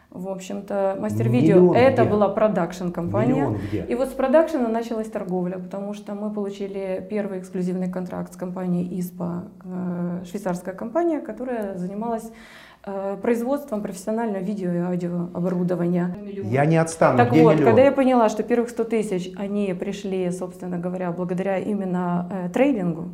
В 0.09 0.27
общем-то, 0.27 0.97
мастер-видео 0.99 1.73
это 1.73 2.01
где? 2.01 2.11
была 2.11 2.27
продакшн-компания. 2.27 3.57
И 3.87 3.95
вот 3.95 4.09
с 4.09 4.11
продакшена 4.11 4.67
началась 4.67 5.09
торговля, 5.09 5.57
потому 5.57 5.93
что 5.93 6.13
мы 6.13 6.33
получили 6.33 7.05
первый 7.09 7.39
эксклюзивный 7.39 7.89
контракт 7.89 8.33
с 8.33 8.35
компанией 8.35 8.99
ИСПА, 8.99 9.45
э, 9.63 10.23
швейцарская 10.25 10.73
компания, 10.73 11.21
которая 11.21 11.77
занималась 11.77 12.29
производством 13.21 13.81
профессионального 13.81 14.41
видео 14.41 14.71
и 14.71 14.77
аудиооборудования. 14.77 16.15
Я 16.43 16.65
не 16.65 16.77
отстану, 16.77 17.17
Так 17.17 17.31
где 17.31 17.43
вот, 17.43 17.53
миллион? 17.53 17.65
когда 17.67 17.83
я 17.83 17.91
поняла, 17.91 18.29
что 18.29 18.43
первых 18.43 18.69
100 18.69 18.83
тысяч, 18.85 19.31
они 19.37 19.73
пришли, 19.79 20.29
собственно 20.31 20.77
говоря, 20.79 21.11
благодаря 21.11 21.59
именно 21.59 22.27
э, 22.31 22.49
трейдингу, 22.49 23.09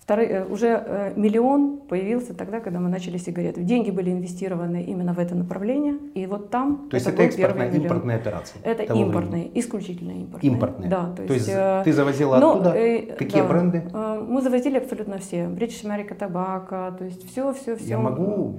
второй, 0.00 0.26
э, 0.26 0.44
уже 0.44 0.66
э, 0.84 1.12
миллион 1.16 1.78
появился 1.88 2.34
тогда, 2.34 2.58
когда 2.60 2.80
мы 2.80 2.88
начали 2.88 3.16
сигареты. 3.18 3.62
Деньги 3.62 3.90
были 3.90 4.10
инвестированы 4.10 4.82
именно 4.82 5.12
в 5.14 5.18
это 5.20 5.34
направление, 5.36 5.94
и 6.14 6.26
вот 6.26 6.50
там 6.50 6.88
То 6.90 6.96
есть 6.96 7.06
это 7.06 7.22
экспортная, 7.22 7.70
импортная 7.70 8.16
операция? 8.16 8.60
Это 8.64 8.82
импортные, 8.92 9.42
времени? 9.44 9.50
исключительно 9.60 10.10
импортные. 10.12 10.52
Импортные? 10.52 10.90
Да, 10.90 11.10
то 11.16 11.26
То 11.26 11.32
есть, 11.34 11.46
есть 11.46 11.58
э, 11.58 11.82
ты 11.84 11.92
завозила 11.92 12.38
ну, 12.38 12.52
оттуда? 12.54 12.74
э, 12.76 13.14
Какие 13.16 13.42
да. 13.42 13.48
бренды? 13.48 13.82
Э, 13.92 14.24
Мы 14.28 14.42
завозили 14.42 14.78
абсолютно 14.78 15.18
все. 15.18 15.44
British 15.44 15.84
America 15.84 16.16
Tobacco, 16.18 16.96
то 16.96 17.04
есть 17.04 17.28
все, 17.30 17.52
все, 17.52 17.76
все. 17.76 17.86
Я 17.88 17.98
могу 17.98 18.54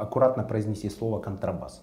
аккуратно 0.00 0.42
произнести 0.42 0.88
слово 0.90 1.20
контрабас. 1.20 1.82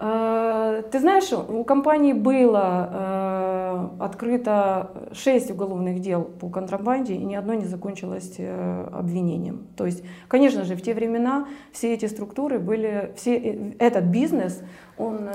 Э, 0.00 0.82
Ты 0.90 0.98
знаешь, 0.98 1.30
у 1.32 1.62
компании 1.64 2.14
было 2.14 2.88
э, 2.90 3.88
открыто 4.00 4.90
6 5.12 5.50
уголовных 5.50 6.00
дел 6.00 6.24
по 6.24 6.48
контрабанде, 6.48 7.14
и 7.14 7.24
ни 7.24 7.34
одно 7.34 7.54
не 7.54 7.66
закончилось 7.66 8.36
э, 8.38 8.88
обвинением. 8.92 9.66
То 9.76 9.84
есть, 9.84 10.02
конечно 10.28 10.64
же, 10.64 10.74
в 10.74 10.82
те 10.82 10.94
времена 10.94 11.46
все 11.72 11.92
эти 11.92 12.06
структуры 12.06 12.58
были, 12.58 13.12
все, 13.16 13.74
этот 13.78 14.04
бизнес, 14.04 14.62
он, 14.96 15.28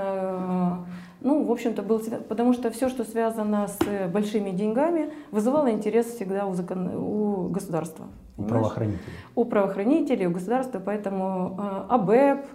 ну, 1.25 1.43
в 1.43 1.51
общем-то, 1.51 1.81
был, 1.81 1.99
потому 2.29 2.53
что 2.53 2.69
все, 2.69 2.87
что 2.87 3.03
связано 3.03 3.67
с 3.67 4.07
большими 4.09 4.51
деньгами, 4.51 5.09
вызывало 5.31 5.71
интерес 5.71 6.05
всегда 6.05 6.45
у, 6.45 6.53
закон, 6.53 6.87
у 6.95 7.47
государства. 7.49 8.05
У 8.37 8.43
понимаешь? 8.43 8.61
правоохранителей. 8.61 9.13
у 9.35 9.45
правоохранителей, 9.45 10.27
у 10.27 10.31
государства, 10.31 10.79
поэтому 10.85 11.57
э, 11.59 11.93
АБЭП, 11.93 12.45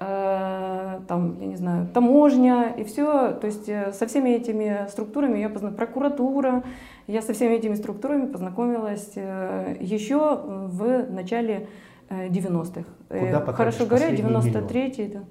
э, 0.00 1.00
там, 1.06 1.40
я 1.40 1.46
не 1.46 1.56
знаю, 1.56 1.86
таможня 1.94 2.74
и 2.76 2.82
все, 2.82 3.32
то 3.34 3.46
есть 3.46 3.68
э, 3.68 3.92
со 3.92 4.08
всеми 4.08 4.30
этими 4.30 4.88
структурами 4.88 5.38
я 5.38 5.48
познакомилась, 5.48 5.78
прокуратура, 5.78 6.64
я 7.06 7.22
со 7.22 7.32
всеми 7.34 7.54
этими 7.54 7.74
структурами 7.76 8.26
познакомилась 8.26 9.12
э, 9.14 9.76
еще 9.78 10.40
в 10.44 11.06
начале 11.12 11.68
э, 12.08 12.26
90-х. 12.28 12.82
Э, 13.10 13.26
Куда 13.26 13.40
потратишь 13.40 13.76
Хорошо 13.78 13.86
говоря, 13.86 14.06
последний 14.08 14.24
миллион? 14.24 14.66
93-й, 14.66 15.06
это- 15.06 15.24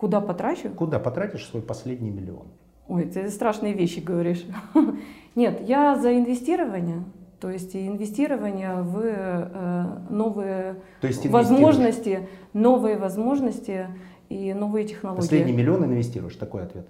куда 0.00 0.22
потрачу? 0.22 0.70
Куда 0.70 0.98
потратишь 0.98 1.44
свой 1.44 1.62
последний 1.62 2.10
миллион? 2.10 2.46
Ой, 2.88 3.04
ты 3.04 3.28
страшные 3.28 3.74
вещи 3.74 4.00
говоришь. 4.00 4.46
Нет, 5.34 5.60
я 5.68 5.96
за 5.96 6.16
инвестирование, 6.16 7.04
то 7.38 7.50
есть 7.50 7.76
инвестирование 7.76 8.76
в 8.80 8.98
э, 9.04 9.98
новые 10.08 10.76
То 11.02 11.06
есть 11.06 11.26
возможности, 11.26 12.28
новые 12.54 12.96
возможности 12.96 13.88
и 14.30 14.54
новые 14.54 14.86
технологии. 14.86 15.20
Последний 15.20 15.52
миллион 15.52 15.84
инвестируешь? 15.84 16.34
Такой 16.36 16.62
ответ. 16.62 16.88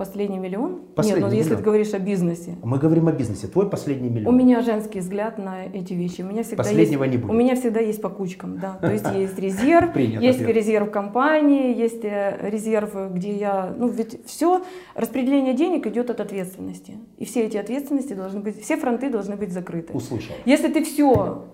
Последний 0.00 0.38
миллион? 0.38 0.80
Последний 0.94 1.24
Нет, 1.24 1.30
ну 1.30 1.36
если 1.36 1.56
ты 1.56 1.62
говоришь 1.62 1.92
о 1.92 1.98
бизнесе. 1.98 2.56
Мы 2.62 2.78
говорим 2.78 3.08
о 3.08 3.12
бизнесе. 3.12 3.48
Твой 3.48 3.68
последний 3.68 4.08
У 4.08 4.12
миллион. 4.12 4.34
меня 4.34 4.62
женский 4.62 5.00
взгляд 5.00 5.36
на 5.36 5.66
эти 5.66 5.92
вещи. 5.92 6.22
У 6.22 6.24
меня 6.24 6.42
всегда 6.42 6.62
Последнего 6.62 7.04
есть, 7.04 7.16
не 7.16 7.20
будет. 7.20 7.30
У 7.30 7.34
меня 7.34 7.54
всегда 7.54 7.80
есть 7.80 8.00
по 8.00 8.08
кучкам, 8.08 8.58
да. 8.58 8.78
То 8.80 8.90
есть 8.90 9.04
есть 9.14 9.38
резерв, 9.46 9.94
есть 9.94 10.40
резерв 10.40 10.90
компании, 10.90 11.76
есть 11.76 12.02
э, 12.02 12.38
резерв, 12.40 12.94
где 13.12 13.36
я, 13.36 13.74
ну 13.76 13.88
ведь 13.88 14.24
все 14.24 14.64
распределение 14.94 15.52
денег 15.52 15.86
идет 15.86 16.08
от 16.08 16.20
ответственности, 16.20 16.96
и 17.18 17.26
все 17.26 17.44
эти 17.44 17.58
ответственности 17.58 18.14
должны 18.14 18.40
быть, 18.40 18.58
все 18.62 18.78
фронты 18.78 19.10
должны 19.10 19.36
быть 19.36 19.52
закрыты. 19.52 19.92
Услышал. 19.92 20.34
Если 20.46 20.72
ты 20.72 20.82
все 20.82 21.44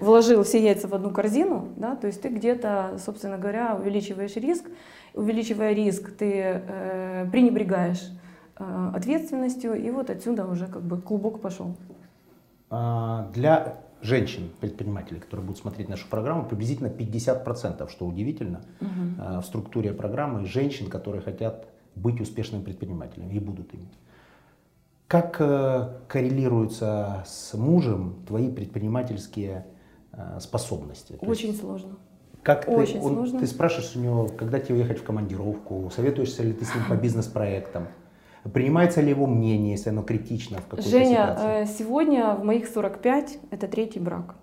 вложил 0.00 0.42
все 0.44 0.62
яйца 0.62 0.88
в 0.88 0.94
одну 0.94 1.10
корзину, 1.10 1.70
да, 1.76 1.96
то 1.96 2.06
есть 2.06 2.22
ты 2.22 2.28
где-то, 2.28 2.98
собственно 3.04 3.38
говоря, 3.38 3.76
увеличиваешь 3.80 4.36
риск, 4.36 4.66
увеличивая 5.16 5.72
риск, 5.72 6.12
ты 6.16 6.32
э, 6.34 7.28
пренебрегаешь 7.32 8.12
э, 8.58 8.90
ответственностью, 8.94 9.74
и 9.74 9.90
вот 9.90 10.10
отсюда 10.10 10.46
уже 10.46 10.66
как 10.66 10.82
бы 10.82 11.00
клубок 11.00 11.40
пошел. 11.40 11.74
А, 12.70 13.30
Для 13.34 13.78
женщин, 14.02 14.50
предпринимателей, 14.60 15.20
которые 15.20 15.46
будут 15.46 15.60
смотреть 15.60 15.88
нашу 15.88 16.06
программу, 16.08 16.44
приблизительно 16.44 16.88
50%, 16.88 17.90
что 17.90 18.06
удивительно, 18.06 18.62
а, 19.18 19.40
в 19.40 19.46
структуре 19.46 19.92
программы 19.92 20.46
женщин, 20.46 20.88
которые 20.88 21.22
хотят 21.22 21.66
быть 21.94 22.20
успешными 22.20 22.62
предпринимателями 22.62 23.34
и 23.34 23.40
будут 23.40 23.72
ими. 23.74 23.88
Как 25.08 25.36
э, 25.38 26.00
коррелируются 26.08 27.22
с 27.26 27.54
мужем 27.54 28.24
твои 28.26 28.50
предпринимательские 28.50 29.64
э, 30.12 30.40
способности? 30.40 31.12
То 31.12 31.26
есть 31.26 31.44
Очень 31.44 31.54
сложно. 31.54 31.96
Как 32.46 32.64
ты, 32.64 32.70
очень 32.70 33.00
он- 33.00 33.14
сложно. 33.14 33.40
ты 33.40 33.46
спрашиваешь 33.48 33.96
у 33.96 33.98
него, 33.98 34.28
когда 34.28 34.60
тебе 34.60 34.78
ехать 34.78 35.00
в 35.00 35.02
командировку, 35.02 35.90
советуешься 35.94 36.44
ли 36.44 36.52
ты 36.52 36.64
с 36.64 36.72
ним 36.72 36.84
по 36.88 36.94
бизнес-проектам, 37.02 37.88
принимается 38.54 39.00
ли 39.00 39.10
его 39.10 39.26
мнение, 39.26 39.72
если 39.72 39.90
оно 39.90 40.02
критично 40.02 40.58
в 40.58 40.66
какой-то 40.66 40.88
Женя, 40.88 41.34
ситуации? 41.36 41.62
э, 41.62 41.66
сегодня 41.66 42.34
в 42.34 42.44
моих 42.44 42.68
45 42.68 43.38
это 43.50 43.66
третий 43.66 43.98
брак. 43.98 44.36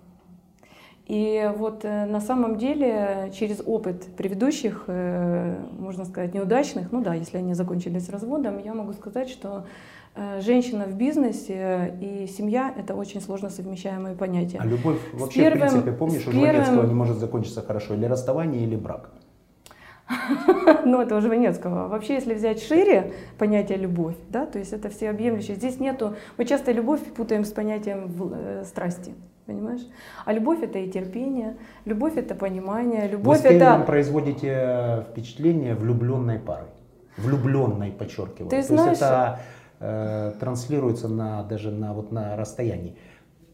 И 1.06 1.50
вот 1.56 1.84
э, 1.84 2.04
на 2.04 2.20
самом 2.20 2.56
деле 2.58 3.30
через 3.34 3.62
опыт 3.64 4.04
предыдущих, 4.16 4.84
э, 4.86 5.56
можно 5.78 6.04
сказать, 6.04 6.34
неудачных, 6.34 6.92
ну 6.92 7.02
да, 7.02 7.14
если 7.14 7.38
они 7.38 7.54
закончились 7.54 8.10
разводом, 8.10 8.58
я 8.58 8.74
могу 8.74 8.92
сказать, 8.92 9.30
что 9.30 9.64
женщина 10.40 10.84
в 10.86 10.94
бизнесе 10.94 11.94
и 12.00 12.26
семья— 12.26 12.72
это 12.78 12.94
очень 12.94 13.20
сложно 13.20 13.50
совмещаемые 13.50 14.14
понятия. 14.14 14.58
А 14.60 14.66
любовь 14.66 14.98
С 15.16 15.20
вообще, 15.20 15.40
первым- 15.42 15.68
в 15.68 15.70
принципе, 15.72 15.92
помнишь, 15.92 16.26
у 16.26 16.30
Жванецкого 16.32 16.64
первым- 16.64 16.88
не 16.88 16.94
может 16.94 17.18
закончиться 17.18 17.62
хорошо. 17.62 17.94
Или 17.94 18.06
расставание, 18.06 18.62
или 18.62 18.76
брак. 18.76 19.10
Ну, 20.84 21.00
это 21.00 21.16
уже 21.16 21.28
Венецкого. 21.28 21.88
Вообще, 21.88 22.14
если 22.14 22.34
взять 22.34 22.62
шире 22.62 23.12
понятие 23.38 23.78
любовь, 23.78 24.16
да, 24.28 24.44
то 24.46 24.58
есть 24.58 24.72
это 24.72 24.90
всеобъемлющее. 24.90 25.56
Здесь 25.56 25.80
нету... 25.80 26.14
Мы 26.36 26.44
часто 26.44 26.72
любовь 26.72 27.00
путаем 27.16 27.44
с 27.44 27.50
понятием 27.52 28.12
э, 28.32 28.64
страсти, 28.66 29.14
понимаешь? 29.46 29.80
А 30.26 30.32
любовь— 30.32 30.58
это 30.62 30.78
и 30.78 30.90
терпение, 30.90 31.56
любовь— 31.86 32.12
это 32.16 32.34
понимание, 32.34 33.02
Вы 33.02 33.08
любовь 33.08 33.42
Кевином 33.42 33.78
это... 33.80 33.86
производите 33.86 35.04
впечатление 35.10 35.74
влюбленной 35.74 36.38
пары. 36.38 36.66
Влюбленной, 37.16 37.90
подчеркиваю. 37.92 38.50
Ты 38.50 38.60
То 38.60 38.68
знаешь- 38.68 38.90
есть 38.90 39.02
это 39.02 39.40
э, 39.80 40.32
транслируется 40.38 41.08
на, 41.08 41.42
даже 41.42 41.70
на, 41.70 41.92
вот, 41.92 42.12
на 42.12 42.36
расстоянии. 42.36 42.96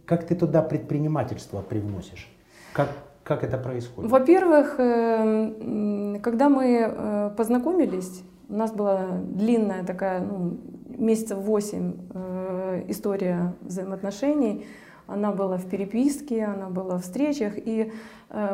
Как 0.06 0.26
ты 0.26 0.34
туда 0.34 0.62
предпринимательство 0.62 1.62
привносишь? 1.62 2.28
Как, 2.72 2.88
как 3.22 3.44
это 3.44 3.58
происходит? 3.58 4.10
Во-первых, 4.10 4.74
э, 4.78 6.18
когда 6.22 6.48
мы 6.48 6.80
э, 6.82 7.30
познакомились, 7.36 8.22
у 8.48 8.54
нас 8.54 8.72
была 8.72 9.06
длинная 9.22 9.84
такая, 9.84 10.20
ну, 10.20 10.58
месяцев 10.88 11.38
восемь 11.38 11.92
э, 12.12 12.84
история 12.88 13.54
взаимоотношений. 13.60 14.66
Она 15.06 15.32
была 15.32 15.56
в 15.56 15.66
переписке, 15.66 16.44
она 16.44 16.68
была 16.68 16.98
в 16.98 17.02
встречах. 17.02 17.54
И 17.56 17.92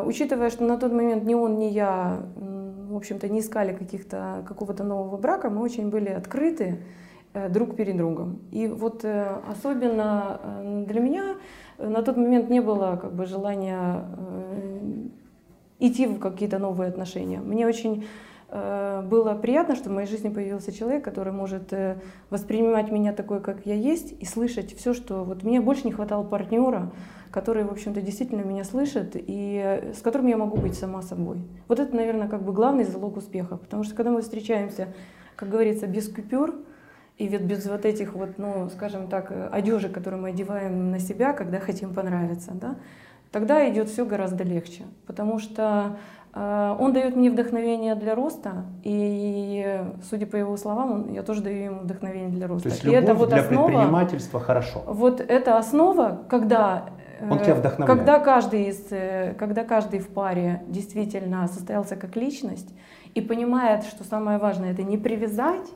учитывая, 0.07 0.49
что 0.49 0.65
на 0.65 0.79
тот 0.79 0.91
момент 0.91 1.25
ни 1.25 1.35
он, 1.35 1.59
ни 1.59 1.67
я, 1.67 2.23
в 2.35 2.97
общем-то, 2.97 3.29
не 3.29 3.41
искали 3.41 3.75
каких-то, 3.75 4.43
какого-то 4.49 4.83
нового 4.83 5.19
брака, 5.19 5.51
мы 5.51 5.61
очень 5.61 5.91
были 5.91 6.09
открыты 6.09 6.79
друг 7.49 7.77
перед 7.77 7.97
другом. 7.97 8.41
И 8.51 8.67
вот 8.67 9.05
э, 9.05 9.41
особенно 9.51 10.41
э, 10.43 10.85
для 10.89 11.01
меня 11.01 11.37
э, 11.79 11.89
на 11.89 12.03
тот 12.03 12.17
момент 12.17 12.51
не 12.51 12.61
было 12.61 12.99
как 13.01 13.15
бы 13.15 13.27
желания 13.27 14.05
э, 14.17 15.09
идти 15.79 16.07
в 16.07 16.19
какие-то 16.19 16.59
новые 16.59 16.89
отношения. 16.89 17.41
Мне 17.41 17.67
очень 17.67 18.07
э, 18.49 19.03
было 19.03 19.35
приятно, 19.35 19.77
что 19.77 19.91
в 19.91 19.93
моей 19.93 20.09
жизни 20.09 20.29
появился 20.29 20.73
человек, 20.73 21.05
который 21.05 21.33
может 21.33 21.73
э, 21.73 21.99
воспринимать 22.31 22.91
меня 22.91 23.13
такой, 23.13 23.41
как 23.41 23.67
я 23.67 23.75
есть, 23.75 24.15
и 24.19 24.25
слышать 24.25 24.75
все, 24.75 24.95
что 24.95 25.25
вот 25.25 25.43
мне 25.43 25.61
больше 25.61 25.85
не 25.85 25.93
хватало 25.93 26.25
партнера, 26.25 26.91
который, 27.31 27.65
в 27.65 27.71
общем-то, 27.71 28.01
действительно 28.01 28.43
меня 28.43 28.65
слышит 28.65 29.13
и 29.15 29.61
э, 29.63 29.93
с 29.93 30.01
которым 30.01 30.27
я 30.27 30.37
могу 30.37 30.57
быть 30.57 30.75
сама 30.75 31.03
собой. 31.03 31.39
Вот 31.69 31.81
это, 31.81 31.95
наверное, 31.95 32.29
как 32.29 32.43
бы 32.43 32.53
главный 32.53 32.85
залог 32.85 33.17
успеха, 33.17 33.57
потому 33.57 33.85
что 33.85 33.95
когда 33.95 34.11
мы 34.11 34.23
встречаемся, 34.23 34.89
как 35.37 35.51
говорится, 35.51 35.87
без 35.87 36.09
купюр, 36.09 36.55
и 37.19 37.27
ведь 37.29 37.43
без 37.43 37.67
вот 37.67 37.85
этих 37.85 38.13
вот, 38.15 38.39
ну, 38.39 38.69
скажем 38.71 39.09
так, 39.09 39.31
э, 39.31 39.49
одежек, 39.51 39.93
которые 39.93 40.21
мы 40.21 40.29
одеваем 40.31 40.91
на 40.91 40.99
себя, 40.99 41.33
когда 41.33 41.59
хотим 41.61 41.95
понравиться, 41.95 42.53
да, 42.55 42.77
тогда 43.33 43.69
идет 43.71 43.89
все 43.89 44.05
гораздо 44.05 44.45
легче, 44.45 44.85
потому 45.07 45.39
что 45.39 45.97
э, 46.35 46.77
он 46.79 46.93
дает 46.93 47.17
мне 47.17 47.31
вдохновение 47.31 47.95
для 47.95 48.15
роста, 48.15 48.67
и, 48.83 49.63
э, 49.67 49.85
судя 50.11 50.27
по 50.27 50.37
его 50.37 50.57
словам, 50.59 50.93
он- 50.93 51.13
я 51.15 51.23
тоже 51.23 51.41
даю 51.43 51.65
ему 51.65 51.81
вдохновение 51.81 52.29
для 52.29 52.47
роста. 52.47 52.69
То 52.69 52.75
есть 52.75 52.85
и 52.85 52.89
любовь 52.89 53.05
это 53.05 53.15
вот 53.15 53.29
для 53.31 53.41
основа, 53.41 53.67
предпринимательства 53.69 54.41
хорошо. 54.41 54.83
вот 54.87 55.21
эта 55.23 55.57
основа, 55.59 56.21
когда 56.29 56.91
Он 57.31 57.39
тебя 57.39 57.53
Э, 57.53 57.61
вдохновляет. 57.61 57.99
Когда 58.01 58.19
каждый, 58.19 58.65
из, 58.65 58.87
э, 58.91 59.35
когда 59.39 59.65
каждый 59.65 60.01
в 60.01 60.09
паре 60.09 60.63
действительно 60.69 61.49
состоялся 61.49 61.97
как 61.97 62.15
личность 62.15 62.69
и 63.15 63.23
понимает, 63.23 63.85
что 63.85 64.05
самое 64.05 64.37
важное 64.37 64.73
это 64.73 64.83
не 64.83 64.99
привязать 64.99 65.67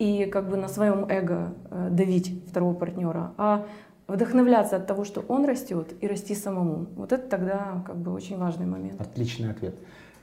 и 0.00 0.24
как 0.24 0.48
бы 0.48 0.56
на 0.56 0.68
своем 0.68 1.04
эго 1.10 1.52
э, 1.70 1.88
давить 1.90 2.42
второго 2.48 2.72
партнера, 2.72 3.32
а 3.36 3.66
вдохновляться 4.08 4.76
от 4.76 4.86
того, 4.86 5.04
что 5.04 5.22
он 5.28 5.44
растет, 5.44 5.92
и 6.00 6.08
расти 6.08 6.34
самому. 6.34 6.86
Вот 6.96 7.12
это 7.12 7.28
тогда 7.28 7.84
как 7.86 7.96
бы 7.96 8.12
очень 8.12 8.38
важный 8.38 8.64
момент. 8.64 8.98
Отличный 8.98 9.50
ответ. 9.50 9.74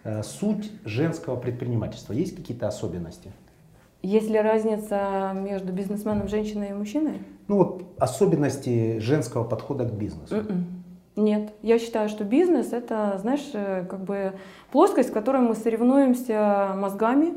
Э, 0.03 0.23
Суть 0.23 0.71
женского 0.84 1.36
предпринимательства. 1.36 2.13
Есть 2.13 2.36
какие-то 2.36 2.67
особенности? 2.67 3.32
Есть 4.01 4.30
ли 4.30 4.39
разница 4.41 5.32
между 5.36 5.71
бизнесменом, 5.71 6.28
женщиной 6.28 6.71
и 6.71 6.73
мужчиной? 6.73 7.19
Ну 7.47 7.57
вот 7.57 7.84
особенности 7.99 8.97
женского 8.97 9.43
подхода 9.43 9.86
к 9.86 9.93
бизнесу. 9.93 10.38
Мгм. 10.38 10.65
Нет, 11.15 11.53
я 11.61 11.78
считаю, 11.78 12.09
что 12.09 12.23
бизнес 12.23 12.73
это, 12.73 13.19
знаешь, 13.21 13.47
э, 13.53 13.86
как 13.88 14.03
бы 14.03 14.34
плоскость, 14.71 15.11
в 15.11 15.13
которой 15.13 15.43
мы 15.43 15.53
соревнуемся 15.53 16.73
мозгами 16.75 17.36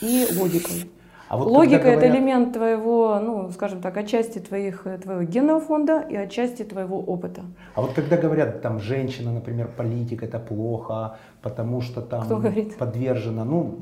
и 0.00 0.26
логикой. 0.38 0.90
А 1.28 1.36
вот 1.36 1.46
Логика 1.48 1.76
когда 1.78 1.90
это 1.92 2.00
говорят- 2.00 2.16
элемент 2.16 2.52
твоего, 2.54 3.20
ну, 3.20 3.50
скажем 3.50 3.80
так, 3.82 3.96
отчасти 3.96 4.38
твоих, 4.38 4.86
э, 4.86 4.96
твоего 4.98 5.22
генного 5.22 5.60
фонда 5.60 6.00
и 6.00 6.16
отчасти 6.16 6.62
твоего 6.64 6.98
опыта. 6.98 7.42
А 7.74 7.82
вот 7.82 7.92
когда 7.92 8.16
говорят, 8.16 8.62
там, 8.62 8.80
женщина, 8.80 9.32
например, 9.32 9.68
политик, 9.76 10.22
это 10.22 10.38
плохо, 10.38 11.18
потому 11.42 11.82
что 11.82 12.00
там 12.00 12.22
Кто 12.24 12.36
говорит? 12.36 12.78
подвержена, 12.78 13.44
ну, 13.44 13.74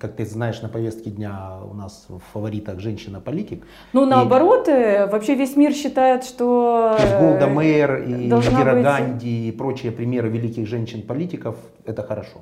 как 0.00 0.16
ты 0.16 0.24
знаешь, 0.26 0.62
на 0.62 0.68
повестке 0.68 1.10
дня 1.10 1.58
у 1.70 1.74
нас 1.74 2.06
в 2.08 2.18
фаворитах 2.32 2.80
женщина-политик. 2.80 3.62
Ну, 3.92 4.04
И- 4.06 4.10
наоборот, 4.10 4.68
э, 4.68 5.06
вообще 5.06 5.34
весь 5.36 5.56
мир 5.56 5.72
считает, 5.72 6.24
что... 6.24 6.96
То 6.98 7.02
есть 7.04 7.14
э, 7.14 7.20
Голда 7.20 7.46
Мейер 7.46 8.02
и 8.02 8.12
Индира 8.28 8.72
быть- 8.74 8.82
Ганди 8.82 9.48
и 9.48 9.52
прочие 9.52 9.92
примеры 9.92 10.28
великих 10.28 10.66
женщин-политиков, 10.66 11.54
это 11.86 12.02
хорошо. 12.02 12.38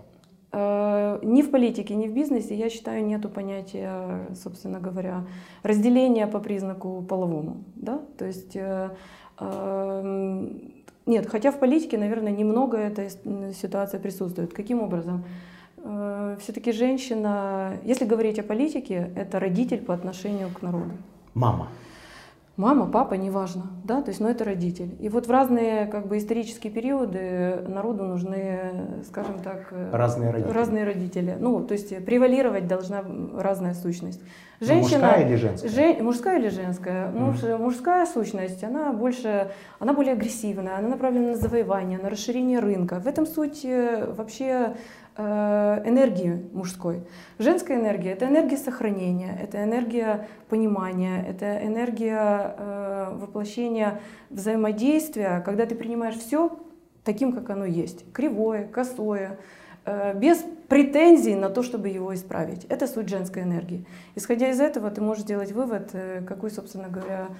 Э, 1.09 1.19
Ни 1.23 1.43
в 1.43 1.51
политике, 1.51 1.95
ни 1.95 2.09
в 2.09 2.13
бизнесе, 2.13 2.55
я 2.55 2.71
считаю, 2.71 3.05
нету 3.05 3.29
понятия, 3.29 4.27
собственно 4.35 4.81
говоря, 4.81 5.25
разделения 5.63 6.27
по 6.27 6.41
признаку 6.41 7.03
половому. 7.03 7.65
Да? 7.77 8.01
То 8.19 8.27
есть, 8.27 8.57
э, 8.57 8.91
эм, 9.41 10.73
нет, 11.07 11.27
хотя 11.27 11.51
в 11.51 11.59
политике, 11.59 11.99
наверное, 11.99 12.33
немного 12.33 12.77
эта 12.77 13.09
ситуация 13.53 14.01
присутствует. 14.01 14.53
Каким 14.53 14.83
образом? 14.83 15.25
Все-таки 16.41 16.73
женщина, 16.73 17.73
если 17.85 18.05
говорить 18.05 18.39
о 18.39 18.43
политике, 18.43 19.11
это 19.17 19.39
родитель 19.39 19.79
по 19.79 19.95
отношению 19.95 20.49
к 20.51 20.61
народу. 20.61 20.91
Мама. 21.35 21.69
Мама, 22.59 22.87
папа, 22.91 23.15
неважно, 23.15 23.67
да, 23.85 24.03
то 24.03 24.09
есть, 24.09 24.19
но 24.19 24.29
это 24.29 24.43
родитель. 24.45 24.97
И 24.99 25.09
вот 25.09 25.29
в 25.29 25.31
разные, 25.31 25.87
как 25.87 26.09
бы, 26.09 26.19
исторические 26.19 26.73
периоды 26.73 27.63
народу 27.69 28.03
нужны, 28.03 29.03
скажем 29.07 29.39
так, 29.39 29.69
э, 29.71 29.91
Разные 29.93 30.31
родители. 30.33 30.53
разные 30.53 30.85
родители. 30.85 31.37
Ну, 31.39 31.61
то 31.65 31.75
есть 31.75 32.05
превалировать 32.05 32.67
должна 32.67 33.05
разная 33.39 33.75
сущность. 33.75 34.21
Ну, 34.61 34.75
мужская 34.75 35.25
или 35.25 35.37
женская? 35.37 35.69
Жен- 35.69 36.05
мужская 36.05 36.39
или 36.41 36.49
женская? 36.49 37.11
Муж- 37.13 37.43
мужская 37.61 38.05
сущность, 38.07 38.65
она 38.65 38.93
больше, 38.93 39.53
она 39.79 39.93
более 39.93 40.15
агрессивная, 40.15 40.79
она 40.79 40.89
направлена 40.89 41.29
на 41.29 41.37
завоевание, 41.37 42.01
на 42.01 42.11
расширение 42.11 42.59
рынка. 42.59 42.99
В 42.99 43.07
этом 43.07 43.25
суть 43.25 43.65
э, 43.65 44.13
вообще 44.17 44.75
энергии 45.19 46.49
мужской. 46.53 47.03
Женская 47.39 47.79
энергия 47.79 48.13
это 48.13 48.27
энергия 48.27 48.57
сохранения, 48.57 49.37
это 49.43 49.63
энергия 49.65 50.29
понимания, 50.49 51.25
это 51.29 51.59
энергия 51.67 52.55
э, 52.57 53.17
воплощения 53.17 54.01
взаимодействия, 54.31 55.43
когда 55.45 55.67
ты 55.67 55.75
принимаешь 55.75 56.17
все 56.17 56.57
таким, 57.05 57.33
как 57.33 57.51
оно 57.51 57.65
есть, 57.65 58.05
кривое, 58.13 58.67
косое, 58.69 59.39
э, 59.87 60.15
без 60.15 60.45
претензий 60.69 61.35
на 61.35 61.49
то, 61.49 61.63
чтобы 61.63 61.89
его 61.89 62.15
исправить. 62.15 62.65
Это 62.67 62.87
суть 62.87 63.09
женской 63.09 63.43
энергии. 63.43 63.87
Исходя 64.15 64.51
из 64.51 64.61
этого, 64.61 64.91
ты 64.91 65.01
можешь 65.01 65.25
сделать 65.25 65.53
вывод, 65.53 65.91
э, 65.95 66.23
какой, 66.27 66.51
собственно 66.51 66.89
говоря, 66.89 67.29
э, 67.29 67.33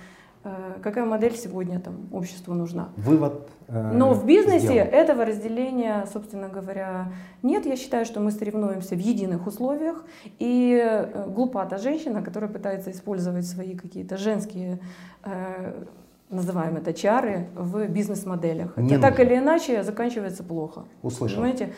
какая 0.83 1.05
модель 1.05 1.37
сегодня 1.37 1.81
там 1.81 2.09
обществу 2.13 2.55
нужна. 2.55 2.89
Вывод. 2.97 3.49
э, 3.69 3.93
Но 3.93 4.15
в 4.15 4.25
бизнесе 4.25 4.59
сделан. 4.61 4.89
этого 4.89 5.25
разделения, 5.25 6.07
собственно 6.13 6.49
говоря, 6.49 7.13
нет. 7.43 7.67
Я 7.67 7.77
считаю, 7.77 8.05
что 8.05 8.21
мы 8.21 8.31
соревнуемся 8.31 8.95
в 8.95 8.99
единых 8.99 9.47
условиях. 9.47 10.05
И 10.39 10.81
э, 10.83 11.29
глупа 11.29 11.65
та 11.67 11.79
женщина, 11.79 12.23
которая 12.23 12.51
пытается 12.51 12.91
использовать 12.91 13.47
свои 13.47 13.77
какие-то 13.77 14.17
женские, 14.17 14.81
э, 15.25 15.85
называем 16.31 16.77
это 16.77 16.93
чары, 16.93 17.47
в 17.55 17.87
бизнес-моделях. 17.89 18.77
Не 18.77 18.95
это 18.95 19.03
так 19.03 19.19
нужно. 19.19 19.23
или 19.33 19.39
иначе 19.39 19.83
заканчивается 19.83 20.45
плохо. 20.45 20.85
Услышал. 21.03 21.37
Понимаете? 21.37 21.73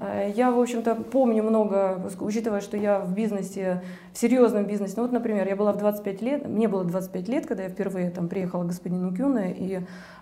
Э, 0.00 0.30
Я, 0.34 0.50
в 0.50 0.58
общем-то, 0.60 0.94
помню 0.94 1.42
много, 1.42 2.00
учитывая, 2.20 2.60
что 2.60 2.76
я 2.76 3.00
в 3.00 3.14
бизнесе, 3.14 3.82
в 4.12 4.18
серьезном 4.18 4.66
бизнесе. 4.66 4.94
Ну 4.96 5.02
вот, 5.04 5.12
например, 5.12 5.48
я 5.48 5.56
была 5.56 5.72
в 5.72 5.78
25 5.78 6.22
лет, 6.22 6.48
мне 6.48 6.68
было 6.68 6.84
25 6.84 7.28
лет, 7.28 7.46
когда 7.46 7.62
я 7.62 7.68
впервые 7.70 8.10
там 8.10 8.28
приехала 8.28 8.64
к 8.64 8.66
господину 8.66 9.14
Кюне, 9.14 9.54
и, 9.56 9.80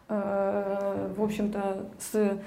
э, 0.08 1.08
в 1.16 1.22
общем-то, 1.22 1.86
с 1.98 2.38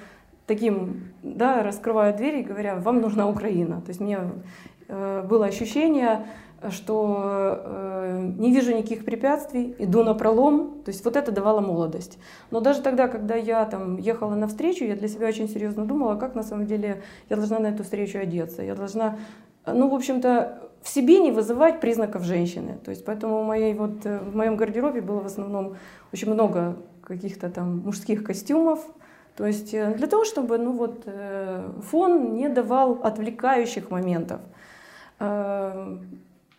таким, 0.48 1.12
да, 1.24 1.64
раскрывая 1.64 2.16
двери 2.16 2.42
и 2.42 2.44
говоря, 2.44 2.76
вам 2.76 3.02
нужна 3.02 3.28
Украина. 3.28 3.82
То 3.82 3.90
есть 3.90 4.00
мне 4.00 4.20
э, 4.88 5.26
было 5.28 5.48
ощущение, 5.48 6.26
что 6.72 7.62
э, 7.64 8.32
не 8.38 8.52
вижу 8.52 8.76
никаких 8.76 9.06
препятствий, 9.06 9.76
иду 9.80 10.04
на 10.04 10.14
пролом, 10.14 10.82
то 10.84 10.90
есть 10.90 11.04
вот 11.06 11.16
это 11.16 11.32
давало 11.32 11.62
молодость. 11.62 12.18
Но 12.52 12.60
даже 12.60 12.82
тогда, 12.82 13.08
когда 13.08 13.36
я 13.36 13.66
там 13.66 13.98
ехала 13.98 14.36
на 14.36 14.48
встречу, 14.48 14.86
я 14.86 14.96
для 14.96 15.08
себя 15.08 15.28
очень 15.28 15.50
серьезно 15.50 15.86
думала, 15.86 16.16
как 16.16 16.36
на 16.36 16.44
самом 16.44 16.66
деле 16.66 17.02
я 17.30 17.36
должна 17.36 17.60
на 17.60 17.68
эту 17.68 17.84
встречу 17.84 18.20
одеться. 18.20 18.62
Я 18.62 18.76
должна, 18.76 19.18
ну, 19.66 19.90
в 19.90 19.94
общем-то, 19.94 20.62
в 20.82 20.90
себе 20.90 21.20
не 21.20 21.32
вызывать 21.32 21.82
признаков 21.82 22.24
женщины. 22.24 22.78
То 22.84 22.92
есть 22.92 23.04
поэтому 23.06 23.44
в, 23.44 23.46
моей, 23.46 23.74
вот, 23.74 24.06
э, 24.06 24.20
в 24.20 24.36
моем 24.36 24.56
гардеробе 24.56 25.02
было 25.02 25.22
в 25.22 25.26
основном 25.26 25.78
очень 26.14 26.32
много 26.32 26.78
каких-то 27.02 27.50
там 27.50 27.80
мужских 27.80 28.24
костюмов, 28.24 28.86
то 29.36 29.46
есть 29.46 29.74
э, 29.74 29.94
для 29.96 30.08
того, 30.08 30.26
чтобы 30.26 30.58
ну 30.58 30.72
вот, 30.72 31.04
э, 31.06 31.72
фон 31.90 32.36
не 32.36 32.50
давал 32.50 33.00
отвлекающих 33.04 33.92
моментов. 33.92 34.42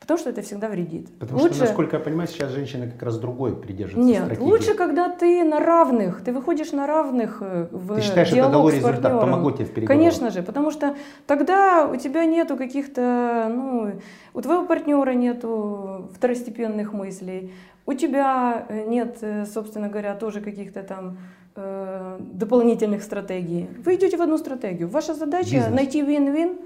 Потому 0.06 0.20
что 0.20 0.30
это 0.30 0.42
всегда 0.42 0.68
вредит. 0.68 1.08
Потому 1.18 1.40
что, 1.40 1.58
насколько 1.58 1.96
я 1.96 2.02
понимаю, 2.02 2.28
сейчас 2.28 2.52
женщины 2.52 2.88
как 2.88 3.02
раз 3.02 3.18
другой 3.18 3.56
придерживаются 3.56 4.08
Нет, 4.08 4.22
стратегии. 4.22 4.48
лучше, 4.48 4.74
когда 4.74 5.08
ты 5.08 5.42
на 5.42 5.58
равных, 5.58 6.22
ты 6.22 6.32
выходишь 6.32 6.70
на 6.70 6.86
равных 6.86 7.38
э, 7.40 7.66
в 7.72 7.96
Ты 7.96 8.02
считаешь, 8.02 8.28
это 8.28 8.36
диалог 8.36 8.52
дало 8.52 8.70
с 8.70 8.74
результат, 8.74 9.20
помогло 9.20 9.50
тебе 9.50 9.64
в 9.64 9.70
переговорах? 9.74 9.88
Конечно 9.88 10.30
же, 10.30 10.44
потому 10.44 10.70
что 10.70 10.94
тогда 11.26 11.88
у 11.92 11.96
тебя 11.96 12.24
нету 12.24 12.56
каких-то, 12.56 13.50
ну, 13.52 14.00
у 14.32 14.40
твоего 14.40 14.64
партнера 14.64 15.10
нету 15.10 16.08
второстепенных 16.14 16.92
мыслей, 16.92 17.52
у 17.84 17.92
тебя 17.92 18.64
э, 18.68 18.84
нет, 18.86 19.18
э, 19.22 19.44
собственно 19.44 19.88
говоря, 19.88 20.14
тоже 20.14 20.40
каких-то 20.40 20.82
там 20.84 21.18
дополнительных 21.56 23.02
стратегий. 23.02 23.66
Вы 23.82 23.94
идете 23.94 24.18
в 24.18 24.20
одну 24.20 24.36
стратегию. 24.36 24.88
Ваша 24.88 25.14
задача 25.14 25.52
Бизнес. 25.52 25.74
найти 25.74 26.02
win-win, 26.02 26.58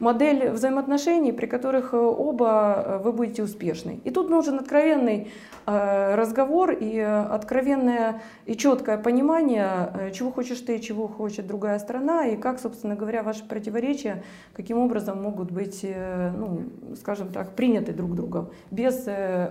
модель 0.00 0.50
взаимоотношений, 0.50 1.32
при 1.32 1.46
которых 1.46 1.94
э, 1.94 1.96
оба 1.96 2.84
э, 2.84 2.98
вы 2.98 3.12
будете 3.12 3.42
успешны. 3.42 4.00
И 4.04 4.10
тут 4.10 4.30
нужен 4.30 4.58
откровенный 4.58 5.30
э, 5.66 6.14
разговор 6.14 6.72
и 6.72 6.98
откровенное 6.98 8.22
и 8.46 8.56
четкое 8.56 8.98
понимание, 8.98 10.12
чего 10.12 10.30
хочешь 10.30 10.60
ты, 10.60 10.78
чего 10.78 11.08
хочет 11.08 11.46
другая 11.46 11.78
сторона, 11.78 12.26
и 12.26 12.36
как, 12.36 12.60
собственно 12.60 12.96
говоря, 12.96 13.22
ваши 13.22 13.44
противоречия 13.44 14.22
каким 14.54 14.78
образом 14.78 15.22
могут 15.22 15.50
быть, 15.50 15.84
ну, 15.84 16.62
скажем 16.96 17.28
так, 17.32 17.54
приняты 17.54 17.92
друг 17.92 18.14
другом 18.14 18.50
без 18.70 19.06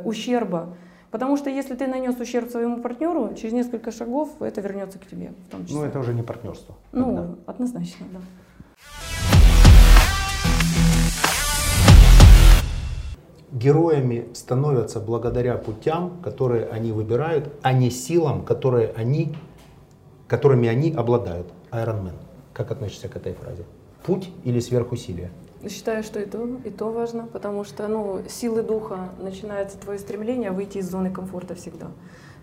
ущерба. 0.05 0.75
Потому 1.11 1.37
что 1.37 1.49
если 1.49 1.75
ты 1.75 1.87
нанес 1.87 2.19
ущерб 2.19 2.49
своему 2.49 2.81
партнеру, 2.81 3.33
через 3.35 3.53
несколько 3.53 3.91
шагов 3.91 4.41
это 4.41 4.61
вернется 4.61 4.97
к 4.97 5.05
тебе, 5.05 5.33
в 5.47 5.51
том 5.51 5.65
числе. 5.65 5.79
Ну, 5.79 5.85
это 5.85 5.99
уже 5.99 6.13
не 6.13 6.23
партнерство. 6.23 6.75
Ну, 6.91 7.37
однозначно, 7.45 8.05
да. 8.11 8.19
Героями 13.53 14.29
становятся 14.33 14.99
благодаря 14.99 15.57
путям, 15.57 16.19
которые 16.23 16.65
они 16.65 16.91
выбирают, 16.91 17.53
а 17.61 17.71
не 17.71 17.91
силам, 17.91 18.43
которые 18.43 18.91
они, 18.97 19.35
которыми 20.27 20.67
они 20.67 20.91
обладают. 20.91 21.45
Iron 21.71 22.03
Man. 22.03 22.13
Как 22.51 22.71
относишься 22.71 23.09
к 23.09 23.15
этой 23.15 23.33
фразе? 23.33 23.63
Путь 24.03 24.31
или 24.43 24.59
сверхусилие? 24.59 25.29
Считаю, 25.69 26.01
что 26.01 26.19
и 26.19 26.25
то, 26.25 26.49
и 26.65 26.71
то 26.71 26.91
важно, 26.91 27.27
потому 27.31 27.63
что 27.63 27.87
ну, 27.87 28.23
силы 28.27 28.63
духа 28.63 29.09
начинается 29.19 29.77
твое 29.77 29.99
стремление 29.99 30.49
выйти 30.49 30.79
из 30.79 30.89
зоны 30.89 31.11
комфорта 31.11 31.53
всегда. 31.53 31.91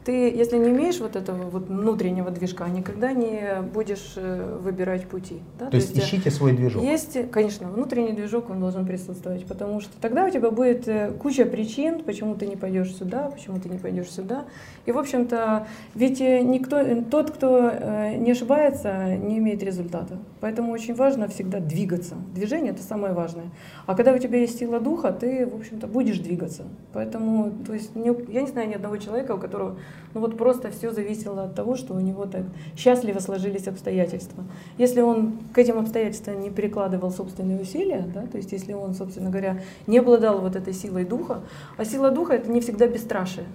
Ты, 0.04 0.12
если 0.30 0.56
не 0.56 0.70
имеешь 0.70 0.98
вот 0.98 1.14
этого 1.14 1.50
вот 1.50 1.68
внутреннего 1.68 2.30
движка, 2.30 2.66
никогда 2.68 3.12
не 3.12 3.60
будешь 3.74 4.14
э, 4.16 4.58
выбирать 4.62 5.06
пути. 5.06 5.40
Да? 5.58 5.66
То, 5.66 5.76
есть, 5.76 5.94
э, 5.96 6.00
ищите 6.00 6.30
свой 6.30 6.52
движок. 6.52 6.82
Есть, 6.82 7.30
конечно, 7.30 7.68
внутренний 7.68 8.12
движок, 8.12 8.48
он 8.48 8.60
должен 8.60 8.86
присутствовать, 8.86 9.44
потому 9.44 9.80
что 9.80 9.92
тогда 10.00 10.24
у 10.24 10.30
тебя 10.30 10.50
будет 10.50 10.88
э, 10.88 11.12
куча 11.12 11.44
причин, 11.44 12.02
почему 12.02 12.34
ты 12.34 12.46
не 12.46 12.56
пойдешь 12.56 12.94
сюда, 12.94 13.30
почему 13.30 13.60
ты 13.60 13.68
не 13.68 13.76
пойдешь 13.76 14.10
сюда. 14.10 14.46
И, 14.86 14.92
в 14.92 14.98
общем-то, 14.98 15.66
ведь 15.94 16.20
никто, 16.20 16.82
тот, 17.10 17.30
кто 17.32 17.70
не 18.16 18.30
ошибается, 18.32 19.16
не 19.16 19.36
имеет 19.38 19.62
результата. 19.62 20.16
Поэтому 20.40 20.72
очень 20.72 20.94
важно 20.94 21.28
всегда 21.28 21.60
двигаться. 21.60 22.14
Движение— 22.34 22.72
это 22.72 22.82
самое 22.82 23.12
важное. 23.12 23.50
А 23.86 23.94
когда 23.94 24.12
у 24.14 24.18
тебя 24.18 24.38
есть 24.38 24.58
сила 24.58 24.80
духа, 24.80 25.12
ты, 25.12 25.46
в 25.46 25.54
общем-то, 25.56 25.86
будешь 25.86 26.18
двигаться. 26.18 26.64
Поэтому, 26.94 27.52
то 27.66 27.74
есть, 27.74 27.94
не- 27.94 28.32
я 28.32 28.40
не 28.40 28.46
знаю 28.48 28.68
ни 28.68 28.74
одного 28.74 28.96
человека, 28.96 29.32
у 29.32 29.38
которого 29.38 29.76
ну 30.14 30.20
вот 30.20 30.36
просто 30.36 30.70
все 30.70 30.90
зависело 30.90 31.44
от 31.44 31.54
того, 31.54 31.76
что 31.76 31.94
у 31.94 32.00
него 32.00 32.26
так 32.26 32.42
счастливо 32.76 33.18
сложились 33.20 33.68
обстоятельства. 33.68 34.44
Если 34.78 35.00
он 35.00 35.38
к 35.54 35.58
этим 35.58 35.78
обстоятельствам 35.78 36.40
не 36.40 36.50
перекладывал 36.50 37.10
собственные 37.10 37.60
усилия, 37.60 38.04
да, 38.12 38.26
то 38.26 38.36
есть 38.36 38.52
если 38.52 38.72
он, 38.72 38.94
собственно 38.94 39.30
говоря, 39.30 39.60
не 39.86 39.98
обладал 39.98 40.40
вот 40.40 40.56
этой 40.56 40.72
силой 40.72 41.04
духа, 41.04 41.40
а 41.76 41.84
сила 41.84 42.10
духа 42.10 42.34
это 42.34 42.50
не 42.50 42.60
всегда 42.60 42.86
бесстрашие. 42.86 43.46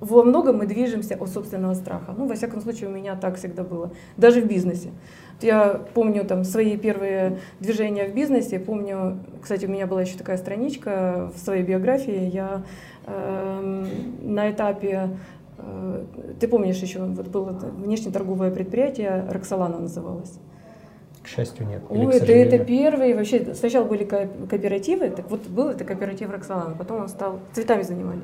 Во 0.00 0.22
многом 0.22 0.58
мы 0.58 0.66
движемся 0.66 1.16
от 1.16 1.28
собственного 1.28 1.74
страха. 1.74 2.14
Ну, 2.16 2.28
во 2.28 2.34
всяком 2.36 2.60
случае, 2.60 2.88
у 2.88 2.92
меня 2.92 3.16
так 3.16 3.36
всегда 3.36 3.64
было. 3.64 3.90
Даже 4.16 4.40
в 4.40 4.46
бизнесе. 4.46 4.90
Я 5.40 5.82
помню 5.92 6.24
там 6.24 6.44
свои 6.44 6.76
первые 6.76 7.38
движения 7.58 8.08
в 8.08 8.14
бизнесе. 8.14 8.60
Помню, 8.60 9.18
кстати, 9.42 9.66
у 9.66 9.68
меня 9.68 9.88
была 9.88 10.02
еще 10.02 10.16
такая 10.16 10.36
страничка 10.36 11.32
в 11.34 11.38
своей 11.40 11.64
биографии. 11.64 12.30
Я 12.32 12.62
на 14.22 14.50
этапе, 14.50 15.10
э, 15.58 16.04
ты 16.40 16.48
помнишь 16.48 16.76
еще, 16.78 17.00
вот 17.00 17.28
было 17.28 17.50
внешнеторговое 17.50 18.50
предприятие, 18.50 19.26
Роксолана 19.30 19.78
называлось. 19.78 20.38
К 21.22 21.28
счастью, 21.28 21.66
нет. 21.66 21.82
Или, 21.90 22.06
Ой, 22.06 22.16
это, 22.16 22.32
это 22.32 22.58
первый, 22.64 23.14
вообще, 23.14 23.54
сначала 23.54 23.84
были 23.84 24.04
ко- 24.04 24.28
кооперативы, 24.48 25.10
так 25.10 25.30
вот 25.30 25.46
был 25.46 25.68
это 25.68 25.84
кооператив 25.84 26.30
Роксолана, 26.30 26.74
потом 26.74 27.02
он 27.02 27.08
стал, 27.08 27.40
цветами 27.52 27.82
занимались. 27.82 28.22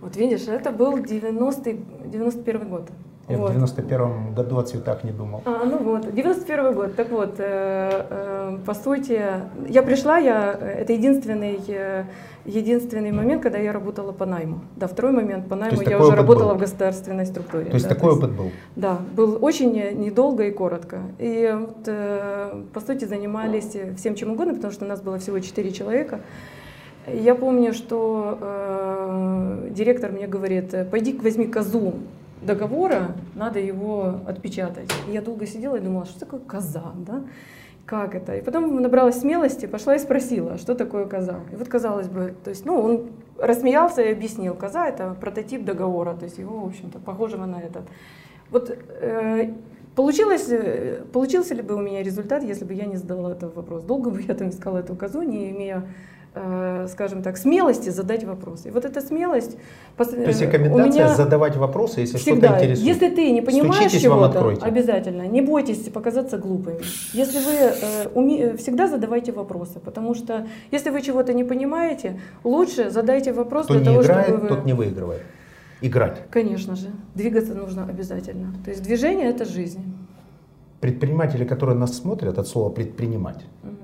Вот 0.00 0.16
видишь, 0.16 0.46
это 0.46 0.70
был 0.70 0.98
90 0.98 1.72
91 2.06 2.68
год. 2.68 2.88
Я 3.28 3.36
Вот. 3.36 3.50
в 3.50 3.54
91 3.54 4.34
году 4.34 4.56
о 4.56 4.62
цветах 4.62 5.04
не 5.04 5.10
думал. 5.10 5.42
А, 5.44 5.64
ну 5.66 5.78
вот, 5.78 6.14
91 6.14 6.72
год. 6.72 6.96
Так 6.96 7.10
вот, 7.10 7.34
э, 7.38 8.06
э, 8.10 8.58
по 8.64 8.74
сути, 8.74 9.20
я 9.68 9.82
пришла, 9.82 10.16
я, 10.16 10.56
э, 10.58 10.80
это 10.80 10.94
единственный, 10.94 11.60
э, 11.68 12.04
единственный 12.46 13.12
момент, 13.12 13.42
когда 13.42 13.58
я 13.58 13.72
работала 13.72 14.12
по 14.12 14.24
найму. 14.24 14.60
Да, 14.76 14.86
второй 14.86 15.12
момент 15.12 15.46
по 15.46 15.56
найму 15.56 15.76
есть 15.78 15.90
я 15.90 15.98
уже 16.00 16.16
работала 16.16 16.52
был? 16.52 16.56
в 16.56 16.60
государственной 16.60 17.26
структуре. 17.26 17.66
То 17.66 17.74
есть 17.74 17.86
да, 17.86 17.94
такой 17.94 18.14
опыт 18.14 18.30
был. 18.30 18.50
да, 18.76 18.98
был 19.14 19.38
очень 19.42 19.72
недолго 19.72 20.44
и 20.44 20.50
коротко. 20.50 21.00
И 21.18 21.54
вот, 21.60 21.86
э, 21.86 22.62
по 22.72 22.80
сути 22.80 23.04
занимались 23.04 23.76
всем 23.98 24.14
чем 24.14 24.32
угодно, 24.32 24.54
потому 24.54 24.72
что 24.72 24.86
у 24.86 24.88
нас 24.88 25.02
было 25.02 25.18
всего 25.18 25.38
4 25.38 25.70
человека. 25.70 26.20
Я 27.12 27.34
помню, 27.34 27.74
что 27.74 28.38
э, 28.40 29.68
директор 29.70 30.12
мне 30.12 30.26
говорит, 30.26 30.74
пойди 30.90 31.12
возьми 31.12 31.46
козу 31.46 31.94
договора, 32.42 33.12
надо 33.34 33.58
его 33.58 34.20
отпечатать. 34.26 34.90
И 35.08 35.12
я 35.12 35.22
долго 35.22 35.46
сидела 35.46 35.76
и 35.76 35.80
думала, 35.80 36.04
что 36.04 36.20
такое 36.20 36.40
коза, 36.40 36.92
да? 36.94 37.24
Как 37.86 38.14
это? 38.14 38.36
И 38.36 38.42
потом 38.42 38.82
набралась 38.82 39.20
смелости, 39.20 39.64
пошла 39.64 39.96
и 39.96 39.98
спросила, 39.98 40.58
что 40.58 40.74
такое 40.74 41.06
коза. 41.06 41.40
И 41.52 41.56
вот 41.56 41.68
казалось 41.68 42.08
бы, 42.08 42.34
то 42.44 42.50
есть, 42.50 42.66
ну, 42.66 42.78
он 42.78 43.10
рассмеялся 43.38 44.02
и 44.02 44.12
объяснил, 44.12 44.54
коза 44.54 44.88
это 44.88 45.16
прототип 45.18 45.64
договора, 45.64 46.14
то 46.14 46.24
есть 46.24 46.36
его, 46.38 46.60
в 46.60 46.66
общем-то, 46.66 46.98
похожего 46.98 47.46
на 47.46 47.60
этот. 47.60 47.84
Вот 48.50 48.70
э, 48.70 49.54
получилось, 49.94 50.50
получился 51.12 51.54
ли 51.54 51.62
бы 51.62 51.76
у 51.76 51.80
меня 51.80 52.02
результат, 52.02 52.42
если 52.42 52.66
бы 52.66 52.74
я 52.74 52.84
не 52.84 52.96
задала 52.96 53.32
этот 53.32 53.56
вопрос? 53.56 53.84
Долго 53.84 54.10
бы 54.10 54.20
я 54.20 54.34
там 54.34 54.50
искала 54.50 54.78
эту 54.78 54.94
козу, 54.94 55.22
не 55.22 55.50
имея, 55.50 55.86
скажем 56.88 57.22
так, 57.22 57.36
смелости 57.36 57.90
задать 57.90 58.24
вопрос. 58.24 58.66
И 58.66 58.70
вот 58.70 58.84
эта 58.84 59.00
смелость... 59.00 59.56
То 59.96 60.04
есть 60.04 60.42
э, 60.42 60.46
рекомендация 60.46 60.84
у 60.84 60.88
меня 60.88 61.14
задавать 61.14 61.56
вопросы, 61.56 62.00
если 62.00 62.18
что-то 62.18 62.46
интересует. 62.46 62.78
если 62.78 63.08
ты 63.08 63.30
не 63.30 63.42
понимаешь 63.42 63.90
чего-то, 63.92 64.56
обязательно, 64.64 65.22
не 65.26 65.40
бойтесь 65.40 65.88
показаться 65.88 66.38
глупыми. 66.38 66.78
Если 67.12 67.38
вы 67.38 67.52
э, 67.52 68.08
уме- 68.14 68.52
э, 68.52 68.56
всегда 68.56 68.86
задавайте 68.86 69.32
вопросы, 69.32 69.80
потому 69.80 70.14
что 70.14 70.46
если 70.70 70.90
вы 70.90 71.02
чего-то 71.02 71.32
не 71.32 71.44
понимаете, 71.44 72.20
лучше 72.44 72.90
задайте 72.90 73.32
вопрос 73.32 73.64
Кто 73.64 73.74
для 73.74 73.84
того, 73.84 74.02
играет, 74.02 74.28
чтобы 74.28 74.42
вы... 74.42 74.48
тот 74.48 74.64
не 74.64 74.74
выигрывает. 74.74 75.22
Играть. 75.80 76.22
Конечно 76.30 76.76
же, 76.76 76.88
двигаться 77.14 77.54
нужно 77.54 77.84
обязательно. 77.84 78.54
То 78.64 78.70
есть 78.70 78.82
движение 78.82 79.28
это 79.30 79.44
жизнь. 79.44 79.82
Предприниматели, 80.80 81.44
которые 81.44 81.76
нас 81.76 81.96
смотрят, 81.96 82.38
от 82.38 82.46
слова 82.46 82.70
предпринимать, 82.70 83.44
Мгм. 83.62 83.77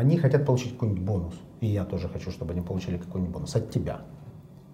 Они 0.00 0.16
хотят 0.16 0.46
получить 0.46 0.72
какой-нибудь 0.72 1.02
бонус. 1.02 1.34
И 1.60 1.66
я 1.66 1.84
тоже 1.84 2.08
хочу, 2.08 2.30
чтобы 2.30 2.52
они 2.52 2.62
получили 2.62 2.96
какой-нибудь 2.96 3.34
бонус 3.34 3.54
от 3.54 3.70
тебя. 3.70 4.00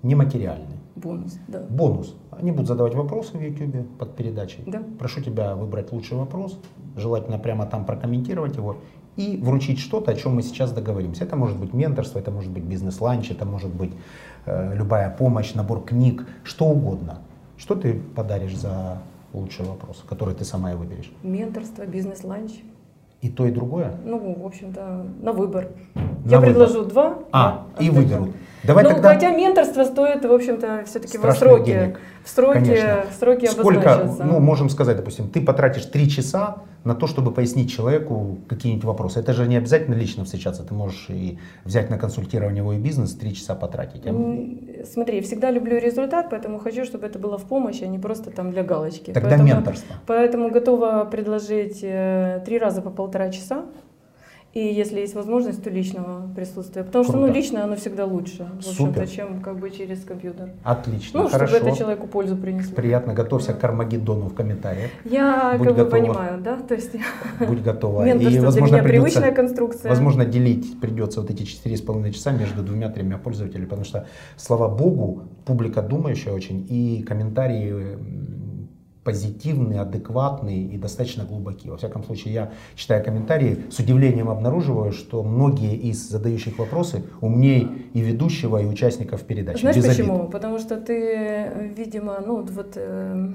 Нематериальный. 0.03 0.77
Бонус, 0.95 1.37
да. 1.49 1.67
Бонус. 1.69 2.15
Они 2.31 2.53
будут 2.53 2.69
задавать 2.69 2.95
вопросы 2.95 3.37
в 3.37 3.41
YouTube 3.41 3.89
под 3.99 4.15
передачей. 4.15 4.63
Да. 4.67 4.83
Прошу 4.99 5.21
тебя 5.21 5.57
выбрать 5.57 5.91
лучший 5.91 6.17
вопрос, 6.17 6.59
желательно 6.97 7.39
прямо 7.39 7.67
там 7.67 7.85
прокомментировать 7.85 8.57
его 8.57 8.77
и 9.17 9.37
вручить 9.43 9.81
что-то, 9.81 10.13
о 10.13 10.15
чем 10.15 10.37
мы 10.37 10.43
сейчас 10.43 10.73
договоримся. 10.73 11.25
Это 11.25 11.35
может 11.35 11.59
быть 11.59 11.75
менторство, 11.75 12.21
это 12.21 12.31
может 12.31 12.53
быть 12.53 12.63
бизнес-ланч, 12.63 13.31
это 13.33 13.45
может 13.45 13.75
быть 13.75 13.93
э, 14.45 14.77
любая 14.77 15.11
помощь, 15.11 15.55
набор 15.55 15.83
книг, 15.83 16.25
что 16.45 16.67
угодно. 16.67 17.19
Что 17.57 17.75
ты 17.75 17.95
подаришь 18.15 18.57
за 18.57 19.03
лучший 19.33 19.65
вопрос, 19.65 20.05
который 20.09 20.35
ты 20.35 20.45
сама 20.45 20.73
и 20.73 20.77
выберешь? 20.77 21.11
Менторство, 21.25 21.85
бизнес-ланч. 21.85 22.53
И 23.23 23.29
то, 23.29 23.47
и 23.47 23.51
другое? 23.51 23.93
Ну, 24.05 24.37
в 24.39 24.47
общем-то, 24.47 25.07
на 25.23 25.33
выбор. 25.33 25.69
На 25.95 26.31
Я 26.31 26.39
выбор. 26.39 26.55
предложу 26.55 26.85
два. 26.85 27.19
А, 27.33 27.67
да, 27.79 27.85
и 27.85 27.91
выберут. 27.91 28.31
Давай 28.63 28.85
ну, 28.85 28.91
тогда... 28.91 29.15
хотя 29.15 29.31
менторство 29.31 29.85
стоит, 29.85 30.25
в 30.25 30.33
общем-то, 30.33 30.85
все-таки 30.87 31.19
Страшных 31.19 31.39
сроке. 31.51 31.65
денег. 31.65 32.01
В 32.25 32.29
сроке, 32.29 32.61
Конечно. 32.61 33.05
в 33.11 33.15
сроке 33.15 33.47
Сколько, 33.49 34.17
ну, 34.19 34.41
можем 34.41 34.69
сказать, 34.69 34.97
допустим, 34.97 35.29
ты 35.29 35.41
потратишь 35.41 35.87
три 35.87 36.11
часа 36.11 36.59
на 36.87 36.95
то, 36.95 37.09
чтобы 37.09 37.33
пояснить 37.33 37.71
человеку 37.71 38.39
какие-нибудь 38.49 38.85
вопросы. 38.85 39.19
Это 39.19 39.33
же 39.33 39.49
не 39.49 39.57
обязательно 39.57 39.95
лично 39.95 40.25
встречаться. 40.25 40.63
Ты 40.63 40.73
можешь 40.73 41.07
и 41.09 41.39
взять 41.65 41.91
на 41.91 41.99
консультирование 41.99 42.59
его 42.59 42.73
и 42.75 42.79
бизнес, 42.79 43.13
три 43.15 43.35
часа 43.35 43.57
потратить. 43.57 44.03
Смотри, 44.85 45.21
всегда 45.21 45.51
люблю 45.51 45.79
результат, 45.79 46.29
поэтому 46.31 46.59
хочу, 46.61 46.85
чтобы 46.85 47.07
это 47.07 47.19
было 47.19 47.39
в 47.39 47.45
помощь, 47.45 47.83
а 47.83 47.87
не 47.87 47.99
просто 47.99 48.31
там 48.31 48.53
для 48.53 48.63
галочки. 48.63 49.13
Тогда 49.13 49.31
поэтому, 49.31 49.49
менторство. 49.49 49.97
Поэтому 50.07 50.51
готова 50.51 51.05
предложить 51.11 51.81
э, 51.83 52.41
три 52.47 52.59
раза 52.59 52.83
по 52.83 52.91
полтора 52.91 53.31
часа. 53.31 53.65
И 54.57 54.73
если 54.73 55.01
есть 55.01 55.15
возможность, 55.15 55.63
то 55.63 55.69
личного 55.69 56.33
присутствия. 56.35 56.83
Потому 56.83 57.05
что 57.05 57.13
ну, 57.19 57.25
Круто. 57.25 57.35
личное 57.39 57.65
оно 57.65 57.77
всегда 57.77 58.07
лучше, 58.07 58.49
в 58.63 58.67
общем-то, 58.67 59.07
чем 59.07 59.43
как 59.43 59.59
бы 59.59 59.71
через 59.71 60.03
компьютер. 60.03 60.49
Отлично, 60.65 61.25
Ну, 61.25 61.29
хорошо. 61.29 61.57
чтобы 61.57 61.69
это 61.69 61.79
человеку 61.79 62.07
пользу 62.07 62.39
принесло. 62.39 62.75
Приятно. 62.75 63.13
Готовься 63.13 63.53
к 63.53 63.63
Армагеддону 63.63 64.29
в 64.29 64.35
комментариях. 64.35 64.91
Я 65.05 65.57
Будь 65.59 65.67
как 65.67 65.77
бы 65.77 65.85
готова. 65.85 66.01
понимаю, 66.01 66.41
да, 66.41 66.57
то 66.57 66.73
есть 66.75 66.93
Будь 67.47 67.61
готова. 67.61 68.03
менторство 68.05 68.29
и, 68.29 68.33
для 68.33 68.43
возможно, 68.43 68.75
меня 68.77 68.83
придется, 68.83 69.11
привычная 69.11 69.33
конструкция. 69.35 69.89
возможно, 69.91 70.25
делить 70.25 70.81
придется 70.81 71.21
вот 71.21 71.31
эти 71.31 71.43
четыре 71.43 71.77
с 71.77 71.83
половиной 71.83 72.13
часа 72.15 72.31
между 72.31 72.63
двумя-тремя 72.63 73.19
пользователями, 73.19 73.67
потому 73.67 73.85
что, 73.85 74.07
слава 74.39 74.75
богу, 74.75 75.25
публика 75.45 75.83
думающая 75.83 76.33
очень, 76.33 76.67
и 76.71 77.03
комментарии 77.03 77.99
позитивные, 79.07 79.81
адекватные 79.83 80.63
и 80.75 80.77
достаточно 80.77 81.25
глубокие. 81.25 81.71
Во 81.71 81.79
всяком 81.79 82.03
случае, 82.03 82.35
я, 82.35 82.51
читая 82.75 83.01
комментарии, 83.03 83.65
с 83.71 83.79
удивлением 83.79 84.29
обнаруживаю, 84.29 84.91
что 84.93 85.23
многие 85.23 85.77
из 85.77 86.09
задающих 86.11 86.59
вопросы 86.59 87.05
умнее 87.21 87.69
и 87.95 88.01
ведущего, 88.01 88.59
и 88.61 88.67
участников 88.67 89.23
передачи. 89.23 89.61
Знаешь 89.61 89.77
Без 89.77 89.85
обид. 89.85 89.97
почему? 89.97 90.29
Потому 90.29 90.59
что 90.59 90.77
ты, 90.77 90.95
э, 91.15 91.69
видимо, 91.77 92.19
ну 92.27 92.43
вот- 92.43 92.73
э, 92.77 93.29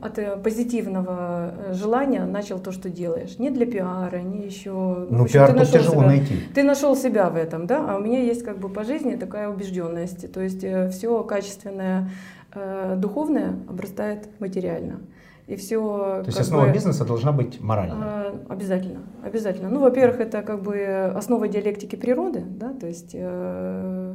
от 0.00 0.18
э, 0.18 0.36
позитивного 0.36 1.52
э, 1.70 1.74
желания 1.74 2.24
начал 2.24 2.60
то, 2.60 2.70
что 2.70 2.88
делаешь. 2.88 3.38
Не 3.40 3.50
для 3.50 3.66
пиара, 3.66 4.18
не 4.20 4.46
еще. 4.46 4.70
Ну, 4.70 5.22
общем, 5.22 5.32
пиар 5.32 5.50
ты 5.50 5.56
нашел 5.56 5.72
тяжело 5.78 5.94
себя. 5.94 6.06
найти. 6.06 6.34
Ты 6.54 6.62
нашел 6.62 6.96
себя 6.96 7.28
в 7.30 7.36
этом, 7.36 7.66
да? 7.66 7.86
А 7.88 7.96
у 7.96 8.00
меня 8.00 8.20
есть 8.20 8.44
как 8.44 8.58
бы 8.58 8.68
по 8.68 8.84
жизни 8.84 9.16
такая 9.16 9.48
убежденность. 9.48 10.32
То 10.32 10.40
есть 10.40 10.64
все 10.94 11.22
качественное 11.24 12.02
э, 12.02 12.41
духовное 12.96 13.56
обрастает 13.68 14.28
материально. 14.40 15.00
И 15.46 15.56
все. 15.56 16.22
То 16.22 16.26
есть 16.26 16.38
основа 16.38 16.72
бизнеса 16.72 17.04
должна 17.04 17.32
быть 17.32 17.60
моральная. 17.60 18.32
Обязательно, 18.48 19.00
обязательно. 19.24 19.68
Ну, 19.68 19.80
во-первых, 19.80 20.20
это 20.20 20.42
как 20.42 20.62
бы 20.62 21.12
основа 21.14 21.48
диалектики 21.48 21.96
природы, 21.96 22.42
да, 22.46 22.72
то 22.72 22.86
есть 22.86 23.10
э, 23.12 24.14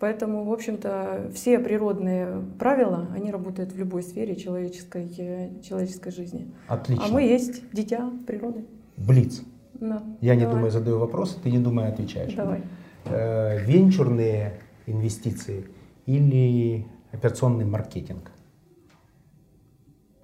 поэтому, 0.00 0.44
в 0.44 0.52
общем-то, 0.52 1.30
все 1.32 1.58
природные 1.58 2.42
правила, 2.58 3.06
они 3.14 3.30
работают 3.30 3.72
в 3.72 3.78
любой 3.78 4.02
сфере 4.02 4.34
человеческой, 4.36 5.08
э, 5.16 5.62
человеческой 5.62 6.12
жизни. 6.12 6.50
Отлично. 6.66 7.04
А 7.06 7.08
мы 7.08 7.22
есть 7.22 7.62
дитя 7.72 8.10
природы. 8.26 8.64
Блиц. 8.96 9.42
Да. 9.74 10.02
Я 10.20 10.34
не 10.34 10.42
Давай. 10.42 10.56
думаю, 10.56 10.70
задаю 10.72 10.98
вопросы, 10.98 11.38
ты 11.42 11.50
не 11.50 11.58
думая 11.58 11.88
отвечаешь. 11.88 12.34
Давай. 12.34 12.62
Э, 13.06 13.64
венчурные 13.64 14.60
инвестиции 14.86 15.66
или 16.06 16.86
Операционный 17.14 17.64
маркетинг. 17.64 18.32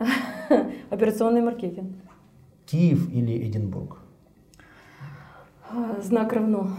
Операционный 0.91 1.41
маркетинг. 1.41 1.93
Киев 2.67 3.09
или 3.13 3.49
Эдинбург? 3.49 3.99
А, 5.71 6.01
Знак 6.03 6.33
равно. 6.33 6.71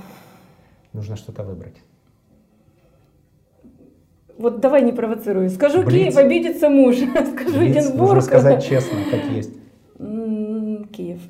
Нужно 0.92 1.16
что-то 1.16 1.44
выбрать. 1.44 1.78
Вот 4.38 4.60
давай 4.60 4.82
не 4.82 4.92
провоцируй. 4.92 5.50
Скажу 5.50 5.84
Блиц. 5.84 6.14
Киев, 6.14 6.18
обидится 6.18 6.70
муж. 6.70 6.98
Скажу 7.34 7.60
Блиц, 7.60 7.78
Эдинбург. 7.78 8.16
Нужно 8.16 8.22
сказать 8.22 8.66
честно, 8.66 9.00
как 9.10 9.24
есть. 9.32 9.54
Киев. 10.92 11.22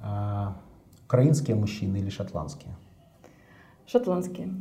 А, 0.00 0.56
украинские 1.06 1.56
мужчины 1.56 1.96
или 1.96 2.08
шотландские? 2.08 2.76
Шотландские. 3.86 4.54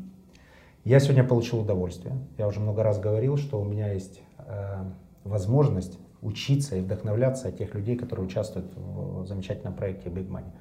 Я 0.85 0.99
сегодня 0.99 1.23
получил 1.23 1.61
удовольствие. 1.61 2.15
Я 2.37 2.47
уже 2.47 2.59
много 2.59 2.83
раз 2.83 2.99
говорил, 2.99 3.37
что 3.37 3.59
у 3.59 3.63
меня 3.63 3.91
есть 3.91 4.21
э, 4.37 4.83
возможность 5.23 5.97
учиться 6.21 6.75
и 6.75 6.81
вдохновляться 6.81 7.47
от 7.47 7.57
тех 7.57 7.73
людей, 7.73 7.95
которые 7.95 8.27
участвуют 8.27 8.71
в 8.75 9.25
замечательном 9.25 9.73
проекте 9.73 10.09
Big 10.09 10.29
Money. 10.29 10.51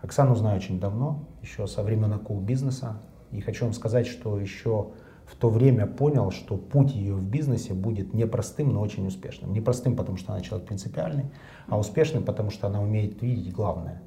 Оксану 0.00 0.34
знаю 0.34 0.56
очень 0.56 0.80
давно, 0.80 1.28
еще 1.42 1.66
со 1.66 1.82
времен 1.82 2.10
Акул 2.14 2.40
бизнеса. 2.40 3.02
И 3.32 3.42
хочу 3.42 3.66
вам 3.66 3.74
сказать, 3.74 4.06
что 4.06 4.40
еще 4.40 4.92
в 5.26 5.36
то 5.36 5.50
время 5.50 5.86
понял, 5.86 6.30
что 6.30 6.56
путь 6.56 6.94
ее 6.94 7.12
в 7.12 7.28
бизнесе 7.28 7.74
будет 7.74 8.14
непростым, 8.14 8.72
но 8.72 8.80
очень 8.80 9.06
успешным. 9.06 9.52
Непростым, 9.52 9.94
потому 9.94 10.16
что 10.16 10.32
она 10.32 10.40
человек 10.40 10.66
принципиальный, 10.68 11.26
а 11.68 11.78
успешным, 11.78 12.24
потому 12.24 12.48
что 12.48 12.66
она 12.66 12.80
умеет 12.80 13.20
видеть 13.20 13.52
главное. 13.52 14.00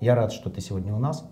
Я 0.00 0.14
рад, 0.14 0.32
что 0.32 0.48
ты 0.48 0.62
сегодня 0.62 0.94
у 0.94 0.98
нас. 0.98 1.30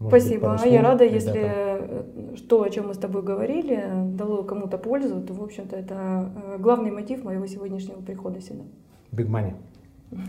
Может 0.00 0.12
быть, 0.12 0.22
Спасибо. 0.22 0.46
пару 0.46 0.62
А 0.62 0.66
я 0.66 0.82
рада, 0.82 1.04
ребятам? 1.04 1.14
если 1.14 1.40
э, 1.44 2.36
то, 2.48 2.62
о 2.62 2.70
чем 2.70 2.88
мы 2.88 2.94
с 2.94 2.98
тобой 2.98 3.22
говорили, 3.22 3.84
дало 4.14 4.42
кому-то 4.44 4.78
пользу, 4.78 5.20
то, 5.20 5.34
в 5.34 5.42
общем-то, 5.42 5.76
это 5.76 6.32
э, 6.54 6.56
главный 6.58 6.90
мотив 6.90 7.22
моего 7.22 7.46
сегодняшнего 7.46 8.00
прихода 8.00 8.40
сюда. 8.40 8.64
Big 9.12 9.28
Money. 9.28 9.52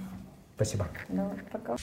Спасибо. 0.55 0.87
Давай, 1.07 1.37
пока. 1.51 1.77